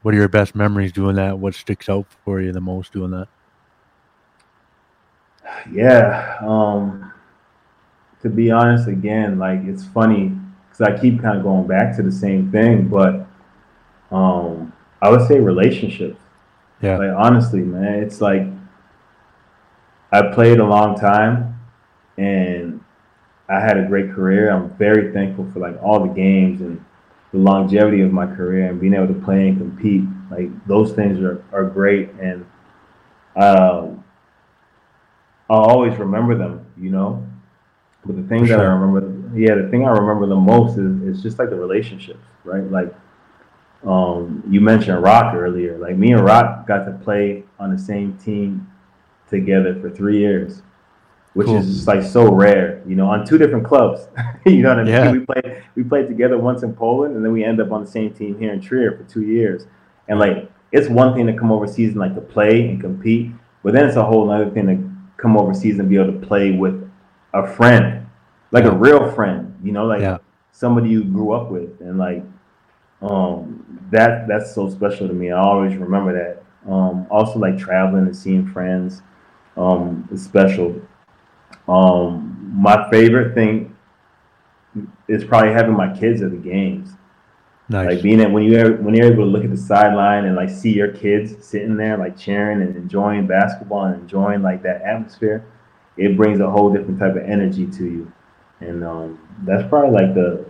what 0.03 0.13
are 0.13 0.19
your 0.19 0.29
best 0.29 0.55
memories 0.55 0.93
doing 0.93 1.17
that? 1.17 1.39
What 1.39 1.55
sticks 1.55 1.89
out 1.89 2.05
for 2.27 2.43
you 2.43 2.53
the 2.53 2.61
most 2.61 2.93
doing 2.93 3.13
that? 3.13 3.29
Yeah. 5.73 6.37
Um, 6.43 7.11
to 8.21 8.29
be 8.29 8.51
honest, 8.51 8.87
again, 8.87 9.39
like 9.39 9.61
it's 9.65 9.87
funny 9.87 10.37
because 10.77 10.95
I 10.95 11.01
keep 11.01 11.23
kind 11.23 11.39
of 11.39 11.43
going 11.45 11.67
back 11.67 11.97
to 11.97 12.03
the 12.03 12.13
same 12.13 12.51
thing, 12.51 12.89
but 12.89 13.27
um, 14.11 14.73
I 15.01 15.11
would 15.11 15.27
say 15.27 15.41
relationships. 15.41 16.21
Yeah. 16.83 16.99
Like 16.99 17.17
honestly, 17.17 17.61
man, 17.61 18.03
it's 18.03 18.21
like 18.21 18.43
I 20.13 20.23
played 20.35 20.59
a 20.59 20.65
long 20.65 20.99
time 20.99 21.59
and 22.19 22.83
I 23.49 23.61
had 23.61 23.79
a 23.79 23.87
great 23.87 24.13
career. 24.13 24.51
I'm 24.51 24.71
very 24.77 25.13
thankful 25.13 25.51
for 25.53 25.61
like 25.61 25.81
all 25.83 26.01
the 26.07 26.13
games 26.13 26.61
and 26.61 26.85
the 27.33 27.39
longevity 27.39 28.03
of 28.03 28.13
my 28.13 28.27
career 28.27 28.69
and 28.69 28.81
being 28.81 28.95
able 28.95 29.09
to 29.09 29.21
play 29.21 29.49
and 29.49 29.59
compete. 29.59 30.05
Like 30.31 30.67
those 30.67 30.93
things 30.93 31.21
are, 31.21 31.43
are 31.53 31.65
great 31.65 32.11
and 32.21 32.45
um, 33.37 34.05
I'll 35.49 35.61
always 35.61 35.97
remember 35.99 36.37
them, 36.37 36.67
you 36.79 36.91
know. 36.91 37.27
But 38.05 38.17
the 38.17 38.23
thing 38.23 38.43
For 38.43 38.49
that 38.49 38.61
I 38.61 38.65
remember, 38.65 39.16
yeah, 39.35 39.55
the 39.55 39.69
thing 39.71 39.85
I 39.85 39.91
remember 39.91 40.27
the 40.27 40.37
most 40.37 40.79
is, 40.79 41.03
is 41.03 41.23
just 41.23 41.39
like 41.39 41.51
the 41.51 41.57
relationships, 41.57 42.25
right? 42.45 42.65
Like, 42.71 42.95
um, 43.85 44.43
you 44.49 44.61
mentioned 44.61 45.03
Rock 45.03 45.35
earlier. 45.35 45.79
Like 45.79 45.97
me 45.97 46.13
and 46.13 46.25
Rock 46.25 46.67
got 46.67 46.85
to 46.85 46.93
play 46.93 47.45
on 47.59 47.73
the 47.73 47.79
same 47.79 48.17
team 48.19 48.71
together 49.29 49.79
for 49.81 49.91
three 49.91 50.19
years, 50.19 50.63
which 51.35 51.47
Cool. 51.47 51.59
is 51.59 51.67
just 51.67 51.87
like 51.87 52.03
so 52.03 52.33
rare, 52.33 52.83
you 52.87 52.97
know, 52.97 53.09
on 53.09 53.27
two 53.27 53.39
different 53.39 53.67
clubs. 53.67 54.09
you 54.47 54.63
know 54.63 54.71
what 54.71 54.81
I 54.81 54.85
mean? 54.85 54.93
Yeah. 54.93 55.13
We 55.13 55.21
played 55.21 55.63
we 55.75 55.85
played 55.85 56.09
together 56.09 56.39
once 56.39 56.63
in 56.63 56.75
Poland, 56.75 57.17
and 57.17 57.25
then 57.25 57.33
we 57.33 57.45
end 57.45 57.61
up 57.61 57.71
on 57.73 57.85
the 57.85 57.91
same 57.91 58.13
team 58.13 58.39
here 58.39 58.53
in 58.53 58.61
Trier 58.61 58.97
for 58.97 59.05
two 59.05 59.23
years. 59.23 59.67
And 60.09 60.19
like, 60.19 60.51
it's 60.73 60.89
one 60.89 61.15
thing 61.15 61.27
to 61.27 61.33
come 61.37 61.53
overseas 61.53 61.91
and 61.91 62.01
like 62.01 62.15
to 62.15 62.21
play 62.21 62.69
and 62.69 62.81
compete, 62.81 63.33
but 63.63 63.73
then 63.73 63.87
it's 63.87 63.97
a 63.97 64.05
whole 64.05 64.31
other 64.31 64.51
thing 64.51 64.67
to 64.67 64.91
come 65.17 65.37
overseas 65.37 65.79
and 65.79 65.89
be 65.89 65.97
able 65.97 66.13
to 66.13 66.27
play 66.27 66.53
with 66.53 66.89
a 67.35 67.47
friend, 67.47 68.06
like 68.57 68.65
a 68.65 68.75
real 68.75 69.13
friend, 69.13 69.55
you 69.63 69.73
know, 69.73 69.85
like 69.85 70.01
Yeah. 70.01 70.19
somebody 70.53 70.89
you 70.89 71.05
grew 71.05 71.33
up 71.33 71.51
with, 71.51 71.81
and 71.81 71.99
like 71.99 72.25
um, 73.03 73.65
that 73.91 74.27
that's 74.27 74.55
so 74.55 74.71
special 74.71 75.07
to 75.07 75.15
me. 75.15 75.31
I 75.31 75.39
always 75.39 75.77
remember 75.77 76.13
that. 76.15 76.43
Um, 76.71 77.07
also, 77.11 77.39
like 77.39 77.59
traveling 77.59 78.07
and 78.07 78.17
seeing 78.17 78.47
friends 78.47 79.03
um, 79.57 80.09
is 80.11 80.25
special. 80.25 80.81
Um, 81.69 82.51
my 82.55 82.91
favorite 82.91 83.35
thing 83.35 83.77
is 85.09 85.25
probably 85.25 85.53
having 85.53 85.77
my 85.77 85.95
kids 85.97 86.23
at 86.23 86.31
the 86.31 86.37
games. 86.37 86.91
Nice. 87.69 87.87
Like 87.87 88.03
being 88.03 88.21
at 88.21 88.31
when 88.31 88.45
you 88.45 88.79
when 88.81 88.95
you're 88.95 89.13
able 89.13 89.25
to 89.25 89.31
look 89.31 89.45
at 89.45 89.51
the 89.51 89.57
sideline 89.57 90.25
and 90.25 90.35
like 90.35 90.49
see 90.49 90.73
your 90.73 90.93
kids 90.93 91.45
sitting 91.45 91.77
there 91.77 91.99
like 91.99 92.17
cheering 92.17 92.63
and 92.63 92.77
enjoying 92.77 93.27
basketball 93.27 93.85
and 93.85 94.01
enjoying 94.01 94.41
like 94.41 94.63
that 94.63 94.83
atmosphere, 94.83 95.45
it 95.97 96.17
brings 96.17 96.41
a 96.41 96.49
whole 96.49 96.73
different 96.73 96.99
type 96.99 97.17
of 97.17 97.23
energy 97.23 97.67
to 97.67 97.85
you. 97.85 98.13
And 98.61 98.85
um, 98.85 99.19
that's 99.45 99.69
probably 99.69 99.91
like 99.91 100.15
the 100.15 100.45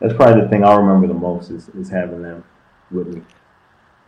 that's 0.00 0.14
probably 0.14 0.42
the 0.42 0.48
thing 0.48 0.64
I'll 0.64 0.80
remember 0.80 1.06
the 1.06 1.14
most 1.14 1.50
is, 1.50 1.68
is 1.70 1.88
having 1.88 2.22
them 2.22 2.44
with 2.90 3.08
me. 3.08 3.22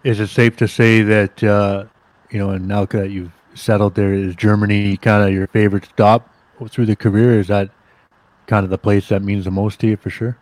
Is 0.05 0.21
it 0.21 0.29
safe 0.29 0.57
to 0.59 0.69
say 0.69 1.03
that 1.03 1.43
uh, 1.43 1.87
you 2.31 2.39
know, 2.39 2.51
and 2.51 2.69
now 2.69 2.85
that 2.87 3.11
you've 3.11 3.33
settled 3.55 3.95
there, 3.95 4.13
is 4.13 4.35
Germany 4.35 4.97
kind 4.97 5.27
of 5.27 5.33
your 5.33 5.47
favorite 5.49 5.87
stop 5.87 6.33
through 6.69 6.87
the 6.87 6.97
career? 6.97 7.39
Is 7.39 7.49
that 7.49 7.71
kind 8.47 8.65
of 8.65 8.71
the 8.71 8.79
place 8.79 9.09
that 9.09 9.23
means 9.23 9.45
the 9.45 9.51
most 9.51 9.81
to 9.81 9.87
you 9.87 9.97
for 9.97 10.11
sure? 10.11 10.37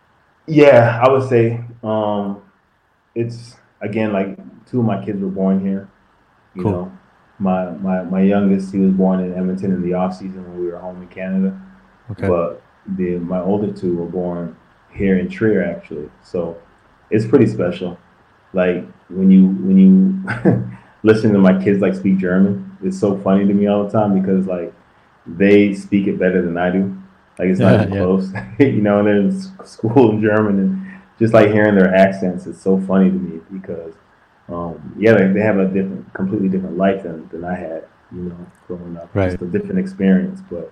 Yeah, 0.47 1.01
I 1.03 1.09
would 1.09 1.27
say 1.27 1.63
um, 1.83 2.41
it's 3.15 3.55
again 3.81 4.13
like 4.13 4.37
two 4.65 4.79
of 4.79 4.85
my 4.85 5.03
kids 5.03 5.21
were 5.21 5.29
born 5.29 5.65
here. 5.65 5.89
You 6.55 6.63
cool. 6.63 6.71
know, 6.71 6.97
my, 7.39 7.71
my 7.71 8.03
my 8.03 8.21
youngest 8.21 8.73
he 8.73 8.79
was 8.79 8.91
born 8.93 9.19
in 9.19 9.33
Edmonton 9.33 9.71
in 9.71 9.81
the 9.81 9.93
off 9.93 10.15
season 10.15 10.43
when 10.43 10.59
we 10.59 10.67
were 10.67 10.79
home 10.79 11.01
in 11.01 11.07
Canada. 11.07 11.59
Okay. 12.11 12.27
But 12.27 12.61
the 12.87 13.17
my 13.17 13.39
older 13.39 13.71
two 13.71 13.95
were 13.95 14.05
born 14.05 14.55
here 14.91 15.17
in 15.17 15.29
Trier 15.29 15.63
actually. 15.63 16.09
So 16.23 16.57
it's 17.09 17.25
pretty 17.25 17.47
special. 17.47 17.97
Like 18.53 18.85
when 19.09 19.31
you 19.31 19.47
when 19.47 19.77
you 19.77 20.67
listen 21.03 21.31
to 21.33 21.39
my 21.39 21.61
kids 21.63 21.81
like 21.81 21.95
speak 21.95 22.17
German, 22.17 22.77
it's 22.83 22.99
so 22.99 23.17
funny 23.19 23.45
to 23.45 23.53
me 23.53 23.67
all 23.67 23.83
the 23.83 23.91
time 23.91 24.19
because 24.19 24.47
like 24.47 24.73
they 25.25 25.73
speak 25.73 26.07
it 26.07 26.19
better 26.19 26.41
than 26.41 26.57
I 26.57 26.69
do. 26.69 26.97
Like 27.37 27.49
it's 27.49 27.59
not 27.59 27.73
even 27.81 27.93
yeah. 27.93 27.99
close, 27.99 28.31
you 28.59 28.81
know. 28.81 28.99
And 28.99 29.07
they're 29.07 29.17
in 29.17 29.65
school 29.65 30.11
in 30.11 30.21
German, 30.21 30.59
and 30.59 31.01
just 31.19 31.33
like 31.33 31.51
hearing 31.51 31.75
their 31.75 31.93
accents, 31.93 32.45
it's 32.45 32.61
so 32.61 32.79
funny 32.81 33.09
to 33.09 33.15
me 33.15 33.41
because, 33.51 33.93
um, 34.49 34.95
yeah, 34.97 35.13
they, 35.13 35.27
they 35.27 35.41
have 35.41 35.57
a 35.57 35.65
different, 35.65 36.11
completely 36.13 36.47
different 36.47 36.77
life 36.77 37.03
than, 37.03 37.27
than 37.29 37.43
I 37.43 37.55
had, 37.55 37.85
you 38.11 38.21
know, 38.21 38.47
growing 38.67 38.97
up. 38.97 39.09
Right. 39.13 39.33
It's 39.33 39.41
a 39.41 39.45
different 39.45 39.79
experience, 39.79 40.41
but 40.49 40.71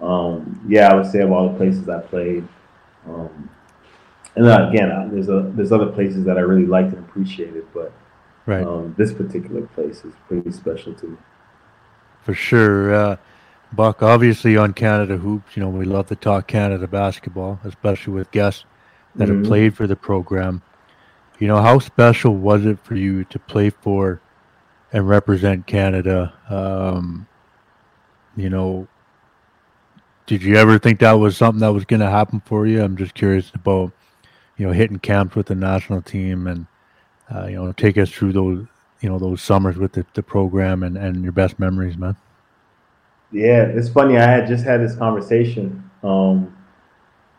um, 0.00 0.64
yeah, 0.68 0.92
I 0.92 0.94
would 0.94 1.06
say 1.06 1.20
of 1.20 1.32
all 1.32 1.48
the 1.50 1.56
places 1.56 1.88
I 1.88 2.00
played, 2.00 2.46
um, 3.06 3.50
and 4.34 4.46
again, 4.46 4.90
I, 4.90 5.06
there's 5.08 5.28
a 5.28 5.50
there's 5.54 5.72
other 5.72 5.86
places 5.86 6.24
that 6.24 6.36
I 6.36 6.40
really 6.40 6.66
liked 6.66 6.92
and 6.92 6.98
appreciated, 6.98 7.66
but 7.72 7.92
right. 8.44 8.66
Um, 8.66 8.94
this 8.98 9.12
particular 9.12 9.62
place 9.68 10.04
is 10.04 10.14
pretty 10.28 10.52
special 10.52 10.94
to 10.94 11.06
me. 11.08 11.16
For 12.22 12.34
sure. 12.34 12.94
Uh, 12.94 13.16
Buck, 13.72 14.02
obviously 14.02 14.56
on 14.56 14.72
Canada 14.72 15.16
Hoops, 15.16 15.56
you 15.56 15.62
know, 15.62 15.68
we 15.68 15.84
love 15.84 16.08
to 16.08 16.16
talk 16.16 16.46
Canada 16.46 16.86
basketball, 16.86 17.58
especially 17.64 18.14
with 18.14 18.30
guests 18.30 18.64
that 19.16 19.28
mm-hmm. 19.28 19.38
have 19.38 19.46
played 19.46 19.76
for 19.76 19.86
the 19.86 19.96
program. 19.96 20.62
You 21.38 21.48
know, 21.48 21.60
how 21.60 21.78
special 21.78 22.34
was 22.34 22.64
it 22.64 22.78
for 22.80 22.94
you 22.94 23.24
to 23.24 23.38
play 23.38 23.70
for 23.70 24.20
and 24.92 25.08
represent 25.08 25.66
Canada? 25.66 26.32
Um, 26.48 27.26
you 28.36 28.50
know, 28.50 28.88
did 30.26 30.42
you 30.42 30.56
ever 30.56 30.78
think 30.78 31.00
that 31.00 31.12
was 31.12 31.36
something 31.36 31.60
that 31.60 31.72
was 31.72 31.84
going 31.84 32.00
to 32.00 32.10
happen 32.10 32.40
for 32.44 32.66
you? 32.66 32.82
I'm 32.82 32.96
just 32.96 33.14
curious 33.14 33.50
about, 33.54 33.92
you 34.56 34.66
know, 34.66 34.72
hitting 34.72 34.98
camps 34.98 35.36
with 35.36 35.46
the 35.46 35.54
national 35.54 36.02
team 36.02 36.46
and, 36.46 36.66
uh, 37.32 37.46
you 37.46 37.56
know, 37.56 37.72
take 37.72 37.96
us 37.96 38.10
through 38.10 38.32
those, 38.32 38.66
you 39.00 39.08
know, 39.08 39.18
those 39.18 39.40
summers 39.40 39.76
with 39.76 39.92
the, 39.92 40.04
the 40.14 40.22
program 40.22 40.82
and, 40.82 40.96
and 40.96 41.22
your 41.22 41.32
best 41.32 41.58
memories, 41.58 41.96
man. 41.96 42.16
Yeah, 43.32 43.62
it's 43.62 43.88
funny. 43.88 44.16
I 44.16 44.22
had 44.22 44.46
just 44.46 44.64
had 44.64 44.80
this 44.80 44.96
conversation 44.96 45.88
um, 46.02 46.56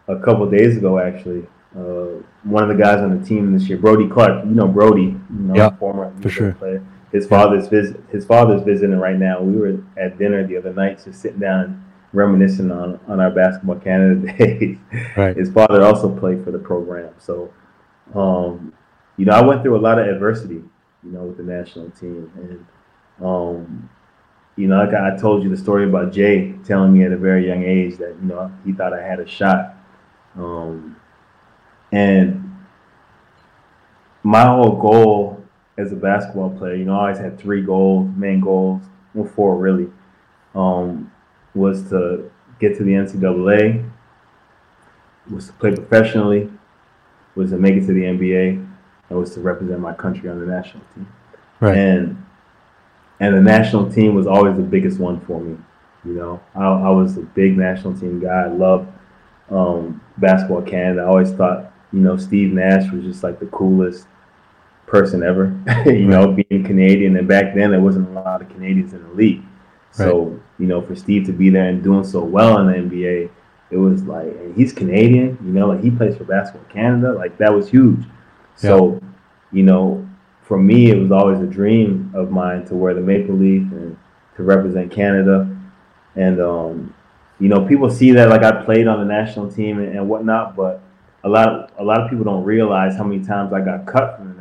a 0.08 0.20
couple 0.20 0.50
days 0.50 0.78
ago, 0.78 1.00
actually. 1.00 1.46
Uh, 1.76 2.22
one 2.44 2.64
of 2.64 2.70
the 2.70 2.82
guys 2.82 3.00
on 3.00 3.20
the 3.20 3.26
team 3.26 3.54
this 3.54 3.68
year, 3.68 3.78
Brody 3.78 4.08
Clark. 4.08 4.46
You 4.46 4.52
know 4.52 4.68
Brody, 4.68 5.04
you 5.04 5.20
know, 5.30 5.56
yeah, 5.56 5.76
former 5.78 6.14
for 6.22 6.30
sure. 6.30 6.54
player. 6.54 6.86
His 7.12 7.28
father's 7.28 7.68
visit. 7.68 8.02
His 8.10 8.26
father's 8.26 8.62
visiting 8.64 8.98
right 8.98 9.18
now. 9.18 9.42
We 9.42 9.58
were 9.58 9.84
at 9.98 10.18
dinner 10.18 10.46
the 10.46 10.58
other 10.58 10.74
night, 10.74 11.04
just 11.04 11.22
sitting 11.22 11.40
down 11.40 11.87
reminiscing 12.18 12.72
on 12.72 13.00
on 13.08 13.20
our 13.20 13.30
basketball 13.30 13.76
Canada 13.76 14.34
days. 14.38 14.78
Right. 15.16 15.38
His 15.38 15.50
father 15.52 15.84
also 15.84 16.14
played 16.14 16.44
for 16.44 16.52
the 16.52 16.60
program, 16.60 17.14
so 17.20 17.54
um, 18.16 18.74
you 19.18 19.26
know 19.26 19.34
I 19.34 19.42
went 19.42 19.62
through 19.62 19.78
a 19.78 19.84
lot 19.84 20.00
of 20.00 20.08
adversity, 20.08 20.64
you 21.04 21.12
know, 21.12 21.24
with 21.24 21.38
the 21.38 21.44
national 21.44 21.92
team, 21.92 22.32
and 22.36 23.26
um, 23.26 23.90
you 24.56 24.68
know, 24.68 24.78
like 24.78 24.94
I 24.94 25.16
told 25.16 25.44
you 25.44 25.50
the 25.50 25.58
story 25.58 25.86
about 25.86 26.12
Jay 26.12 26.54
telling 26.66 26.92
me 26.92 27.06
at 27.06 27.12
a 27.12 27.18
very 27.18 27.48
young 27.48 27.64
age 27.64 27.98
that 27.98 28.16
you 28.22 28.28
know 28.28 28.52
he 28.66 28.74
thought 28.74 28.94
I 28.94 29.02
had 29.02 29.20
a 29.20 29.28
shot, 29.28 29.76
um, 30.36 30.98
and 31.92 32.44
my 34.24 34.44
whole 34.46 34.76
goal 34.76 35.44
as 35.78 35.92
a 35.92 35.96
basketball 35.96 36.50
player, 36.50 36.74
you 36.76 36.86
know, 36.86 36.96
I 36.96 37.02
always 37.02 37.20
had 37.20 37.40
three 37.40 37.62
goals, 37.62 38.10
main 38.18 38.42
goals, 38.42 38.82
well, 39.14 39.32
four 39.36 39.56
really, 39.58 39.88
um, 40.56 41.12
was 41.58 41.90
to 41.90 42.30
get 42.60 42.78
to 42.78 42.84
the 42.84 42.92
NCAA, 42.92 43.90
was 45.30 45.48
to 45.48 45.54
play 45.54 45.76
professionally, 45.76 46.50
was 47.36 47.52
to 47.52 47.58
make 47.58 47.76
it 47.76 47.86
to 47.86 47.94
the 47.94 48.04
NBA, 48.04 48.68
and 49.10 49.20
was 49.20 49.34
to 49.34 49.42
represent 49.42 49.80
my 49.80 49.94
country 49.94 50.30
on 50.30 50.40
the 50.40 50.46
national 50.46 50.84
team. 50.96 51.08
Right. 51.60 51.78
And 51.78 52.24
and 53.20 53.36
the 53.36 53.42
national 53.42 53.92
team 53.92 54.14
was 54.14 54.28
always 54.28 54.58
the 54.58 54.64
biggest 54.64 55.00
one 55.00 55.20
for 55.22 55.42
me. 55.42 55.58
You 56.06 56.14
know, 56.14 56.42
I, 56.56 56.66
I 56.66 56.90
was 56.90 57.18
a 57.18 57.22
big 57.22 57.58
national 57.58 57.98
team 57.98 58.20
guy. 58.20 58.44
I 58.44 58.48
loved 58.48 58.90
um, 59.50 60.02
basketball 60.18 60.62
Canada. 60.62 61.02
I 61.02 61.06
always 61.06 61.32
thought, 61.32 61.74
you 61.92 62.00
know, 62.00 62.16
Steve 62.18 62.54
Nash 62.54 62.92
was 62.92 63.04
just 63.04 63.24
like 63.24 63.40
the 63.40 63.48
coolest 63.48 64.08
person 64.86 65.24
ever. 65.24 65.58
you 65.86 66.06
know, 66.06 66.32
being 66.32 66.64
Canadian, 66.64 67.16
and 67.18 67.28
back 67.28 67.56
then 67.56 67.72
there 67.72 67.82
wasn't 67.82 68.08
a 68.10 68.12
lot 68.12 68.42
of 68.42 68.50
Canadians 68.50 68.94
in 68.94 69.04
the 69.04 69.14
league. 69.14 69.42
So 69.98 70.40
you 70.60 70.68
know, 70.68 70.82
for 70.82 70.96
Steve 70.96 71.26
to 71.28 71.34
be 71.34 71.50
there 71.50 71.70
and 71.70 71.84
doing 71.84 72.04
so 72.04 72.24
well 72.24 72.58
in 72.60 72.68
the 72.68 72.96
NBA, 72.96 73.30
it 73.70 73.78
was 73.78 74.04
like, 74.04 74.28
and 74.28 74.56
he's 74.56 74.74
Canadian. 74.74 75.38
You 75.44 75.52
know, 75.52 75.68
like 75.68 75.84
he 75.84 75.92
plays 75.92 76.18
for 76.18 76.24
Basketball 76.24 76.72
Canada. 76.72 77.14
Like 77.14 77.38
that 77.38 77.54
was 77.54 77.70
huge. 77.70 78.06
So, 78.56 79.00
you 79.52 79.64
know, 79.64 80.08
for 80.42 80.58
me, 80.58 80.90
it 80.90 80.98
was 80.98 81.12
always 81.12 81.40
a 81.42 81.46
dream 81.46 82.12
of 82.16 82.32
mine 82.32 82.66
to 82.66 82.76
wear 82.76 82.94
the 82.94 83.02
maple 83.02 83.36
leaf 83.36 83.64
and 83.72 83.98
to 84.36 84.44
represent 84.44 84.92
Canada. 84.92 85.54
And 86.16 86.42
um, 86.42 86.94
you 87.40 87.50
know, 87.50 87.66
people 87.68 87.90
see 87.90 88.12
that 88.12 88.30
like 88.30 88.44
I 88.44 88.64
played 88.64 88.88
on 88.88 89.00
the 89.00 89.06
national 89.06 89.52
team 89.52 89.80
and, 89.80 89.96
and, 89.96 90.10
whatnot, 90.10 90.56
but 90.56 90.82
a 91.24 91.30
lot 91.30 91.50
of, 91.50 91.70
a 91.78 91.84
lot 91.84 92.02
of 92.02 92.10
people 92.10 92.26
don't 92.26 92.44
realize 92.44 92.96
how 92.96 93.04
many 93.04 93.24
times 93.24 93.54
I 93.54 93.62
got 93.62 93.86
cut 93.86 94.18
from 94.18 94.30
the. 94.30 94.37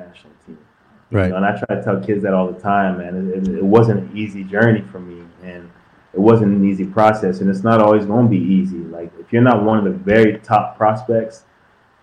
Right. 1.17 1.27
You 1.27 1.31
know, 1.31 1.37
and 1.37 1.47
I 1.47 1.59
try 1.59 1.77
to 1.77 1.83
tell 1.83 1.99
kids 2.01 2.23
that 2.25 2.35
all 2.35 2.53
the 2.53 2.61
time, 2.61 2.99
man. 2.99 3.31
It, 3.31 3.49
it, 3.49 3.59
it, 3.59 3.65
wasn't 3.65 4.01
an 4.01 4.17
easy 4.17 4.45
journey 4.45 4.83
for 4.93 5.01
me, 5.01 5.25
and 5.43 5.71
it 6.13 6.21
wasn't 6.21 6.55
an 6.55 6.69
easy 6.69 6.85
process, 6.85 7.41
and 7.41 7.49
it's 7.49 7.63
not 7.63 7.81
always 7.81 8.05
going 8.05 8.27
to 8.27 8.31
be 8.31 8.45
easy. 8.45 8.79
Like 8.79 9.11
if 9.19 9.33
you're 9.33 9.43
not 9.43 9.65
one 9.65 9.79
of 9.79 9.85
the 9.85 9.99
very 9.99 10.39
top 10.41 10.77
prospects, 10.77 11.45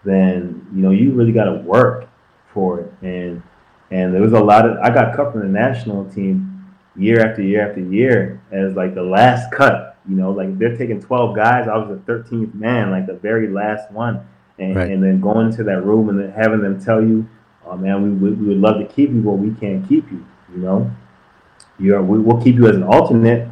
then 0.03 0.66
you 0.74 0.82
know 0.82 0.89
you 0.89 1.11
really 1.11 1.32
got 1.32 1.45
to 1.45 1.59
work 1.59 2.09
for 2.53 2.80
it, 2.80 2.93
and 3.03 3.43
and 3.91 4.14
there 4.14 4.22
was 4.22 4.34
a 4.34 4.39
lot 4.39 4.68
of 4.68 4.78
I 4.78 4.89
got 4.89 5.16
cut 5.16 5.32
from 5.32 5.41
the 5.41 5.47
national 5.47 6.09
team 6.09 6.53
year 6.95 7.26
after 7.26 7.43
year 7.43 7.70
after 7.70 7.82
year 7.82 8.41
as 8.51 8.74
like 8.74 8.95
the 8.95 9.03
last 9.03 9.51
cut. 9.51 9.97
You 10.09 10.16
know, 10.16 10.32
like 10.32 10.57
they're 10.57 10.76
taking 10.76 10.99
12 10.99 11.36
guys. 11.36 11.68
I 11.68 11.78
was 11.78 11.88
the 11.88 12.11
13th 12.11 12.53
man, 12.55 12.91
like 12.91 13.05
the 13.05 13.14
very 13.14 13.47
last 13.47 13.89
one. 13.91 14.28
And, 14.59 14.76
right. 14.76 14.91
and 14.91 15.01
then 15.01 15.20
going 15.20 15.47
into 15.47 15.64
that 15.64 15.84
room 15.84 16.09
and 16.09 16.20
then 16.20 16.32
having 16.32 16.61
them 16.61 16.84
tell 16.84 17.01
you, 17.01 17.28
oh 17.66 17.78
man, 17.78 18.03
we, 18.03 18.09
we, 18.09 18.36
we 18.36 18.47
would 18.49 18.57
love 18.57 18.80
to 18.80 18.86
keep 18.86 19.09
you, 19.11 19.22
but 19.22 19.34
we 19.34 19.51
can't 19.59 19.88
keep 19.88 20.09
you. 20.11 20.26
You 20.53 20.61
know, 20.61 20.91
you 21.80 21.95
are, 21.95 22.01
we, 22.01 22.20
we'll 22.20 22.41
keep 22.41 22.55
you 22.55 22.68
as 22.68 22.76
an 22.76 22.84
alternate, 22.84 23.49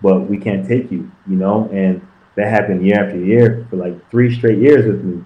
but 0.00 0.20
we 0.20 0.38
can't 0.38 0.66
take 0.66 0.90
you. 0.90 1.10
You 1.26 1.36
know, 1.36 1.68
and 1.72 2.06
that 2.36 2.48
happened 2.48 2.86
year 2.86 3.04
after 3.04 3.18
year 3.18 3.66
for 3.70 3.76
like 3.76 4.10
three 4.10 4.34
straight 4.34 4.58
years 4.58 4.86
with 4.86 5.04
me. 5.04 5.24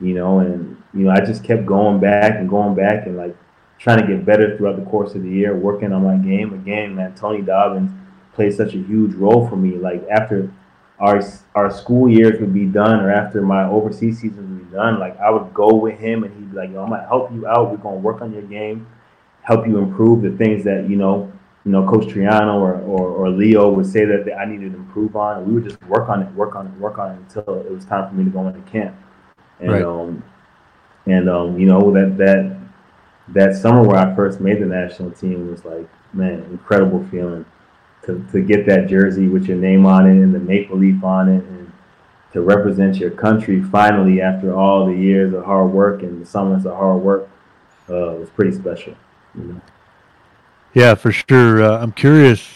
You 0.00 0.14
know, 0.14 0.40
and 0.40 0.82
you 0.94 1.04
know 1.04 1.10
I 1.10 1.20
just 1.20 1.44
kept 1.44 1.66
going 1.66 2.00
back 2.00 2.36
and 2.36 2.48
going 2.48 2.74
back 2.74 3.06
and 3.06 3.16
like 3.16 3.36
trying 3.78 4.00
to 4.00 4.06
get 4.06 4.24
better 4.24 4.56
throughout 4.56 4.76
the 4.76 4.84
course 4.90 5.14
of 5.14 5.22
the 5.22 5.30
year, 5.30 5.56
working 5.56 5.92
on 5.92 6.04
my 6.04 6.16
game. 6.16 6.52
Again, 6.54 6.94
man, 6.94 7.14
Tony 7.14 7.42
Dobbins 7.42 7.90
played 8.34 8.54
such 8.54 8.74
a 8.74 8.78
huge 8.78 9.14
role 9.14 9.48
for 9.48 9.56
me. 9.56 9.76
Like 9.76 10.06
after 10.10 10.52
our 10.98 11.22
our 11.54 11.70
school 11.70 12.08
years 12.08 12.40
would 12.40 12.54
be 12.54 12.66
done, 12.66 13.00
or 13.00 13.10
after 13.10 13.42
my 13.42 13.64
overseas 13.64 14.22
be 14.22 14.28
done, 14.72 14.98
like 14.98 15.18
I 15.18 15.30
would 15.30 15.52
go 15.54 15.74
with 15.74 15.98
him, 15.98 16.24
and 16.24 16.34
he'd 16.34 16.50
be 16.50 16.56
like, 16.56 16.70
"Yo, 16.70 16.82
I'm 16.82 16.90
gonna 16.90 17.06
help 17.06 17.32
you 17.32 17.46
out. 17.46 17.70
We're 17.70 17.76
gonna 17.78 17.96
work 17.96 18.22
on 18.22 18.32
your 18.32 18.42
game, 18.42 18.86
help 19.42 19.66
you 19.66 19.78
improve 19.78 20.22
the 20.22 20.36
things 20.36 20.64
that 20.64 20.88
you 20.88 20.96
know." 20.96 21.32
You 21.66 21.72
know, 21.72 21.86
Coach 21.86 22.06
Triano 22.06 22.54
or, 22.54 22.80
or, 22.80 23.08
or 23.10 23.28
Leo 23.28 23.68
would 23.68 23.84
say 23.84 24.06
that, 24.06 24.24
that 24.24 24.38
I 24.38 24.46
needed 24.46 24.72
to 24.72 24.78
improve 24.78 25.14
on, 25.14 25.36
and 25.36 25.46
we 25.46 25.52
would 25.52 25.64
just 25.64 25.78
work 25.84 26.08
on 26.08 26.22
it, 26.22 26.32
work 26.32 26.56
on 26.56 26.66
it, 26.66 26.72
work 26.80 26.98
on 26.98 27.10
it 27.10 27.18
until 27.18 27.60
it 27.60 27.70
was 27.70 27.84
time 27.84 28.08
for 28.08 28.14
me 28.14 28.24
to 28.24 28.30
go 28.30 28.48
into 28.48 28.60
camp. 28.60 28.96
And 29.58 29.70
right. 29.70 29.82
um, 29.82 30.24
and 31.04 31.28
um, 31.28 31.58
you 31.58 31.66
know 31.66 31.92
that 31.92 32.16
that 32.16 32.56
that 33.28 33.54
summer 33.56 33.82
where 33.82 33.98
I 33.98 34.14
first 34.14 34.40
made 34.40 34.60
the 34.60 34.66
national 34.66 35.10
team 35.10 35.50
was 35.50 35.64
like, 35.64 35.88
man, 36.12 36.44
incredible 36.50 37.06
feeling 37.10 37.44
to, 38.04 38.26
to 38.32 38.40
get 38.40 38.66
that 38.66 38.88
jersey 38.88 39.28
with 39.28 39.46
your 39.46 39.56
name 39.56 39.86
on 39.86 40.06
it 40.06 40.22
and 40.22 40.34
the 40.34 40.38
maple 40.38 40.78
leaf 40.78 41.02
on 41.04 41.28
it 41.28 41.44
and 41.44 41.59
to 42.32 42.40
represent 42.40 42.96
your 42.96 43.10
country 43.10 43.62
finally 43.62 44.20
after 44.20 44.54
all 44.54 44.86
the 44.86 44.94
years 44.94 45.34
of 45.34 45.44
hard 45.44 45.72
work 45.72 46.02
and 46.02 46.22
the 46.22 46.26
summers 46.26 46.64
of 46.64 46.74
hard 46.74 47.02
work 47.02 47.28
uh, 47.88 48.14
was 48.14 48.30
pretty 48.30 48.52
special. 48.52 48.94
You 49.34 49.44
know? 49.44 49.60
Yeah, 50.74 50.94
for 50.94 51.10
sure. 51.10 51.62
Uh, 51.62 51.78
I'm 51.78 51.92
curious, 51.92 52.48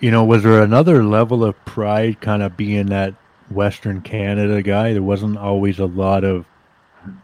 you 0.00 0.10
know, 0.10 0.24
was 0.24 0.42
there 0.42 0.62
another 0.62 1.02
level 1.02 1.42
of 1.44 1.62
pride 1.64 2.20
kind 2.20 2.42
of 2.42 2.56
being 2.56 2.86
that 2.86 3.14
Western 3.50 4.00
Canada 4.00 4.62
guy. 4.62 4.92
There 4.92 5.02
wasn't 5.02 5.38
always 5.38 5.78
a 5.78 5.86
lot 5.86 6.24
of 6.24 6.46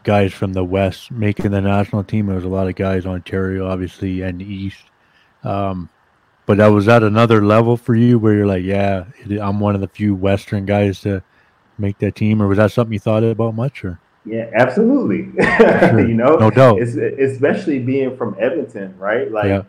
guys 0.03 0.33
from 0.33 0.53
the 0.53 0.63
West 0.63 1.11
making 1.11 1.51
the 1.51 1.61
national 1.61 2.03
team. 2.03 2.27
There 2.27 2.35
was 2.35 2.45
a 2.45 2.49
lot 2.49 2.67
of 2.67 2.75
guys 2.75 3.05
Ontario, 3.05 3.67
obviously, 3.67 4.21
and 4.21 4.41
East. 4.41 4.83
Um, 5.43 5.89
but 6.45 6.57
that 6.57 6.67
was 6.67 6.87
at 6.87 7.03
another 7.03 7.43
level 7.43 7.77
for 7.77 7.95
you 7.95 8.19
where 8.19 8.35
you're 8.35 8.47
like, 8.47 8.63
yeah, 8.63 9.05
I'm 9.41 9.59
one 9.59 9.75
of 9.75 9.81
the 9.81 9.87
few 9.87 10.15
Western 10.15 10.65
guys 10.65 11.01
to 11.01 11.23
make 11.77 11.99
that 11.99 12.15
team, 12.15 12.41
or 12.41 12.47
was 12.47 12.57
that 12.57 12.71
something 12.71 12.93
you 12.93 12.99
thought 12.99 13.23
about 13.23 13.55
much? 13.55 13.83
Or 13.83 13.99
yeah, 14.25 14.49
absolutely. 14.53 15.31
Sure. 15.55 16.07
you 16.07 16.13
know, 16.13 16.35
no 16.35 16.49
doubt. 16.49 16.79
It's, 16.81 16.95
especially 16.95 17.79
being 17.79 18.17
from 18.17 18.35
Edmonton, 18.39 18.97
right? 18.97 19.31
Like, 19.31 19.45
yeah. 19.45 19.63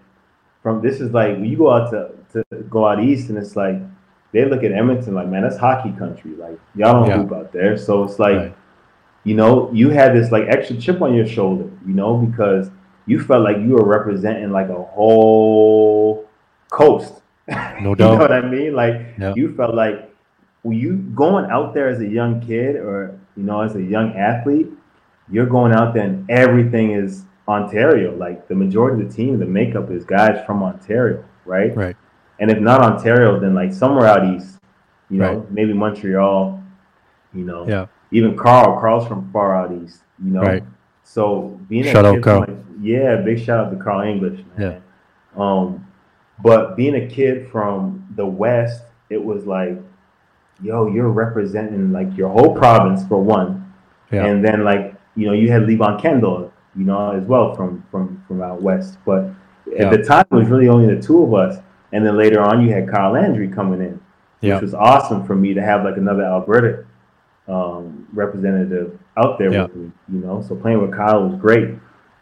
from 0.62 0.82
this 0.82 1.00
is 1.00 1.12
like 1.12 1.32
when 1.32 1.44
you 1.44 1.56
go 1.56 1.70
out 1.70 1.90
to 1.90 2.10
to 2.32 2.62
go 2.64 2.86
out 2.86 3.02
east, 3.02 3.28
and 3.28 3.38
it's 3.38 3.54
like 3.56 3.76
they 4.32 4.44
look 4.44 4.64
at 4.64 4.72
Edmonton 4.72 5.14
like, 5.14 5.28
man, 5.28 5.42
that's 5.42 5.56
hockey 5.56 5.92
country. 5.92 6.32
Like 6.32 6.58
y'all 6.74 6.94
don't 6.94 7.08
yeah. 7.08 7.16
hoop 7.18 7.32
out 7.32 7.52
there, 7.52 7.76
so 7.76 8.04
it's 8.04 8.18
like. 8.18 8.36
Right. 8.36 8.56
You 9.24 9.34
know, 9.34 9.72
you 9.72 9.90
had 9.90 10.14
this 10.14 10.30
like 10.30 10.44
extra 10.46 10.76
chip 10.76 11.02
on 11.02 11.12
your 11.12 11.26
shoulder, 11.26 11.68
you 11.84 11.94
know, 11.94 12.16
because 12.16 12.70
you 13.06 13.20
felt 13.20 13.42
like 13.42 13.56
you 13.58 13.70
were 13.70 13.84
representing 13.84 14.52
like 14.52 14.68
a 14.68 14.82
whole 14.82 16.28
coast. 16.70 17.14
No 17.80 17.94
doubt. 17.94 18.12
you 18.12 18.18
know 18.18 18.22
what 18.22 18.32
I 18.32 18.48
mean? 18.48 18.74
Like 18.74 19.36
you 19.36 19.54
felt 19.54 19.74
like 19.74 20.15
were 20.66 20.72
you 20.72 20.96
going 21.14 21.48
out 21.48 21.74
there 21.74 21.88
as 21.88 22.00
a 22.00 22.08
young 22.08 22.44
kid 22.44 22.74
or 22.74 23.16
you 23.36 23.44
know 23.44 23.60
as 23.60 23.76
a 23.76 23.82
young 23.82 24.16
athlete, 24.16 24.66
you're 25.30 25.46
going 25.46 25.72
out 25.72 25.94
there 25.94 26.02
and 26.02 26.28
everything 26.28 26.90
is 26.90 27.24
Ontario. 27.46 28.16
Like 28.16 28.48
the 28.48 28.56
majority 28.56 29.00
of 29.00 29.08
the 29.08 29.14
team, 29.14 29.38
the 29.38 29.46
makeup 29.46 29.92
is 29.92 30.04
guys 30.04 30.44
from 30.44 30.64
Ontario, 30.64 31.24
right? 31.44 31.74
Right. 31.76 31.96
And 32.40 32.50
if 32.50 32.58
not 32.58 32.80
Ontario, 32.82 33.38
then 33.38 33.54
like 33.54 33.72
somewhere 33.72 34.08
out 34.08 34.34
east, 34.34 34.58
you 35.08 35.18
know, 35.18 35.38
right. 35.38 35.50
maybe 35.52 35.72
Montreal, 35.72 36.60
you 37.32 37.44
know. 37.44 37.68
Yeah. 37.68 37.86
Even 38.10 38.36
Carl, 38.36 38.80
Carl's 38.80 39.06
from 39.06 39.30
far 39.32 39.54
out 39.54 39.72
east, 39.72 40.00
you 40.24 40.32
know. 40.32 40.42
Right. 40.42 40.64
So 41.04 41.60
being 41.68 41.84
shout 41.84 42.04
a 42.04 42.14
kid 42.14 42.24
Carl. 42.24 42.40
Like, 42.40 42.56
yeah, 42.80 43.16
big 43.16 43.38
shout 43.38 43.66
out 43.66 43.70
to 43.70 43.76
Carl 43.76 44.00
English, 44.00 44.44
man. 44.56 44.82
Yeah. 45.36 45.40
Um, 45.40 45.86
but 46.42 46.76
being 46.76 46.96
a 46.96 47.06
kid 47.06 47.48
from 47.52 48.04
the 48.16 48.26
West, 48.26 48.82
it 49.10 49.22
was 49.22 49.46
like, 49.46 49.78
yo, 50.62 50.88
you're 50.88 51.10
representing 51.10 51.92
like 51.92 52.16
your 52.16 52.28
whole 52.28 52.54
province 52.54 53.06
for 53.06 53.22
one. 53.22 53.72
Yeah. 54.10 54.26
And 54.26 54.44
then 54.44 54.64
like, 54.64 54.94
you 55.14 55.26
know, 55.26 55.32
you 55.32 55.50
had 55.50 55.62
Levon 55.62 56.00
Kendall, 56.00 56.52
you 56.76 56.84
know, 56.84 57.12
as 57.12 57.24
well 57.24 57.54
from 57.54 57.84
from 57.90 58.22
from 58.26 58.42
out 58.42 58.62
west. 58.62 58.98
But 59.04 59.24
at 59.24 59.78
yeah. 59.78 59.90
the 59.90 60.02
time 60.02 60.24
it 60.30 60.34
was 60.34 60.48
really 60.48 60.68
only 60.68 60.94
the 60.94 61.00
two 61.00 61.22
of 61.22 61.34
us. 61.34 61.58
And 61.92 62.04
then 62.04 62.16
later 62.16 62.40
on 62.40 62.62
you 62.62 62.72
had 62.72 62.88
Kyle 62.88 63.12
Landry 63.12 63.48
coming 63.48 63.80
in. 63.80 64.00
Which 64.54 64.62
was 64.62 64.74
awesome 64.74 65.26
for 65.26 65.34
me 65.34 65.54
to 65.54 65.62
have 65.62 65.82
like 65.82 65.96
another 65.96 66.22
Alberta 66.22 66.84
um, 67.48 68.06
representative 68.12 68.98
out 69.16 69.38
there 69.38 69.52
yeah. 69.52 69.62
with 69.62 69.74
me, 69.74 69.92
you 70.12 70.20
know. 70.20 70.42
So 70.46 70.54
playing 70.54 70.80
with 70.80 70.92
Kyle 70.92 71.26
was 71.26 71.40
great. 71.40 71.70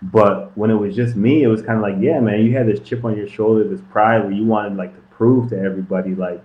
But 0.03 0.57
when 0.57 0.71
it 0.71 0.75
was 0.75 0.95
just 0.95 1.17
me, 1.17 1.43
it 1.43 1.49
was 1.49 1.63
kind 1.63 1.77
of 1.77 1.83
like, 1.83 1.97
yeah, 1.99 2.21
man, 2.21 2.45
you 2.45 2.53
had 2.57 2.67
this 2.67 2.81
chip 2.81 3.05
on 3.05 3.17
your 3.17 3.27
shoulder, 3.27 3.67
this 3.67 3.81
pride 3.91 4.23
where 4.23 4.33
you 4.33 4.45
wanted 4.45 4.77
like 4.77 4.95
to 4.95 5.01
prove 5.11 5.49
to 5.51 5.59
everybody, 5.59 6.15
like, 6.15 6.43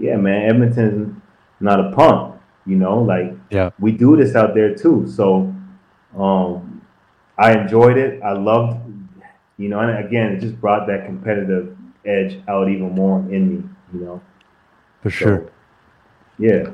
yeah, 0.00 0.16
man, 0.16 0.48
Edmonton's 0.48 1.20
not 1.60 1.78
a 1.80 1.92
punk, 1.92 2.40
you 2.66 2.76
know, 2.76 3.00
like, 3.02 3.32
yeah, 3.50 3.70
we 3.78 3.92
do 3.92 4.16
this 4.16 4.34
out 4.34 4.54
there 4.54 4.74
too. 4.74 5.06
So, 5.08 5.54
um, 6.18 6.82
I 7.38 7.52
enjoyed 7.52 7.96
it. 7.96 8.22
I 8.22 8.32
loved, 8.32 8.80
you 9.56 9.68
know, 9.68 9.80
and 9.80 10.04
again, 10.04 10.32
it 10.32 10.40
just 10.40 10.60
brought 10.60 10.86
that 10.88 11.06
competitive 11.06 11.76
edge 12.04 12.40
out 12.48 12.68
even 12.68 12.94
more 12.94 13.18
in 13.30 13.56
me, 13.56 13.68
you 13.92 14.00
know. 14.00 14.20
For 15.02 15.10
sure. 15.10 15.38
So, 15.38 15.50
yeah. 16.38 16.70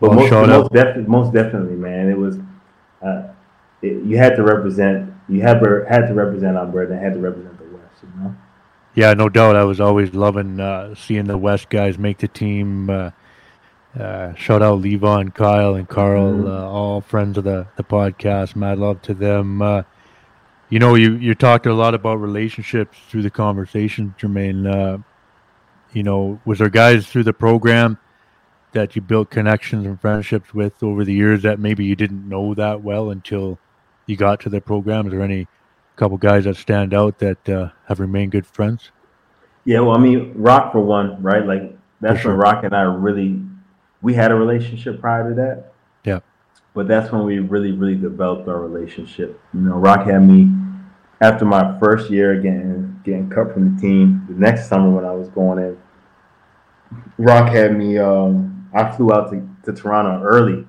But 0.00 0.10
well, 0.10 0.20
most, 0.20 0.30
most, 0.48 0.72
def- 0.72 1.08
most 1.08 1.32
definitely, 1.32 1.76
man, 1.76 2.08
it 2.08 2.16
was. 2.16 2.38
Uh, 3.02 3.28
it, 3.80 4.04
you 4.04 4.16
had 4.16 4.34
to 4.34 4.42
represent 4.42 5.12
you 5.28 5.42
had 5.42 5.62
had 5.88 6.06
to 6.06 6.14
represent 6.14 6.56
Alberta 6.56 6.94
and 6.94 7.02
had 7.02 7.14
to 7.14 7.20
represent 7.20 7.58
the 7.58 7.64
West, 7.64 8.02
you 8.02 8.20
know. 8.20 8.34
Yeah, 8.98 9.14
no 9.14 9.28
doubt. 9.28 9.54
I 9.54 9.62
was 9.62 9.80
always 9.80 10.12
loving 10.12 10.58
uh, 10.58 10.96
seeing 10.96 11.26
the 11.26 11.38
West 11.38 11.70
guys 11.70 11.96
make 11.96 12.18
the 12.18 12.26
team. 12.26 12.90
Uh, 12.90 13.12
uh, 13.96 14.34
shout 14.34 14.60
out 14.60 14.82
Levon, 14.82 15.32
Kyle, 15.32 15.76
and 15.76 15.88
Carl, 15.88 16.32
mm-hmm. 16.32 16.48
Uh, 16.48 16.68
all 16.68 17.00
friends 17.00 17.38
of 17.38 17.44
the, 17.44 17.68
the 17.76 17.84
podcast. 17.84 18.56
Mad 18.56 18.80
love 18.80 19.00
to 19.02 19.14
them. 19.14 19.62
Uh, 19.62 19.84
you 20.68 20.80
know, 20.80 20.96
you 20.96 21.14
you 21.14 21.36
talked 21.36 21.66
a 21.66 21.72
lot 21.72 21.94
about 21.94 22.16
relationships 22.16 22.98
through 23.08 23.22
the 23.22 23.30
conversation, 23.30 24.16
Jermaine. 24.18 24.66
Uh, 24.66 24.98
you 25.92 26.02
know, 26.02 26.40
was 26.44 26.58
there 26.58 26.68
guys 26.68 27.06
through 27.06 27.22
the 27.22 27.32
program 27.32 27.98
that 28.72 28.96
you 28.96 29.00
built 29.00 29.30
connections 29.30 29.86
and 29.86 30.00
friendships 30.00 30.52
with 30.52 30.82
over 30.82 31.04
the 31.04 31.14
years 31.14 31.42
that 31.42 31.60
maybe 31.60 31.84
you 31.84 31.94
didn't 31.94 32.28
know 32.28 32.52
that 32.52 32.82
well 32.82 33.10
until 33.10 33.60
you 34.06 34.16
got 34.16 34.40
to 34.40 34.48
the 34.48 34.60
program? 34.60 35.06
Is 35.06 35.12
there 35.12 35.22
any 35.22 35.46
couple 35.98 36.16
guys 36.16 36.44
that 36.44 36.56
stand 36.56 36.94
out 36.94 37.18
that 37.18 37.48
uh, 37.48 37.70
have 37.86 38.00
remained 38.00 38.32
good 38.32 38.46
friends? 38.46 38.90
Yeah, 39.64 39.80
well, 39.80 39.96
I 39.96 39.98
mean, 39.98 40.32
Rock 40.34 40.72
for 40.72 40.80
one, 40.80 41.20
right? 41.22 41.44
Like 41.44 41.76
that's 42.00 42.20
sure. 42.20 42.30
when 42.32 42.40
Rock 42.40 42.64
and 42.64 42.74
I 42.74 42.82
really 42.82 43.42
we 44.00 44.14
had 44.14 44.30
a 44.30 44.34
relationship 44.34 45.00
prior 45.00 45.28
to 45.28 45.34
that. 45.34 45.72
Yeah. 46.04 46.20
But 46.72 46.86
that's 46.86 47.10
when 47.10 47.24
we 47.24 47.40
really, 47.40 47.72
really 47.72 47.96
developed 47.96 48.48
our 48.48 48.60
relationship. 48.60 49.40
You 49.52 49.60
know, 49.60 49.74
Rock 49.74 50.06
had 50.06 50.22
me 50.22 50.48
after 51.20 51.44
my 51.44 51.78
first 51.80 52.10
year 52.10 52.36
getting 52.36 53.00
getting 53.04 53.28
cut 53.28 53.52
from 53.52 53.74
the 53.74 53.80
team. 53.80 54.24
The 54.28 54.34
next 54.34 54.68
summer 54.68 54.90
when 54.90 55.04
I 55.04 55.12
was 55.12 55.28
going 55.28 55.58
in, 55.58 55.78
Rock 57.18 57.52
had 57.52 57.76
me. 57.76 57.98
Um, 57.98 58.70
I 58.72 58.90
flew 58.94 59.12
out 59.12 59.30
to, 59.32 59.48
to 59.64 59.72
Toronto 59.72 60.22
early. 60.22 60.66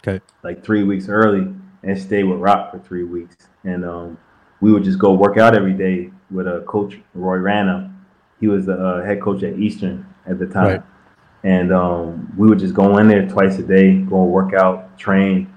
Okay. 0.00 0.22
Like 0.44 0.64
three 0.64 0.84
weeks 0.84 1.08
early 1.08 1.52
and 1.82 1.98
stayed 1.98 2.24
with 2.24 2.38
Rock 2.38 2.70
for 2.70 2.78
three 2.78 3.04
weeks. 3.04 3.36
And 3.64 3.84
um, 3.84 4.18
we 4.60 4.72
would 4.72 4.84
just 4.84 4.98
go 4.98 5.12
work 5.12 5.36
out 5.38 5.54
every 5.54 5.74
day 5.74 6.10
with 6.30 6.46
a 6.46 6.64
coach, 6.66 6.98
Roy 7.14 7.36
Rana. 7.36 7.94
He 8.40 8.48
was 8.48 8.66
the 8.66 8.74
uh, 8.74 9.04
head 9.04 9.20
coach 9.20 9.42
at 9.42 9.58
Eastern 9.58 10.06
at 10.26 10.38
the 10.38 10.46
time. 10.46 10.66
Right. 10.66 10.82
And 11.44 11.72
um, 11.72 12.32
we 12.36 12.48
would 12.48 12.58
just 12.58 12.74
go 12.74 12.98
in 12.98 13.08
there 13.08 13.28
twice 13.28 13.58
a 13.58 13.62
day, 13.62 13.98
go 13.98 14.24
work 14.24 14.54
out, 14.54 14.98
train, 14.98 15.52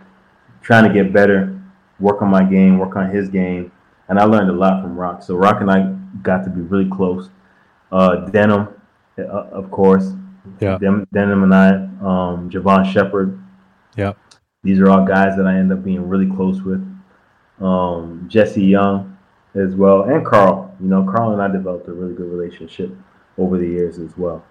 trying 0.62 0.88
to 0.88 0.93
get 0.93 1.12
better, 1.12 1.60
work 1.99 2.22
on 2.22 2.30
my 2.30 2.43
game, 2.43 2.78
work 2.78 2.95
on 2.95 3.10
his 3.10 3.30
game. 3.30 3.72
And 4.08 4.20
I 4.20 4.26
learned 4.26 4.49
a 4.49 4.54
lot 4.54 4.82
from 4.82 4.95
Rock. 4.95 5.24
So 5.24 5.36
Rock 5.36 5.62
and 5.62 5.72
I 5.72 5.95
got 6.22 6.43
to 6.43 6.49
be 6.49 6.62
really 6.62 6.89
close. 6.89 7.30
Uh, 7.91 8.28
Denham, 8.30 8.68
uh, 9.18 9.22
of 9.22 9.72
course. 9.72 10.12
Yeah. 10.60 10.78
Denham 10.80 11.43
and 11.43 11.54
I, 11.54 11.70
um, 11.74 12.49
Jevohn 12.49 12.91
Shepherd. 12.91 13.41
Yeah. 13.95 14.14
These 14.64 14.80
are 14.80 14.89
all 14.89 15.06
guys 15.06 15.36
that 15.38 15.47
I 15.47 15.58
end 15.58 15.72
up 15.72 15.84
being 15.84 16.08
really 16.08 16.28
close 16.28 16.62
with. 16.62 16.86
Um, 17.62 18.26
Jesse 18.28 18.64
Young 18.64 19.18
as 19.55 19.76
well, 19.76 20.03
and 20.03 20.26
Carl. 20.26 20.76
You 20.80 20.88
know, 20.88 21.03
Carl 21.03 21.34
and 21.34 21.41
I 21.41 21.47
developed 21.47 21.88
a 21.88 21.93
really 21.93 22.16
good 22.16 22.32
relationship 22.32 22.91
over 23.38 23.57
the 23.57 23.68
years 23.68 23.99
as 23.99 24.18
well. 24.18 24.43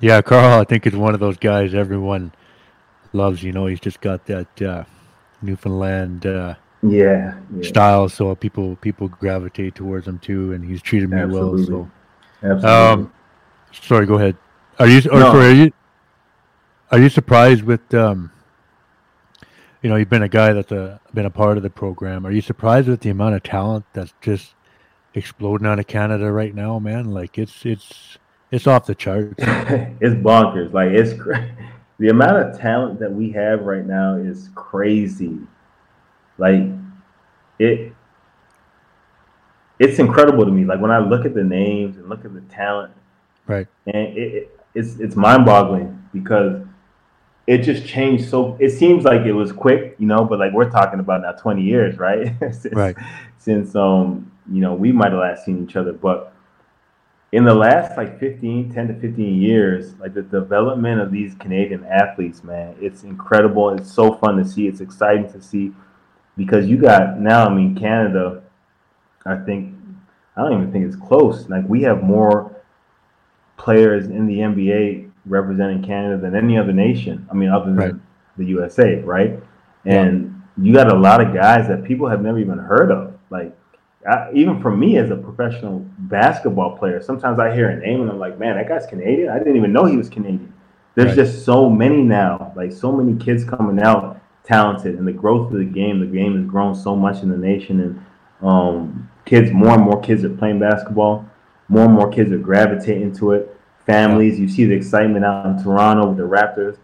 Yeah, 0.00 0.20
Carl, 0.22 0.60
I 0.60 0.64
think 0.64 0.86
is 0.86 0.94
one 0.94 1.14
of 1.14 1.20
those 1.20 1.36
guys 1.36 1.74
everyone 1.74 2.32
loves. 3.12 3.42
You 3.42 3.52
know, 3.52 3.66
he's 3.66 3.80
just 3.80 4.00
got 4.00 4.26
that 4.26 4.62
uh, 4.62 4.84
Newfoundland 5.40 6.26
uh, 6.26 6.54
yeah, 6.82 7.38
yeah, 7.54 7.68
style, 7.68 8.08
so 8.08 8.34
people 8.34 8.76
people 8.76 9.08
gravitate 9.08 9.74
towards 9.74 10.06
him 10.06 10.18
too, 10.18 10.52
and 10.52 10.64
he's 10.64 10.82
treated 10.82 11.10
me 11.10 11.18
Absolutely. 11.18 11.74
well. 11.74 11.90
So, 12.42 12.48
Absolutely. 12.48 12.68
Um, 12.68 13.12
sorry, 13.72 14.06
go 14.06 14.14
ahead. 14.14 14.36
Are 14.78 14.86
you? 14.86 14.98
Or, 15.10 15.20
no. 15.20 15.32
sorry, 15.32 15.46
are 15.46 15.52
you? 15.52 15.72
Are 16.90 16.98
you 16.98 17.08
surprised 17.08 17.62
with 17.64 17.94
um, 17.94 18.30
you 19.82 19.90
know, 19.90 19.96
you've 19.96 20.10
been 20.10 20.22
a 20.22 20.28
guy 20.28 20.52
that's 20.52 20.72
a, 20.72 21.00
been 21.14 21.26
a 21.26 21.30
part 21.30 21.56
of 21.56 21.62
the 21.62 21.70
program. 21.70 22.26
Are 22.26 22.32
you 22.32 22.40
surprised 22.40 22.88
with 22.88 23.00
the 23.00 23.10
amount 23.10 23.34
of 23.34 23.42
talent 23.42 23.84
that's 23.92 24.14
just 24.20 24.54
exploding 25.14 25.66
out 25.66 25.78
of 25.78 25.86
Canada 25.86 26.30
right 26.32 26.54
now, 26.54 26.78
man? 26.78 27.12
Like 27.12 27.38
it's 27.38 27.64
it's 27.64 28.18
it's 28.50 28.66
off 28.66 28.86
the 28.86 28.94
charts. 28.94 29.34
it's 29.38 30.14
bonkers. 30.14 30.72
Like 30.72 30.90
it's 30.90 31.12
the 31.98 32.08
amount 32.08 32.36
of 32.36 32.58
talent 32.58 33.00
that 33.00 33.12
we 33.12 33.30
have 33.32 33.62
right 33.62 33.84
now 33.84 34.16
is 34.16 34.50
crazy. 34.54 35.38
Like 36.38 36.62
it 37.58 37.92
it's 39.78 39.98
incredible 39.98 40.44
to 40.44 40.50
me. 40.50 40.64
Like 40.64 40.80
when 40.80 40.90
I 40.90 40.98
look 40.98 41.24
at 41.26 41.34
the 41.34 41.44
names 41.44 41.96
and 41.96 42.08
look 42.08 42.24
at 42.24 42.32
the 42.34 42.40
talent, 42.42 42.92
right? 43.46 43.66
And 43.86 44.16
it, 44.16 44.34
it 44.34 44.60
it's 44.74 44.98
it's 45.00 45.16
mind 45.16 45.44
boggling 45.44 46.02
because 46.12 46.62
it 47.46 47.58
just 47.58 47.86
changed 47.86 48.28
so 48.28 48.56
it 48.60 48.70
seems 48.70 49.04
like 49.04 49.22
it 49.22 49.32
was 49.32 49.52
quick 49.52 49.94
you 49.98 50.06
know 50.06 50.24
but 50.24 50.38
like 50.38 50.52
we're 50.52 50.70
talking 50.70 51.00
about 51.00 51.22
now 51.22 51.32
20 51.32 51.62
years 51.62 51.98
right? 51.98 52.34
Since, 52.40 52.74
right. 52.74 52.96
since 53.38 53.76
um 53.76 54.30
you 54.50 54.60
know 54.60 54.74
we 54.74 54.92
might 54.92 55.12
have 55.12 55.20
last 55.20 55.44
seen 55.44 55.64
each 55.64 55.76
other 55.76 55.92
but 55.92 56.32
in 57.32 57.44
the 57.44 57.54
last 57.54 57.96
like 57.96 58.18
15 58.18 58.72
10 58.72 58.88
to 58.88 58.94
15 58.94 59.40
years 59.40 59.94
like 59.98 60.14
the 60.14 60.22
development 60.22 61.00
of 61.00 61.10
these 61.10 61.34
canadian 61.34 61.84
athletes 61.84 62.42
man 62.44 62.74
it's 62.80 63.02
incredible. 63.02 63.70
It's 63.70 63.92
so 63.92 64.14
fun 64.14 64.36
to 64.38 64.44
see. 64.44 64.66
It's 64.68 64.80
exciting 64.80 65.30
to 65.32 65.42
see 65.42 65.72
because 66.36 66.66
you 66.66 66.76
got 66.76 67.18
now 67.18 67.46
i 67.46 67.52
mean 67.52 67.74
canada 67.74 68.42
i 69.24 69.36
think 69.36 69.74
i 70.36 70.42
don't 70.42 70.52
even 70.52 70.72
think 70.72 70.86
it's 70.86 70.96
close. 70.96 71.48
Like 71.48 71.66
we 71.68 71.82
have 71.82 72.02
more 72.02 72.54
players 73.56 74.06
in 74.06 74.26
the 74.26 74.38
nba 74.38 75.05
representing 75.26 75.82
Canada 75.82 76.20
than 76.20 76.34
any 76.36 76.58
other 76.58 76.72
nation. 76.72 77.26
I 77.30 77.34
mean, 77.34 77.50
other 77.50 77.66
than 77.66 77.76
Right. 77.76 77.94
the 78.36 78.44
USA, 78.46 79.00
right? 79.02 79.38
Yeah. 79.84 80.02
And 80.02 80.42
you 80.60 80.72
got 80.72 80.90
a 80.90 80.94
lot 80.96 81.20
of 81.20 81.34
guys 81.34 81.68
that 81.68 81.84
people 81.84 82.08
have 82.08 82.22
never 82.22 82.38
even 82.38 82.58
heard 82.58 82.90
of. 82.90 83.14
Like, 83.30 83.56
I, 84.08 84.30
even 84.32 84.60
for 84.60 84.70
me 84.70 84.98
as 84.98 85.10
a 85.10 85.16
professional 85.16 85.84
basketball 85.98 86.76
player, 86.78 87.00
sometimes 87.00 87.38
I 87.38 87.54
hear 87.54 87.68
a 87.70 87.76
name 87.76 88.02
and 88.02 88.10
I'm 88.10 88.18
like, 88.18 88.38
man, 88.38 88.56
that 88.56 88.68
guy's 88.68 88.86
Canadian. 88.86 89.28
I 89.30 89.38
didn't 89.38 89.56
even 89.56 89.72
know 89.72 89.84
he 89.84 89.96
was 89.96 90.08
Canadian. 90.08 90.52
There's 90.94 91.08
Right. 91.08 91.16
just 91.16 91.44
so 91.44 91.68
many 91.68 92.02
now, 92.02 92.52
like 92.56 92.72
so 92.72 92.92
many 92.92 93.16
kids 93.16 93.44
coming 93.44 93.82
out 93.82 94.20
talented, 94.44 94.96
and 94.96 95.06
the 95.06 95.12
growth 95.12 95.52
of 95.52 95.58
the 95.58 95.64
game. 95.64 95.98
The 96.00 96.06
game 96.06 96.36
has 96.36 96.46
grown 96.48 96.74
so 96.74 96.94
much 96.94 97.22
in 97.22 97.28
the 97.30 97.36
nation, 97.36 97.80
and 97.80 98.48
um, 98.48 99.10
kids, 99.24 99.50
more 99.50 99.74
and 99.74 99.82
more 99.82 100.00
kids 100.00 100.24
are 100.24 100.30
playing 100.30 100.60
basketball. 100.60 101.26
More 101.68 101.84
and 101.86 101.94
more 101.94 102.08
kids 102.08 102.30
are 102.30 102.38
gravitating 102.38 103.12
to 103.16 103.32
it. 103.32 103.55
Families, 103.86 104.38
you 104.38 104.48
see 104.48 104.64
the 104.64 104.74
excitement 104.74 105.24
out 105.24 105.46
in 105.46 105.62
Toronto 105.62 106.08
with 106.08 106.16
the 106.16 106.24
Raptors, 106.24 106.76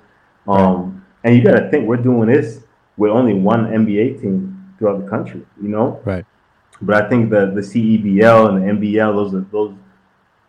um, 0.47 1.05
and 1.25 1.37
you 1.37 1.43
got 1.43 1.59
to 1.59 1.69
think 1.71 1.87
we're 1.89 1.97
doing 1.97 2.29
this 2.29 2.61
with 2.97 3.11
only 3.11 3.35
one 3.35 3.67
NBA 3.67 4.21
team 4.21 4.75
throughout 4.79 5.03
the 5.05 5.11
country. 5.11 5.43
You 5.61 5.69
know, 5.69 6.01
Right. 6.05 6.25
but 6.81 7.03
I 7.05 7.09
think 7.09 7.31
the 7.31 7.47
the 7.47 7.61
CEBL 7.61 8.49
and 8.49 8.81
the 8.81 8.87
NBL, 8.87 9.15
those 9.17 9.35
are 9.35 9.41
those 9.51 9.75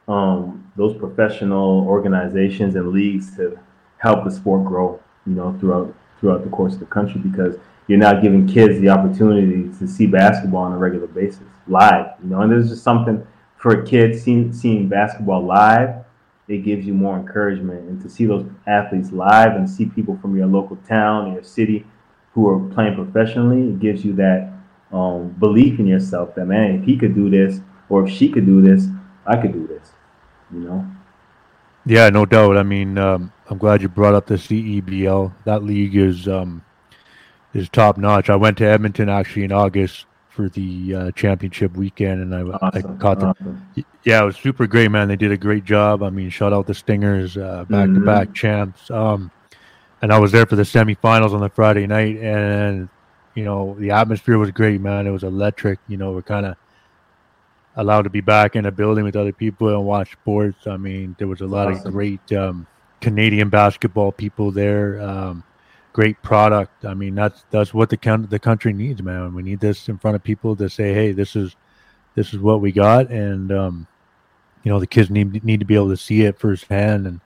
um, 0.07 0.71
those 0.75 0.95
professional 0.97 1.87
organizations 1.87 2.75
and 2.75 2.89
leagues 2.91 3.35
to 3.37 3.57
help 3.97 4.23
the 4.25 4.31
sport 4.31 4.65
grow. 4.65 4.99
You 5.25 5.33
know, 5.33 5.55
throughout 5.59 5.93
throughout 6.19 6.43
the 6.43 6.49
course 6.49 6.73
of 6.73 6.79
the 6.81 6.85
country 6.85 7.19
because 7.21 7.55
you're 7.87 7.97
now 7.97 8.13
giving 8.19 8.47
kids 8.47 8.79
the 8.79 8.89
opportunity 8.89 9.69
to 9.79 9.87
see 9.87 10.05
basketball 10.05 10.63
on 10.63 10.73
a 10.73 10.77
regular 10.77 11.07
basis 11.07 11.41
live. 11.67 12.07
You 12.21 12.29
know, 12.29 12.41
and 12.41 12.51
there's 12.51 12.69
just 12.69 12.83
something 12.83 13.25
for 13.57 13.81
a 13.81 13.85
kid 13.85 14.19
seeing 14.19 14.53
seeing 14.53 14.87
basketball 14.87 15.43
live. 15.45 16.02
It 16.47 16.59
gives 16.59 16.85
you 16.85 16.93
more 16.93 17.17
encouragement, 17.17 17.89
and 17.89 18.01
to 18.01 18.09
see 18.09 18.25
those 18.25 18.45
athletes 18.67 19.11
live 19.11 19.55
and 19.55 19.69
see 19.69 19.85
people 19.85 20.17
from 20.21 20.35
your 20.35 20.47
local 20.47 20.75
town, 20.87 21.33
your 21.33 21.43
city, 21.43 21.85
who 22.33 22.47
are 22.49 22.59
playing 22.73 22.95
professionally, 22.95 23.69
it 23.69 23.79
gives 23.79 24.03
you 24.03 24.13
that 24.13 24.51
um, 24.91 25.29
belief 25.39 25.79
in 25.79 25.87
yourself 25.87 26.35
that 26.35 26.45
man, 26.45 26.79
if 26.79 26.85
he 26.85 26.97
could 26.97 27.15
do 27.15 27.29
this 27.29 27.61
or 27.89 28.05
if 28.05 28.13
she 28.13 28.29
could 28.29 28.45
do 28.45 28.61
this, 28.61 28.87
I 29.25 29.37
could 29.37 29.53
do 29.53 29.67
this. 29.67 29.91
You 30.51 30.59
know. 30.59 30.91
Yeah, 31.85 32.09
no 32.09 32.25
doubt. 32.25 32.57
I 32.57 32.63
mean, 32.63 32.97
um, 32.97 33.33
I'm 33.49 33.57
glad 33.57 33.81
you 33.81 33.89
brought 33.89 34.13
up 34.13 34.27
the 34.27 34.35
CEBL. 34.35 35.33
That 35.45 35.63
league 35.63 35.95
is 35.95 36.27
um, 36.27 36.63
is 37.53 37.69
top 37.69 37.97
notch. 37.97 38.29
I 38.29 38.35
went 38.35 38.57
to 38.59 38.65
Edmonton 38.65 39.09
actually 39.09 39.43
in 39.43 39.51
August 39.51 40.05
for 40.33 40.49
the 40.49 40.95
uh, 40.95 41.11
championship 41.11 41.77
weekend, 41.77 42.21
and 42.21 42.33
I, 42.35 42.41
I 42.67 42.81
caught 42.99 43.19
them. 43.19 43.29
awesome. 43.29 43.67
Yeah, 44.03 44.23
it 44.23 44.25
was 44.25 44.35
super 44.37 44.65
great, 44.67 44.89
man. 44.91 45.07
They 45.07 45.15
did 45.15 45.31
a 45.31 45.37
great 45.37 45.63
job. 45.63 46.01
I 46.03 46.09
mean, 46.09 46.29
shout 46.29 46.51
out 46.53 46.65
the 46.67 46.73
Stingers, 46.73 47.37
uh, 47.37 47.65
back-to-back 47.69 48.27
Mm-hmm. 48.29 48.33
champs. 48.33 48.89
Um, 48.91 49.31
and 50.01 50.11
I 50.11 50.19
was 50.19 50.31
there 50.31 50.45
for 50.45 50.55
the 50.57 50.63
semifinals 50.63 51.33
on 51.33 51.39
the 51.39 51.49
Friday 51.49 51.87
night, 51.87 52.17
and 52.17 52.89
you 53.35 53.45
know 53.45 53.75
the 53.79 53.91
atmosphere 53.91 54.37
was 54.37 54.51
great, 54.51 54.81
man. 54.81 55.07
It 55.07 55.11
was 55.11 55.23
electric. 55.23 55.79
You 55.87 55.97
know, 55.97 56.11
we're 56.11 56.21
kind 56.23 56.45
of 56.45 56.57
allowed 57.75 58.03
to 58.03 58.09
be 58.09 58.21
back 58.21 58.55
in 58.55 58.65
a 58.65 58.71
building 58.71 59.03
with 59.03 59.15
other 59.15 59.31
people 59.33 59.69
and 59.69 59.85
watch 59.85 60.11
sports. 60.11 60.67
I 60.67 60.77
mean, 60.77 61.15
there 61.17 61.27
was 61.27 61.41
a 61.41 61.47
lot 61.47 61.71
Awesome. 61.71 61.87
of 61.87 61.93
great 61.93 62.33
um, 62.33 62.67
Canadian 63.01 63.49
basketball 63.49 64.11
people 64.11 64.51
there. 64.51 65.01
Um, 65.01 65.43
great 65.93 66.21
product. 66.23 66.83
I 66.85 66.93
mean, 66.93 67.15
that's 67.15 67.45
that's 67.51 67.73
what 67.73 67.89
the 67.89 67.97
coun- 67.97 68.27
the 68.29 68.39
country 68.39 68.73
needs, 68.73 69.01
man. 69.01 69.33
We 69.33 69.43
need 69.43 69.59
this 69.59 69.87
in 69.87 69.97
front 69.97 70.15
of 70.15 70.23
people 70.23 70.55
to 70.57 70.69
say, 70.69 70.93
hey, 70.93 71.11
this 71.13 71.35
is 71.35 71.55
this 72.15 72.33
is 72.33 72.39
what 72.39 72.61
we 72.61 72.71
got, 72.71 73.09
and 73.09 73.51
um, 73.51 73.87
you 74.63 74.71
know 74.71 74.79
the 74.79 74.87
kids 74.87 75.09
need 75.09 75.43
need 75.43 75.59
to 75.61 75.65
be 75.65 75.75
able 75.75 75.89
to 75.89 75.97
see 75.97 76.21
it 76.23 76.39
firsthand 76.39 77.07
and 77.07 77.21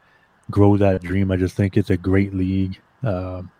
grow 0.51 0.78
that 0.78 1.01
dream. 1.01 1.32
I 1.32 1.38
just 1.38 1.55
think 1.55 1.76
it's 1.78 1.89
a 1.89 1.97
great 1.97 2.34
league. 2.34 2.80
Um, 3.03 3.51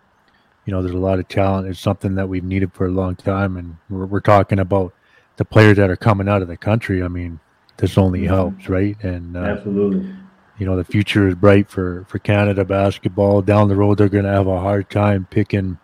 you 0.64 0.72
know, 0.72 0.82
there's 0.82 0.94
a 0.94 0.98
lot 0.98 1.18
of 1.18 1.26
talent. 1.28 1.66
It's 1.66 1.80
something 1.80 2.14
that 2.16 2.28
we've 2.28 2.44
needed 2.44 2.72
for 2.74 2.86
a 2.86 2.90
long 2.90 3.16
time, 3.16 3.56
and 3.56 3.76
we're, 3.88 4.04
we're 4.06 4.20
talking 4.20 4.58
about 4.58 4.92
the 5.36 5.44
players 5.44 5.76
that 5.78 5.88
are 5.90 5.96
coming 5.96 6.28
out 6.28 6.42
of 6.42 6.48
the 6.48 6.56
country. 6.58 7.02
I 7.02 7.08
mean, 7.08 7.40
this 7.78 7.96
only 7.96 8.22
Mhm. 8.22 8.26
helps, 8.28 8.68
right? 8.68 8.96
And 9.02 9.36
uh, 9.36 9.40
Absolutely. 9.40 10.10
You 10.58 10.66
know, 10.66 10.76
the 10.76 10.84
future 10.84 11.28
is 11.28 11.34
bright 11.34 11.68
for 11.68 12.04
for 12.08 12.18
Canada 12.18 12.64
basketball. 12.64 13.42
Down 13.42 13.68
the 13.68 13.76
road, 13.76 13.98
they're 13.98 14.08
going 14.08 14.24
to 14.24 14.30
have 14.30 14.46
a 14.46 14.60
hard 14.60 14.90
time 14.90 15.26
picking 15.30 15.78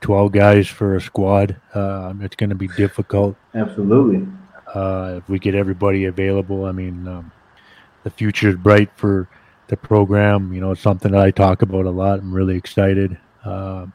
twelve 0.00 0.32
guys 0.32 0.68
for 0.68 0.96
a 0.96 1.00
squad. 1.00 1.56
Uh, 1.74 2.14
it's 2.20 2.36
going 2.36 2.50
to 2.50 2.56
be 2.56 2.68
difficult 2.68 3.36
Absolutely. 3.54 4.26
uh, 4.74 5.14
if 5.18 5.28
we 5.28 5.38
get 5.38 5.54
everybody 5.54 6.06
available. 6.06 6.64
I 6.64 6.72
mean, 6.72 7.06
um, 7.06 7.32
the 8.02 8.10
future 8.10 8.48
is 8.48 8.56
bright 8.56 8.90
for 8.96 9.28
the 9.68 9.76
program. 9.76 10.52
You 10.52 10.60
know, 10.60 10.72
it's 10.72 10.80
something 10.80 11.12
that 11.12 11.20
I 11.20 11.30
talk 11.30 11.62
about 11.62 11.86
a 11.86 11.90
lot. 11.90 12.20
I'm 12.20 12.32
really 12.32 12.56
excited. 12.56 13.18
Um 13.44 13.92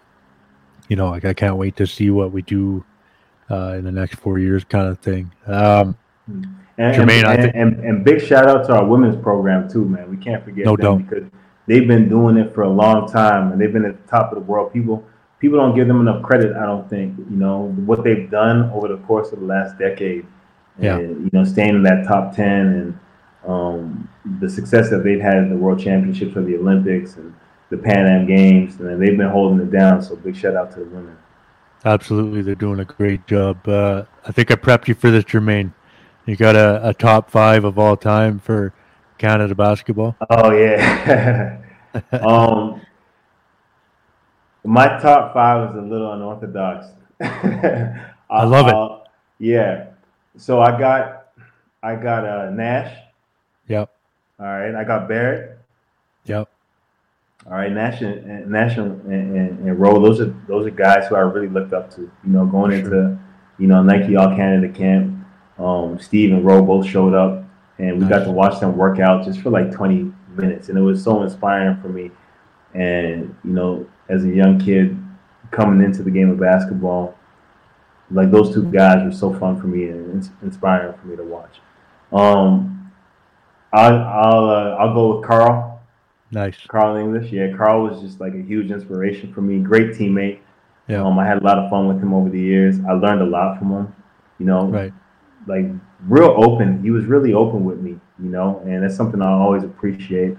you 0.90 0.96
know, 0.96 1.10
like 1.10 1.24
I 1.24 1.34
can't 1.34 1.56
wait 1.56 1.78
to 1.78 1.88
see 1.88 2.10
what 2.10 2.32
we 2.32 2.42
do 2.42 2.84
uh, 3.50 3.76
in 3.78 3.86
the 3.86 3.92
next 3.92 4.16
four 4.16 4.40
years, 4.40 4.64
kind 4.64 4.88
of 4.88 5.00
thing. 5.00 5.32
Um, 5.46 5.98
And, 6.80 6.96
Jermaine, 6.96 7.20
and, 7.20 7.28
I 7.28 7.36
think- 7.36 7.56
and, 7.56 7.80
and 7.82 8.06
big 8.06 8.22
shout 8.22 8.48
out 8.48 8.66
to 8.68 8.74
our 8.74 8.86
women's 8.86 9.22
program 9.22 9.70
too, 9.70 9.84
man. 9.84 10.10
We 10.10 10.18
can't 10.18 10.44
forget 10.44 10.66
No 10.66 10.78
them 10.78 11.04
because 11.04 11.30
they've 11.68 11.88
been 11.88 12.08
doing 12.08 12.38
it 12.38 12.54
for 12.54 12.64
a 12.64 12.70
long 12.70 13.08
time 13.08 13.52
and 13.52 13.60
they've 13.60 13.72
been 13.72 13.84
at 13.86 14.02
the 14.02 14.10
top 14.10 14.32
of 14.32 14.40
the 14.40 14.46
world. 14.46 14.72
People 14.72 15.04
people 15.40 15.58
don't 15.58 15.76
give 15.76 15.88
them 15.88 16.00
enough 16.00 16.24
credit, 16.24 16.56
I 16.56 16.66
don't 16.66 16.90
think. 16.90 17.18
You 17.18 17.36
know, 17.36 17.74
what 17.86 18.04
they've 18.06 18.32
done 18.32 18.70
over 18.72 18.88
the 18.88 18.98
course 19.00 19.32
of 19.34 19.42
the 19.42 19.46
last 19.46 19.78
decade. 19.78 20.26
And, 20.78 21.24
you 21.26 21.30
know, 21.34 21.44
staying 21.44 21.76
in 21.76 21.84
that 21.84 22.06
top 22.08 22.34
ten 22.34 22.68
and 22.68 23.00
um, 23.46 24.10
the 24.40 24.50
success 24.50 24.90
that 24.90 25.04
they've 25.04 25.20
had 25.20 25.38
in 25.38 25.50
the 25.50 25.58
world 25.58 25.80
championships 25.82 26.38
or 26.38 26.44
the 26.44 26.56
Olympics 26.56 27.18
and 27.18 27.34
the 27.70 27.78
Pan 27.78 28.08
Am 28.08 28.26
Games, 28.26 28.80
and 28.80 29.02
they've 29.02 29.18
been 29.18 29.30
holding 29.30 29.60
it 29.68 29.72
down. 29.72 30.02
So 30.02 30.16
big 30.16 30.36
shout 30.38 30.56
out 30.56 30.72
to 30.72 30.80
the 30.80 30.86
women. 30.86 31.18
absolutely, 31.84 32.42
they're 32.42 32.56
doing 32.56 32.80
a 32.80 32.86
great 32.86 33.28
job. 33.28 33.68
Uh, 33.68 34.04
I 34.26 34.32
think 34.32 34.52
I 34.52 34.56
prepped 34.56 34.88
you 34.88 34.96
for 34.96 35.12
this, 35.12 35.26
Jermaine. 35.26 35.74
You 36.30 36.36
got 36.36 36.56
a, 36.56 36.90
a 36.90 36.94
top 36.94 37.32
five 37.32 37.64
of 37.64 37.80
all 37.80 37.98
time 37.98 38.38
for 38.38 38.72
Canada 39.18 39.56
basketball. 39.56 40.16
Oh 40.30 40.52
yeah. 40.52 41.58
um, 42.22 42.82
my 44.64 45.00
top 45.00 45.34
five 45.34 45.72
is 45.72 45.76
a 45.76 45.82
little 45.82 46.14
unorthodox. 46.14 46.86
I, 47.20 48.44
love 48.44 48.68
it. 48.68 49.10
Yeah. 49.44 49.88
So 50.38 50.62
I 50.62 50.78
got, 50.80 51.30
I 51.82 51.96
got 51.96 52.26
uh, 52.26 52.52
Nash. 52.52 52.96
Yep, 53.68 53.92
All 54.40 54.46
right. 54.46 54.76
I 54.76 54.84
got 54.84 55.08
Barrett. 55.08 55.58
yep, 56.26 56.48
All 57.48 57.54
right. 57.54 57.72
Nash 57.72 58.02
and, 58.02 58.52
Nash 58.52 58.78
and, 58.78 59.02
and, 59.12 59.68
and 59.68 59.80
Rowe. 59.80 60.00
Those 60.00 60.22
are 60.22 60.36
those 60.48 60.68
are 60.68 60.70
guys 60.70 61.08
who 61.08 61.16
I 61.16 61.22
really 61.22 61.50
looked 61.50 61.74
up 61.74 61.90
to. 61.96 62.02
You 62.02 62.12
know, 62.26 62.46
going 62.46 62.72
into, 62.72 63.18
you 63.58 63.66
know, 63.66 63.82
Nike 63.82 64.16
All 64.16 64.36
Canada 64.36 64.70
camp. 64.72 65.19
Um, 65.60 66.00
Steve 66.00 66.32
and 66.32 66.46
Rowe 66.46 66.64
both 66.64 66.86
showed 66.88 67.14
up, 67.14 67.44
and 67.78 68.02
we 68.02 68.08
got 68.08 68.24
to 68.24 68.32
watch 68.32 68.60
them 68.60 68.78
work 68.78 69.00
out 69.00 69.26
just 69.26 69.42
for 69.42 69.50
like 69.50 69.72
20 69.72 70.12
minutes, 70.36 70.70
and 70.70 70.78
it 70.78 70.82
was 70.82 71.04
so 71.04 71.22
inspiring 71.24 71.80
for 71.82 71.90
me. 71.90 72.12
And 72.74 73.36
you 73.44 73.52
know, 73.52 73.88
as 74.10 74.24
a 74.24 74.30
young 74.30 74.60
kid 74.60 74.98
coming 75.52 75.84
into 75.84 76.04
the 76.04 76.12
game 76.12 76.30
of 76.30 76.40
basketball, 76.40 77.16
like 78.12 78.32
those 78.32 78.54
two 78.54 78.72
guys 78.72 79.04
were 79.04 79.12
so 79.12 79.34
fun 79.38 79.60
for 79.60 79.68
me 79.68 79.86
and 79.90 80.12
ins- 80.14 80.32
inspiring 80.42 80.98
for 81.00 81.08
me 81.08 81.16
to 81.16 81.24
watch. 81.24 81.60
Um, 82.14 82.92
I'll 83.74 83.98
I'll 83.98 84.50
uh, 84.50 84.76
I'll 84.78 84.94
go 84.94 85.18
with 85.18 85.28
Carl. 85.28 85.82
nice. 86.32 86.58
Carl 86.68 86.96
English. 86.96 87.32
Yeah, 87.32 87.56
Carl 87.56 87.84
was 87.84 88.02
just 88.02 88.20
like 88.20 88.34
a 88.34 88.42
huge 88.42 88.72
inspiration 88.72 89.34
for 89.34 89.42
me. 89.42 89.60
Great 89.60 89.92
teammate. 89.92 90.40
Yeah. 90.88 91.04
Um, 91.04 91.20
I 91.20 91.26
had 91.26 91.38
a 91.38 91.44
lot 91.44 91.60
of 91.60 91.70
fun 91.70 91.88
with 91.88 92.02
him 92.02 92.14
over 92.14 92.30
the 92.30 92.40
years. 92.40 92.78
I 92.88 92.94
learned 92.94 93.22
a 93.22 93.26
lot 93.26 93.60
from 93.60 93.72
him. 93.72 93.96
You 94.40 94.46
know, 94.48 94.66
Right. 94.68 94.94
Like 95.50 95.66
real 96.08 96.34
open. 96.38 96.82
He 96.82 96.92
was 96.92 97.06
really 97.06 97.34
open 97.34 97.66
with 97.66 97.80
me. 97.80 98.00
You 98.22 98.30
know, 98.30 98.62
and 98.66 98.84
that's 98.84 98.96
something 98.96 99.22
I 99.22 99.32
always 99.32 99.64
appreciate. 99.64 100.38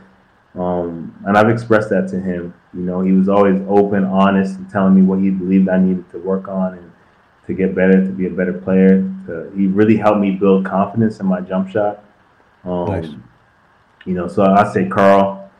Um, 0.54 1.14
and 1.26 1.36
I've 1.36 1.48
expressed 1.48 1.90
that 1.90 2.08
to 2.08 2.20
him. 2.20 2.54
You 2.74 2.82
know, 2.82 3.00
he 3.00 3.12
was 3.12 3.28
always 3.28 3.60
open, 3.68 4.04
honest, 4.04 4.56
and 4.56 4.68
telling 4.70 4.94
me 4.94 5.02
what 5.02 5.18
he 5.20 5.30
believed 5.30 5.68
I 5.68 5.78
needed 5.78 6.10
to 6.10 6.18
work 6.18 6.48
on 6.48 6.74
and 6.74 6.92
to 7.46 7.54
get 7.54 7.74
better, 7.74 8.04
to 8.04 8.10
be 8.10 8.26
a 8.26 8.30
better 8.30 8.52
player. 8.52 9.02
To, 9.26 9.50
he 9.56 9.66
really 9.66 9.96
helped 9.96 10.20
me 10.20 10.32
build 10.32 10.64
confidence 10.64 11.20
in 11.20 11.26
my 11.26 11.40
jump 11.40 11.70
shot. 11.70 12.04
Um, 12.64 12.86
Nice. 12.86 13.10
You 14.06 14.14
know, 14.14 14.28
so 14.28 14.44
I 14.44 14.72
say 14.72 14.88
Carl, 14.88 15.50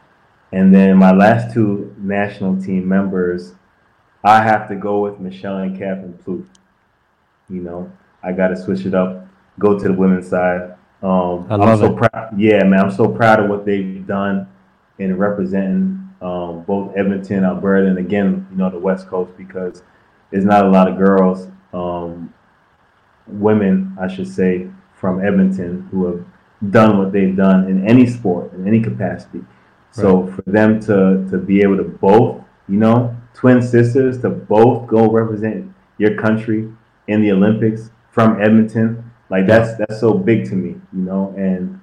and 0.52 0.74
then 0.74 0.96
my 0.96 1.12
last 1.12 1.52
two 1.54 1.94
national 1.98 2.60
team 2.60 2.88
members, 2.88 3.54
I 4.24 4.42
have 4.42 4.68
to 4.68 4.76
go 4.76 5.00
with 5.00 5.20
Michelle 5.20 5.58
and 5.58 5.78
Catherine 5.78 6.18
Plouffe. 6.24 6.46
You 7.48 7.62
know, 7.62 7.92
I 8.22 8.32
got 8.32 8.48
to 8.48 8.56
switch 8.56 8.86
it 8.86 8.94
up, 8.94 9.26
go 9.60 9.78
to 9.78 9.88
the 9.88 9.94
women's 9.94 10.28
side. 10.28 10.74
Um, 11.02 11.46
I 11.48 11.54
am 11.54 11.60
love 11.60 11.78
so 11.78 11.96
it. 11.96 11.96
proud. 11.96 12.38
Yeah, 12.38 12.64
man, 12.64 12.80
I'm 12.80 12.90
so 12.90 13.08
proud 13.08 13.40
of 13.40 13.48
what 13.48 13.64
they've 13.64 14.04
done 14.06 14.48
in 14.98 15.16
representing 15.16 16.10
um, 16.20 16.64
both 16.64 16.96
Edmonton, 16.96 17.44
Alberta, 17.44 17.86
and 17.86 17.98
again, 17.98 18.46
you 18.50 18.56
know, 18.56 18.70
the 18.70 18.78
West 18.78 19.06
Coast 19.06 19.36
because 19.36 19.82
there's 20.30 20.44
not 20.44 20.64
a 20.64 20.68
lot 20.68 20.88
of 20.88 20.98
girls, 20.98 21.48
um, 21.72 22.34
women, 23.26 23.96
I 24.00 24.08
should 24.08 24.28
say, 24.28 24.68
from 24.94 25.24
Edmonton 25.24 25.88
who 25.90 26.06
have 26.06 26.24
done 26.72 26.98
what 26.98 27.12
they've 27.12 27.34
done 27.34 27.68
in 27.68 27.88
any 27.88 28.06
sport, 28.06 28.52
in 28.52 28.66
any 28.66 28.80
capacity. 28.80 29.42
So 29.92 30.22
right. 30.22 30.34
for 30.36 30.50
them 30.50 30.80
to 30.80 31.26
to 31.30 31.38
be 31.38 31.62
able 31.62 31.78
to 31.78 31.84
both, 31.84 32.44
you 32.68 32.76
know, 32.76 33.16
twin 33.34 33.62
sisters 33.62 34.20
to 34.20 34.28
both 34.28 34.86
go 34.86 35.10
represent 35.10 35.72
your 35.98 36.16
country 36.16 36.70
in 37.08 37.22
the 37.22 37.32
Olympics 37.32 37.90
from 38.10 38.40
Edmonton, 38.40 39.09
like 39.30 39.46
that's 39.46 39.76
that's 39.78 40.00
so 40.00 40.12
big 40.12 40.48
to 40.50 40.54
me, 40.54 40.70
you 40.92 41.02
know, 41.02 41.34
and 41.36 41.80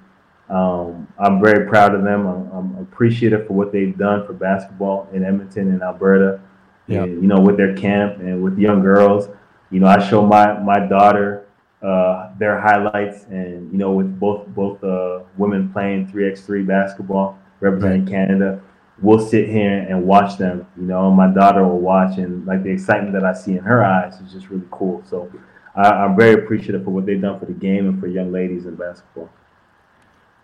um, 0.50 1.08
I'm 1.18 1.42
very 1.42 1.68
proud 1.68 1.94
of 1.94 2.04
them. 2.04 2.26
I'm, 2.26 2.50
I'm, 2.52 2.78
appreciative 2.78 3.46
for 3.46 3.52
what 3.52 3.70
they've 3.70 3.96
done 3.98 4.26
for 4.26 4.32
basketball 4.32 5.06
in 5.12 5.22
Edmonton 5.22 5.70
and 5.72 5.82
Alberta. 5.82 6.40
Yeah. 6.86 7.02
And, 7.02 7.22
you 7.22 7.28
know, 7.28 7.38
with 7.38 7.58
their 7.58 7.76
camp 7.76 8.18
and 8.20 8.42
with 8.42 8.58
young 8.58 8.80
girls. 8.80 9.28
You 9.70 9.80
know, 9.80 9.86
I 9.86 10.08
show 10.08 10.24
my 10.24 10.58
my 10.58 10.86
daughter 10.86 11.46
uh, 11.82 12.30
their 12.38 12.58
highlights, 12.58 13.24
and 13.24 13.70
you 13.70 13.78
know, 13.78 13.92
with 13.92 14.18
both 14.18 14.46
both 14.48 14.82
uh, 14.82 15.20
women 15.36 15.70
playing 15.72 16.08
three 16.08 16.30
x 16.30 16.40
three 16.40 16.62
basketball 16.62 17.38
representing 17.60 18.04
right. 18.04 18.10
Canada, 18.10 18.62
we'll 19.02 19.18
sit 19.18 19.48
here 19.48 19.86
and 19.88 20.04
watch 20.04 20.38
them. 20.38 20.66
You 20.76 20.84
know, 20.84 21.10
my 21.10 21.28
daughter 21.28 21.62
will 21.66 21.80
watch, 21.80 22.18
and 22.18 22.46
like 22.46 22.62
the 22.62 22.70
excitement 22.70 23.12
that 23.12 23.24
I 23.24 23.32
see 23.32 23.52
in 23.52 23.58
her 23.58 23.84
eyes 23.84 24.18
is 24.20 24.32
just 24.32 24.48
really 24.48 24.66
cool. 24.70 25.02
So, 25.04 25.30
I, 25.78 26.04
am 26.04 26.16
very 26.16 26.42
appreciative 26.42 26.84
for 26.84 26.90
what 26.90 27.06
they've 27.06 27.20
done 27.20 27.38
for 27.38 27.46
the 27.46 27.52
game 27.52 27.88
and 27.88 28.00
for 28.00 28.08
young 28.08 28.32
ladies 28.32 28.66
in 28.66 28.74
basketball. 28.74 29.30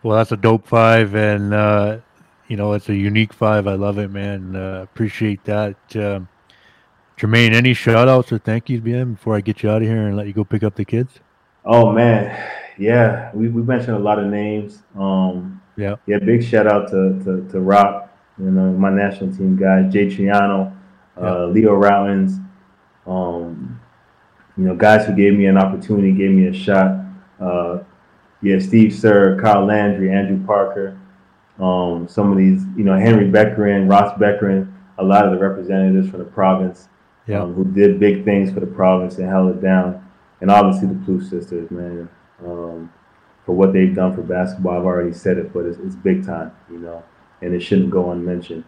Well, 0.03 0.17
that's 0.17 0.33
a 0.33 0.37
dope 0.37 0.67
five, 0.67 1.15
and 1.15 1.53
uh, 1.53 1.99
you 2.49 2.57
know, 2.57 2.73
it's 2.75 2.89
a 2.89 2.95
unique 2.95 3.33
five. 3.33 3.67
I 3.67 3.75
love 3.75 3.99
it, 3.99 4.11
man. 4.11 4.55
Uh, 4.55 4.83
appreciate 4.83 5.45
that. 5.45 5.77
Um, 5.97 6.29
Jermaine, 7.19 7.53
any 7.53 7.75
shout 7.75 8.09
outs 8.09 8.33
or 8.33 8.39
thank 8.39 8.69
yous, 8.69 8.83
man, 8.83 9.15
before 9.15 9.37
I 9.37 9.41
get 9.41 9.63
you 9.63 9.71
out 9.71 9.83
of 9.83 9.89
here 9.89 10.09
and 10.09 10.17
let 10.17 10.27
you 10.27 10.33
go 10.33 10.45
pick 10.45 10.63
up 10.63 10.75
the 10.75 10.85
kids? 10.85 11.21
Oh 11.65 11.93
man, 11.93 12.53
yeah, 12.77 13.31
we, 13.35 13.49
we 13.49 13.63
mentioned 13.63 13.97
a 13.97 14.01
lot 14.01 14.19
of 14.19 14.27
names. 14.27 14.83
Um, 14.99 15.63
yeah, 15.77 15.97
yeah, 16.07 16.19
big 16.19 16.45
shout 16.45 16.67
out 16.67 16.89
to 16.91 17.19
to, 17.25 17.49
to 17.51 17.61
Rock, 17.61 18.15
you 18.39 18.51
know, 18.51 18.73
my 18.73 18.91
national 18.91 19.35
team 19.35 19.57
guys, 19.57 19.93
Jay 19.93 20.07
Triano, 20.07 20.77
uh, 21.17 21.23
yeah. 21.23 21.45
Leo 21.47 21.81
Rautins, 21.81 22.45
um, 23.07 23.81
you 24.57 24.65
know, 24.65 24.75
guys 24.75 25.07
who 25.07 25.15
gave 25.15 25.35
me 25.35 25.47
an 25.47 25.59
opportunity, 25.59 26.13
gave 26.13 26.31
me 26.31 26.47
a 26.47 26.53
shot. 26.53 27.01
Uh, 27.41 27.81
yeah, 28.43 28.59
Steve 28.59 28.95
Sir, 28.95 29.39
Kyle 29.41 29.65
Landry, 29.65 30.13
Andrew 30.13 30.45
Parker, 30.47 30.99
um, 31.59 32.07
some 32.09 32.31
of 32.31 32.39
these, 32.39 32.63
you 32.77 32.85
know, 32.85 32.99
Henry 32.99 33.27
Bekkering, 33.27 33.91
Ross 33.91 34.17
Bekkering, 34.19 34.73
a 34.99 35.05
lot 35.05 35.25
of 35.25 35.33
the 35.33 35.39
representatives 35.39 36.11
from 36.11 36.19
the 36.19 36.25
province 36.25 36.89
yeah. 37.27 37.43
um, 37.43 37.55
who 37.55 37.65
did 37.65 37.99
big 37.99 38.25
things 38.25 38.53
for 38.53 38.61
the 38.61 38.67
province 38.67 39.19
and 39.19 39.29
held 39.29 39.57
it 39.57 39.63
down. 39.63 40.09
And 40.41 40.51
obviously 40.51 40.89
the 40.89 40.95
Plouffe 40.95 41.29
Sisters, 41.29 41.71
man, 41.71 42.09
um, 42.45 42.93
for 43.47 43.55
what 43.55 43.73
they've 43.73 43.95
done 43.95 44.15
for 44.15 44.23
basketball. 44.23 44.79
I've 44.79 44.85
already 44.85 45.13
said 45.13 45.39
it, 45.39 45.53
but 45.53 45.65
it's, 45.65 45.79
it's 45.79 45.95
big 45.95 46.27
time, 46.27 46.53
you 46.71 46.79
know, 46.79 47.03
and 47.41 47.55
it 47.55 47.61
shouldn't 47.61 47.91
go 47.91 48.11
unmentioned. 48.11 48.65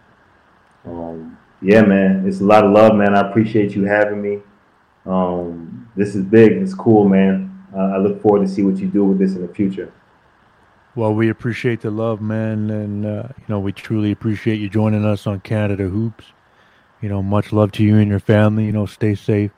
Um, 0.85 1.37
yeah, 1.61 1.81
man, 1.81 2.25
it's 2.27 2.39
a 2.39 2.45
lot 2.45 2.63
of 2.63 2.71
love, 2.71 2.95
man. 2.95 3.15
I 3.15 3.29
appreciate 3.29 3.75
you 3.75 3.83
having 3.83 4.21
me. 4.21 4.39
Um, 5.05 5.76
this 5.97 6.15
is 6.15 6.23
big. 6.23 6.53
It's 6.53 6.73
cool, 6.73 7.09
man. 7.09 7.65
Uh, 7.75 7.95
I 7.95 7.97
look 7.97 8.21
forward 8.21 8.47
to 8.47 8.47
see 8.47 8.63
what 8.63 8.77
you 8.77 8.87
do 8.87 9.03
with 9.03 9.19
this 9.19 9.35
in 9.35 9.45
the 9.45 9.53
future. 9.53 9.91
Well, 10.95 11.13
we 11.13 11.29
appreciate 11.29 11.81
the 11.81 11.91
love, 11.91 12.21
man, 12.21 12.69
and 12.69 13.05
uh, 13.05 13.23
you 13.37 13.45
know 13.49 13.59
we 13.59 13.71
truly 13.71 14.11
appreciate 14.11 14.59
you 14.59 14.69
joining 14.69 15.05
us 15.05 15.27
on 15.27 15.41
Canada 15.41 15.89
Hoops. 15.89 16.25
You 17.01 17.09
know, 17.09 17.21
much 17.21 17.51
love 17.51 17.71
to 17.73 17.83
you 17.83 17.97
and 17.97 18.09
your 18.09 18.19
family. 18.19 18.65
You 18.65 18.71
know, 18.71 18.85
stay 18.85 19.13
safe, 19.13 19.51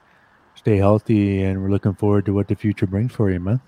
stay 0.55 0.77
healthy, 0.77 1.43
and 1.43 1.61
we're 1.61 1.69
looking 1.69 1.93
forward 1.93 2.25
to 2.25 2.33
what 2.33 2.47
the 2.47 2.55
future 2.55 2.87
brings 2.87 3.13
for 3.13 3.29
you, 3.31 3.39
man. 3.39 3.61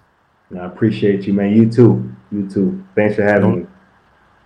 I 0.53 0.65
appreciate 0.65 1.25
you, 1.25 1.33
man. 1.33 1.55
You 1.55 1.69
too. 1.69 2.13
You 2.31 2.49
too. 2.49 2.83
Thanks 2.95 3.15
for 3.15 3.23
having 3.23 3.49
no, 3.49 3.55
me. 3.55 3.67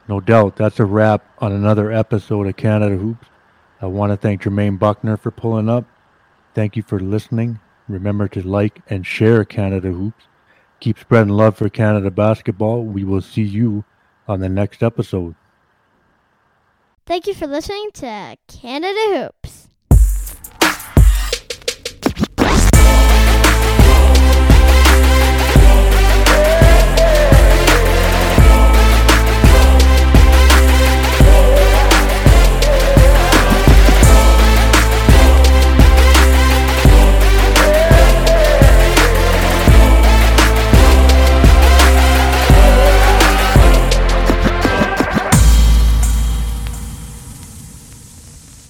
No 0.08 0.20
doubt. 0.20 0.56
That's 0.56 0.80
a 0.80 0.86
wrap 0.86 1.26
on 1.40 1.52
another 1.52 1.92
episode 1.92 2.46
of 2.46 2.56
Canada 2.56 2.96
Hoops. 2.96 3.28
I 3.82 3.88
want 3.88 4.12
to 4.12 4.18
thank 4.18 4.44
Jermaine 4.44 4.78
Bucknor 4.78 5.20
for 5.20 5.32
pulling 5.32 5.68
up. 5.68 5.86
Thank 6.54 6.76
you 6.76 6.84
for 6.84 7.00
listening. 7.00 7.60
Remember 7.88 8.28
to 8.30 8.48
like 8.48 8.82
and 8.90 9.06
share 9.06 9.46
Canada 9.46 9.92
Hoops. 9.92 10.26
Keep 10.80 11.00
spreading 11.00 11.34
love 11.34 11.58
for 11.58 11.70
Canada 11.70 12.12
basketball. 12.12 12.84
We 12.84 13.04
will 13.04 13.22
see 13.22 13.44
you 13.44 13.86
on 14.28 14.40
the 14.40 14.50
next 14.50 14.84
episode. 14.84 15.36
Thank 17.06 17.28
you 17.28 17.36
for 17.36 17.48
listening 17.48 17.92
to 17.94 18.38
Canada 18.48 19.00
Hoops. 19.44 19.65